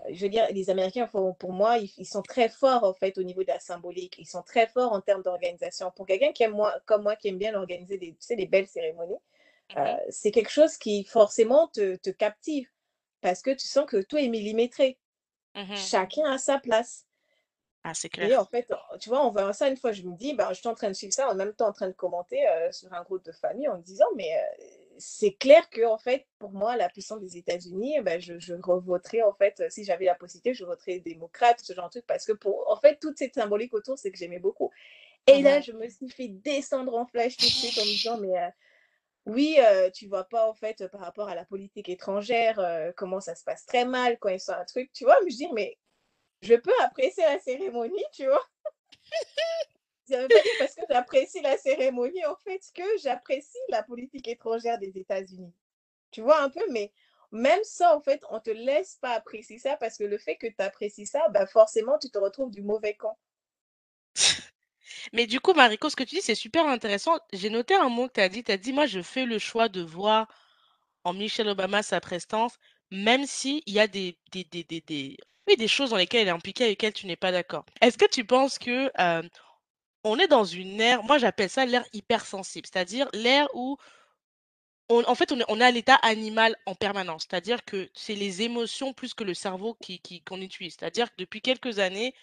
heu, 0.09 0.13
je 0.13 0.21
veux 0.23 0.29
dire, 0.29 0.47
les 0.51 0.69
Américains, 0.69 1.07
pour 1.07 1.53
moi, 1.53 1.77
ils 1.79 1.91
ils 1.97 2.05
sont 2.05 2.23
très 2.23 2.49
forts, 2.49 2.83
en 2.85 2.93
fait, 2.93 3.17
au 3.17 3.23
niveau 3.23 3.43
de 3.43 3.47
la 3.49 3.59
symbolique. 3.59 4.15
Ils 4.19 4.25
sont 4.27 4.43
très 4.43 4.67
forts 4.67 4.93
en 4.93 5.01
termes 5.01 5.23
d'organisation. 5.23 5.91
Pour 5.95 6.05
quelqu'un 6.07 6.31
qui 6.33 6.43
aime 6.43 6.53
moi 6.53 6.73
comme 6.85 7.03
moi, 7.03 7.15
qui 7.15 7.27
aime 7.29 7.37
bien 7.39 7.55
organiser 7.55 7.97
des 7.97 8.11
tu 8.13 8.17
sais, 8.21 8.35
des 8.35 8.47
belles 8.47 8.67
cérémonies, 8.67 9.19
Mmh 9.69 9.81
mh. 9.83 9.95
c'est 10.09 10.31
quelque 10.31 10.49
chose 10.51 10.77
qui 10.77 11.03
forcément 11.03 11.67
te 11.67 11.95
te 11.97 12.09
captive 12.09 12.69
parce 13.21 13.41
que 13.41 13.51
tu 13.51 13.67
sens 13.67 13.85
que 13.87 14.01
tout 14.01 14.17
est 14.17 14.27
millimétré. 14.29 14.99
Mmh 15.55 15.91
Chacun 15.91 16.25
a 16.31 16.37
sa 16.39 16.59
place. 16.59 17.07
Ah, 17.87 17.93
c'est 17.93 18.09
Et 18.17 18.33
clair. 18.33 18.37
en 18.37 18.45
fait, 18.45 18.71
tu 19.01 19.09
vois, 19.09 19.19
en 19.21 19.31
voyant 19.31 19.51
ça 19.53 19.67
une 19.67 19.75
fois, 19.77 19.91
je 19.91 20.03
me 20.03 20.15
dis: 20.15 20.33
«Ben, 20.33 20.53
j'étais 20.53 20.67
en 20.69 20.73
train 20.73 20.87
de 20.89 20.93
suivre 20.93 21.13
ça, 21.13 21.29
en 21.29 21.35
même 21.35 21.53
temps 21.53 21.67
en 21.67 21.73
train 21.73 21.87
de 21.89 21.93
commenter, 21.93 22.45
heu, 22.47 22.71
sur 22.71 22.93
un 22.93 23.03
groupe 23.03 23.25
de 23.25 23.33
famille 23.33 23.67
en 23.67 23.77
me 23.77 23.83
disant: 23.83 24.05
"Mais, 24.15 24.29
heu, 24.37 24.63
c'est 24.97 25.33
clair 25.33 25.69
que 25.69 25.85
en 25.85 25.97
fait, 25.97 26.25
pour 26.39 26.51
moi, 26.53 26.77
la 26.77 26.87
puissance 26.89 27.19
des 27.19 27.35
États-Unis, 27.37 27.95
eh 27.97 28.01
ben, 28.01 28.21
je 28.21 28.39
je 28.39 28.53
revoterais 28.55 29.21
en 29.21 29.33
fait, 29.33 29.61
si 29.69 29.83
j'avais 29.83 30.05
la 30.05 30.15
possibilité, 30.15 30.53
je 30.53 30.63
voterais 30.63 30.99
démocrate", 30.99 31.59
ce 31.61 31.73
genre 31.73 31.87
de 31.87 31.91
truc 31.91 32.05
parce 32.07 32.25
que 32.25 32.31
pour 32.33 32.71
en 32.71 32.79
fait, 32.79 32.97
toute 33.01 33.17
cette 33.17 33.35
symbolique 33.35 33.73
autour, 33.73 33.99
c'est 33.99 34.11
que 34.11 34.17
j'aimais 34.17 34.39
beaucoup. 34.39 34.71
Et 35.27 35.41
là, 35.43 35.61
je 35.61 35.71
me 35.73 35.87
suis 35.89 36.09
fait 36.09 36.29
descendre 36.29 36.95
en 36.95 37.07
flèche 37.07 37.39
tout 37.39 37.49
de 37.49 37.55
suite 37.55 37.77
en 37.79 37.85
me 37.85 37.93
disant: 37.93 38.17
«Mais, 38.19 38.37
heu, 38.37 38.51
oui, 39.27 39.57
heu, 39.59 39.91
tu 39.91 40.07
vois 40.07 40.25
pas 40.25 40.47
en 40.49 40.53
fait, 40.53 40.87
par 40.87 41.01
rapport 41.01 41.29
à 41.29 41.35
la 41.35 41.45
politique 41.45 41.89
étrangère, 41.89 42.93
comment 42.97 43.19
ça 43.21 43.35
se 43.35 43.43
passe 43.43 43.65
très 43.65 43.85
mal 43.85 44.19
quand 44.19 44.29
ils 44.29 44.39
sont 44.39 44.53
un 44.53 44.65
truc», 44.65 44.91
tu 44.93 45.03
vois? 45.05 45.17
Mais 45.23 45.31
je 45.31 45.37
dis: 45.37 45.49
«Mais 45.53 45.77
je 46.41 46.55
peux 46.55 46.73
apprécier 46.81 47.23
la 47.23 47.39
cérémonie», 47.39 48.05
tu 48.13 48.25
vois? 48.25 48.45
Pas 50.07 50.27
parce 50.59 50.75
que 50.75 50.81
j'apprécie 50.89 51.41
la 51.41 51.57
cérémonie, 51.57 52.25
en 52.25 52.35
fait, 52.43 52.61
que 52.75 52.83
j'apprécie 53.01 53.57
la 53.69 53.81
politique 53.83 54.27
étrangère 54.27 54.77
des 54.77 54.97
États-Unis. 54.97 55.53
Tu 56.11 56.21
vois 56.21 56.41
un 56.41 56.49
peu? 56.49 56.61
Mais 56.71 56.93
même 57.31 57.63
ça, 57.63 57.95
en 57.95 58.01
fait, 58.01 58.21
on 58.29 58.39
te 58.39 58.51
laisse 58.51 58.95
pas 59.01 59.13
apprécier 59.13 59.57
ça 59.57 59.77
parce 59.77 59.97
que 59.97 60.03
le 60.03 60.17
fait 60.17 60.37
que 60.37 60.47
tu 60.47 60.55
apprécies 60.59 61.07
ça, 61.07 61.27
bah, 61.29 61.47
forcément, 61.47 61.97
tu 61.97 62.09
te 62.09 62.17
retrouves 62.17 62.51
du 62.51 62.61
mauvais 62.61 62.93
camp. 62.93 63.17
Mais 65.11 65.25
du 65.25 65.39
coup, 65.39 65.53
Mariko, 65.53 65.89
ce 65.89 65.95
que 65.95 66.03
tu 66.03 66.15
dis, 66.15 66.21
c'est 66.21 66.35
super 66.35 66.67
intéressant. 66.67 67.17
J'ai 67.33 67.49
noté 67.49 67.73
un 67.73 67.89
mot 67.89 68.07
que 68.07 68.13
tu 68.13 68.21
as 68.21 68.29
dit. 68.29 68.43
Tu 68.43 68.51
as 68.51 68.57
dit: 68.57 68.73
«Moi, 68.73 68.85
je 68.85 69.01
fais 69.01 69.25
le 69.25 69.39
choix 69.39 69.67
de 69.69 69.81
voir 69.81 70.27
en 71.03 71.13
Michelle 71.13 71.49
Obama 71.49 71.83
sa 71.83 71.99
prestance, 71.99 72.57
même 72.91 73.25
s'il 73.25 73.61
y 73.65 73.79
a 73.79 73.87
des 73.87 74.17
des 74.31 74.43
des 74.45 75.17
oui, 75.47 75.55
des 75.57 75.67
choses 75.67 75.91
dans 75.91 75.97
lesquelles 75.97 76.21
elle 76.23 76.27
est 76.29 76.31
impliquée, 76.31 76.65
avec 76.65 76.81
lesquelles 76.81 76.93
tu 76.93 77.07
n'es 77.07 77.15
pas 77.15 77.31
d'accord». 77.31 77.65
Est-ce 77.81 77.97
que 77.97 78.09
tu 78.09 78.25
penses 78.25 78.59
que, 78.59 78.91
on 80.03 80.19
est 80.19 80.27
dans 80.27 80.45
une 80.45 80.79
ère 80.79 81.03
moi, 81.03 81.17
j'appelle 81.17 81.49
ça 81.49 81.65
l'ère 81.65 81.85
hypersensible, 81.93 82.67
c'est-à-dire 82.71 83.09
l'ère 83.13 83.47
où 83.55 83.77
on 84.89 85.03
en 85.07 85.15
fait, 85.15 85.31
on 85.31 85.59
est 85.59 85.63
à 85.63 85.71
l'état 85.71 85.95
animal 85.95 86.55
en 86.65 86.75
permanence. 86.75 87.23
C'est-à-dire 87.29 87.65
que 87.65 87.89
c'est 87.95 88.15
les 88.15 88.43
émotions 88.43 88.93
plus 88.93 89.13
que 89.13 89.23
le 89.23 89.33
cerveau 89.33 89.75
qui 89.81 89.99
qui 89.99 90.21
qu'on 90.23 90.41
utilise. 90.41 90.75
C'est-à-dire 90.79 91.09
que 91.09 91.15
depuis 91.17 91.41
quelques 91.41 91.79
années, 91.79 92.13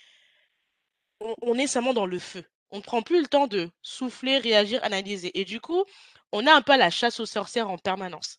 on 1.20 1.34
on 1.42 1.54
est 1.58 1.66
seulement 1.66 1.94
dans 1.94 2.06
le 2.06 2.18
feu. 2.18 2.44
On 2.70 2.78
ne 2.78 2.82
prend 2.82 3.02
plus 3.02 3.20
le 3.20 3.26
temps 3.26 3.46
de 3.46 3.70
souffler, 3.82 4.38
réagir, 4.38 4.82
analyser 4.84 5.30
et 5.38 5.44
du 5.44 5.60
coup, 5.60 5.84
on 6.32 6.46
a 6.46 6.52
un 6.54 6.62
peu 6.62 6.76
la 6.76 6.90
chasse 6.90 7.20
aux 7.20 7.26
sorcières 7.26 7.70
en 7.70 7.78
permanence. 7.78 8.38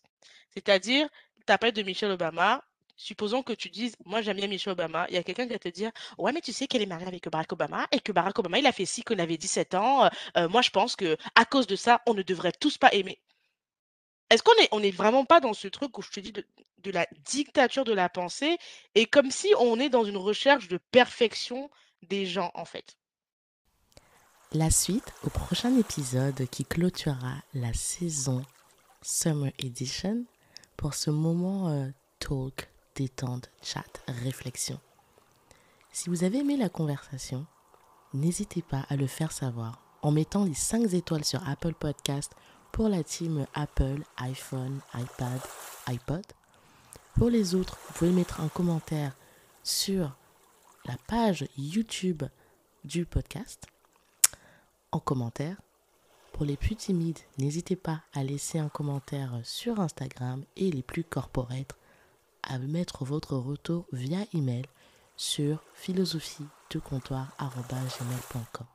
C'est-à-dire, 0.50 1.08
tu 1.46 1.52
as 1.52 1.58
parlé 1.58 1.72
de 1.72 1.82
Michelle 1.82 2.10
Obama, 2.12 2.64
supposons 2.96 3.42
que 3.42 3.52
tu 3.52 3.70
dises: 3.70 3.96
«Moi, 4.04 4.22
j'aime 4.22 4.36
bien 4.36 4.46
Michelle 4.48 4.72
Obama», 4.72 5.06
il 5.08 5.14
y 5.14 5.18
a 5.18 5.22
quelqu'un 5.22 5.46
qui 5.46 5.52
va 5.52 5.58
te 5.58 5.68
dire: 5.68 5.90
«Ouais, 6.18 6.32
mais 6.32 6.40
tu 6.40 6.52
sais 6.52 6.66
qu'elle 6.66 6.82
est 6.82 6.86
mariée 6.86 7.06
avec 7.06 7.28
Barack 7.28 7.52
Obama 7.52 7.86
et 7.92 8.00
que 8.00 8.12
Barack 8.12 8.38
Obama, 8.38 8.58
il 8.58 8.66
a 8.66 8.72
fait 8.72 8.86
ci 8.86 9.04
il 9.10 9.20
avait 9.20 9.36
17 9.36 9.74
ans, 9.74 10.06
heu 10.06 10.10
heu, 10.36 10.48
moi, 10.48 10.62
je 10.62 10.70
pense 10.70 10.96
que 10.96 11.16
à 11.34 11.44
cause 11.44 11.66
de 11.66 11.76
ça, 11.76 12.00
on 12.06 12.14
ne 12.14 12.22
devrait 12.22 12.52
tous 12.52 12.78
pas 12.78 12.92
aimer». 12.92 13.20
Est-ce 14.30 14.42
qu'on 14.42 14.54
est 14.62 14.68
on 14.72 14.82
est 14.82 14.90
vraiment 14.90 15.24
pas 15.24 15.40
dans 15.40 15.54
ce 15.54 15.68
truc 15.68 15.96
où 15.98 16.02
je 16.02 16.10
te 16.10 16.20
dis 16.20 16.32
de 16.32 16.46
de 16.78 16.90
la 16.90 17.06
dictature 17.24 17.84
de 17.84 17.92
la 17.92 18.08
pensée 18.08 18.58
et 18.94 19.06
comme 19.06 19.30
si 19.30 19.48
on 19.58 19.80
est 19.80 19.88
dans 19.88 20.04
une 20.04 20.18
recherche 20.18 20.68
de 20.68 20.78
perfection 20.92 21.70
des 22.02 22.26
gens, 22.26 22.50
en 22.54 22.64
fait? 22.64 22.96
La 24.52 24.70
suite 24.70 25.12
au 25.24 25.30
prochain 25.30 25.76
épisode 25.78 26.46
qui 26.48 26.64
clôturera 26.64 27.34
la 27.54 27.72
saison 27.72 28.44
Summer 29.02 29.50
Edition 29.58 30.24
pour 30.76 30.94
ce 30.94 31.10
moment 31.10 31.70
euh, 31.70 31.88
talk, 32.20 32.68
détente, 32.94 33.50
chat, 33.62 34.02
réflexion. 34.08 34.80
Si 35.92 36.10
vous 36.10 36.24
avez 36.24 36.38
aimé 36.38 36.56
la 36.56 36.68
conversation, 36.68 37.46
n'hésitez 38.12 38.62
pas 38.62 38.84
à 38.88 38.96
le 38.96 39.06
faire 39.06 39.32
savoir 39.32 39.80
en 40.02 40.10
mettant 40.10 40.44
les 40.44 40.54
5 40.54 40.92
étoiles 40.92 41.24
sur 41.24 41.48
Apple 41.48 41.74
Podcast 41.74 42.32
pour 42.72 42.88
la 42.88 43.04
team 43.04 43.46
Apple, 43.54 44.02
iPhone, 44.18 44.80
iPad, 44.94 45.40
iPod. 45.86 46.24
Pour 47.14 47.30
les 47.30 47.54
autres, 47.54 47.78
vous 47.86 47.92
pouvez 47.94 48.10
mettre 48.10 48.40
un 48.40 48.48
commentaire 48.48 49.16
sur 49.62 50.16
la 50.84 50.96
page 51.06 51.46
YouTube 51.56 52.24
du 52.84 53.06
podcast 53.06 53.66
en 54.90 54.98
commentaire. 54.98 55.60
Pour 56.32 56.44
les 56.44 56.56
plus 56.56 56.74
timides, 56.74 57.20
n'hésitez 57.38 57.76
pas 57.76 58.02
à 58.12 58.24
laisser 58.24 58.58
un 58.58 58.68
commentaire 58.68 59.38
sur 59.44 59.78
Instagram 59.78 60.44
et 60.56 60.70
les 60.72 60.82
plus 60.82 61.04
corporate 61.04 61.76
à 62.48 62.58
mettre 62.58 63.04
votre 63.04 63.36
retour 63.36 63.86
via 63.92 64.18
email 64.34 64.64
sur 65.16 65.62
philosophie 65.74 66.46
de 66.70 66.78
comptoir.gmail.com. 66.78 68.66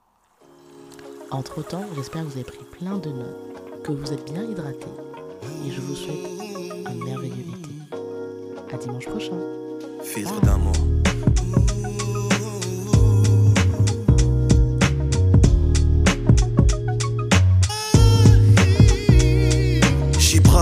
Entre 1.31 1.63
temps, 1.63 1.85
j'espère 1.95 2.23
que 2.23 2.27
vous 2.27 2.37
avez 2.37 2.43
pris 2.43 2.63
plein 2.79 2.97
de 2.97 3.09
notes, 3.09 3.83
que 3.83 3.91
vous 3.91 4.13
êtes 4.13 4.31
bien 4.31 4.43
hydraté 4.43 4.87
et 5.65 5.71
je 5.71 5.81
vous 5.81 5.95
souhaite 5.95 6.25
un 6.85 6.93
merveilleux 6.93 7.45
été. 7.57 8.73
À 8.73 8.77
dimanche 8.77 9.05
prochain. 9.05 9.37
D'amour. 10.43 10.98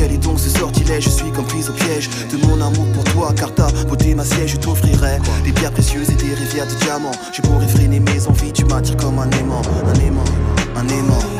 Quel 0.00 0.12
est 0.12 0.24
donc 0.24 0.40
ce 0.40 0.48
sortilège 0.48 1.04
Je 1.04 1.10
suis 1.10 1.30
comme 1.30 1.44
prise 1.44 1.68
au 1.68 1.74
piège 1.74 2.08
de 2.32 2.38
mon 2.46 2.54
amour 2.54 2.86
pour 2.94 3.04
toi, 3.04 3.34
car 3.36 3.54
ta 3.54 3.66
beauté 3.86 4.14
ma 4.14 4.24
siège, 4.24 4.52
je 4.52 4.56
t'offrirai 4.56 5.18
des 5.44 5.52
pierres 5.52 5.72
précieuses 5.72 6.08
et 6.08 6.14
des 6.14 6.32
rivières 6.32 6.66
de 6.66 6.74
diamants. 6.86 7.12
Je 7.34 7.42
pourrais 7.42 7.68
freiner 7.68 8.00
mes 8.00 8.26
envies, 8.26 8.50
tu 8.50 8.64
m'attires 8.64 8.96
comme 8.96 9.18
un 9.18 9.30
aimant, 9.32 9.60
un 9.84 10.00
aimant, 10.00 10.24
un 10.74 10.88
aimant. 10.88 11.39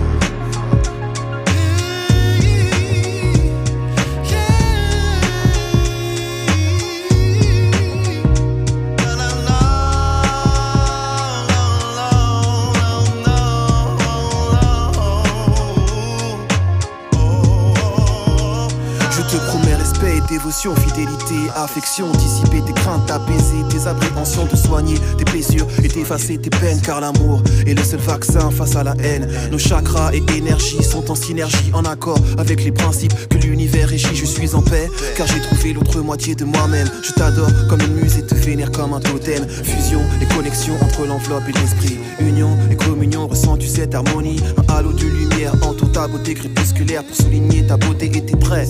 Fidélité, 20.69 21.49
affection, 21.55 22.11
dissiper 22.11 22.61
tes 22.61 22.73
craintes, 22.73 23.09
apaiser 23.09 23.63
tes 23.69 23.87
appréhensions, 23.87 24.45
te 24.45 24.55
soigner 24.55 24.95
tes 25.17 25.23
blessures 25.25 25.65
et 25.83 25.87
t'effacer 25.87 26.37
tes 26.37 26.51
peines, 26.51 26.79
car 26.81 27.01
l'amour 27.01 27.41
est 27.65 27.73
le 27.73 27.83
seul 27.83 27.99
vaccin 27.99 28.51
face 28.51 28.75
à 28.75 28.83
la 28.83 28.93
haine. 29.03 29.27
Nos 29.51 29.57
chakras 29.57 30.11
et 30.13 30.23
énergies 30.37 30.83
sont 30.83 31.09
en 31.09 31.15
synergie, 31.15 31.71
en 31.73 31.83
accord 31.85 32.19
avec 32.37 32.63
les 32.63 32.71
principes 32.71 33.13
que 33.29 33.37
l'univers 33.37 33.89
régit. 33.89 34.15
Je 34.15 34.25
suis 34.25 34.53
en 34.53 34.61
paix, 34.61 34.87
car 35.17 35.25
j'ai 35.25 35.41
trouvé 35.41 35.73
l'autre 35.73 35.99
moitié 36.01 36.35
de 36.35 36.45
moi-même. 36.45 36.89
Je 37.01 37.11
t'adore 37.13 37.49
comme 37.67 37.81
une 37.81 37.95
muse 37.95 38.17
et 38.17 38.25
te 38.25 38.35
vénère 38.35 38.71
comme 38.71 38.93
un 38.93 38.99
totem. 38.99 39.47
Fusion 39.47 40.01
et 40.21 40.25
connexion 40.35 40.75
entre 40.83 41.07
l'enveloppe 41.07 41.49
et 41.49 41.53
l'esprit. 41.53 41.97
Union 42.19 42.55
et 42.69 42.75
communion, 42.75 43.27
ressens-tu 43.27 43.67
cette 43.67 43.95
harmonie? 43.95 44.39
Un 44.57 44.73
halo 44.75 44.93
de 44.93 45.05
lumière 45.05 45.55
entoure 45.63 45.91
ta 45.91 46.07
beauté 46.07 46.35
crépusculaire 46.35 47.03
pour 47.03 47.15
souligner 47.15 47.65
ta 47.65 47.77
beauté 47.77 48.11
et 48.13 48.21
tes 48.23 48.37
traits. 48.37 48.69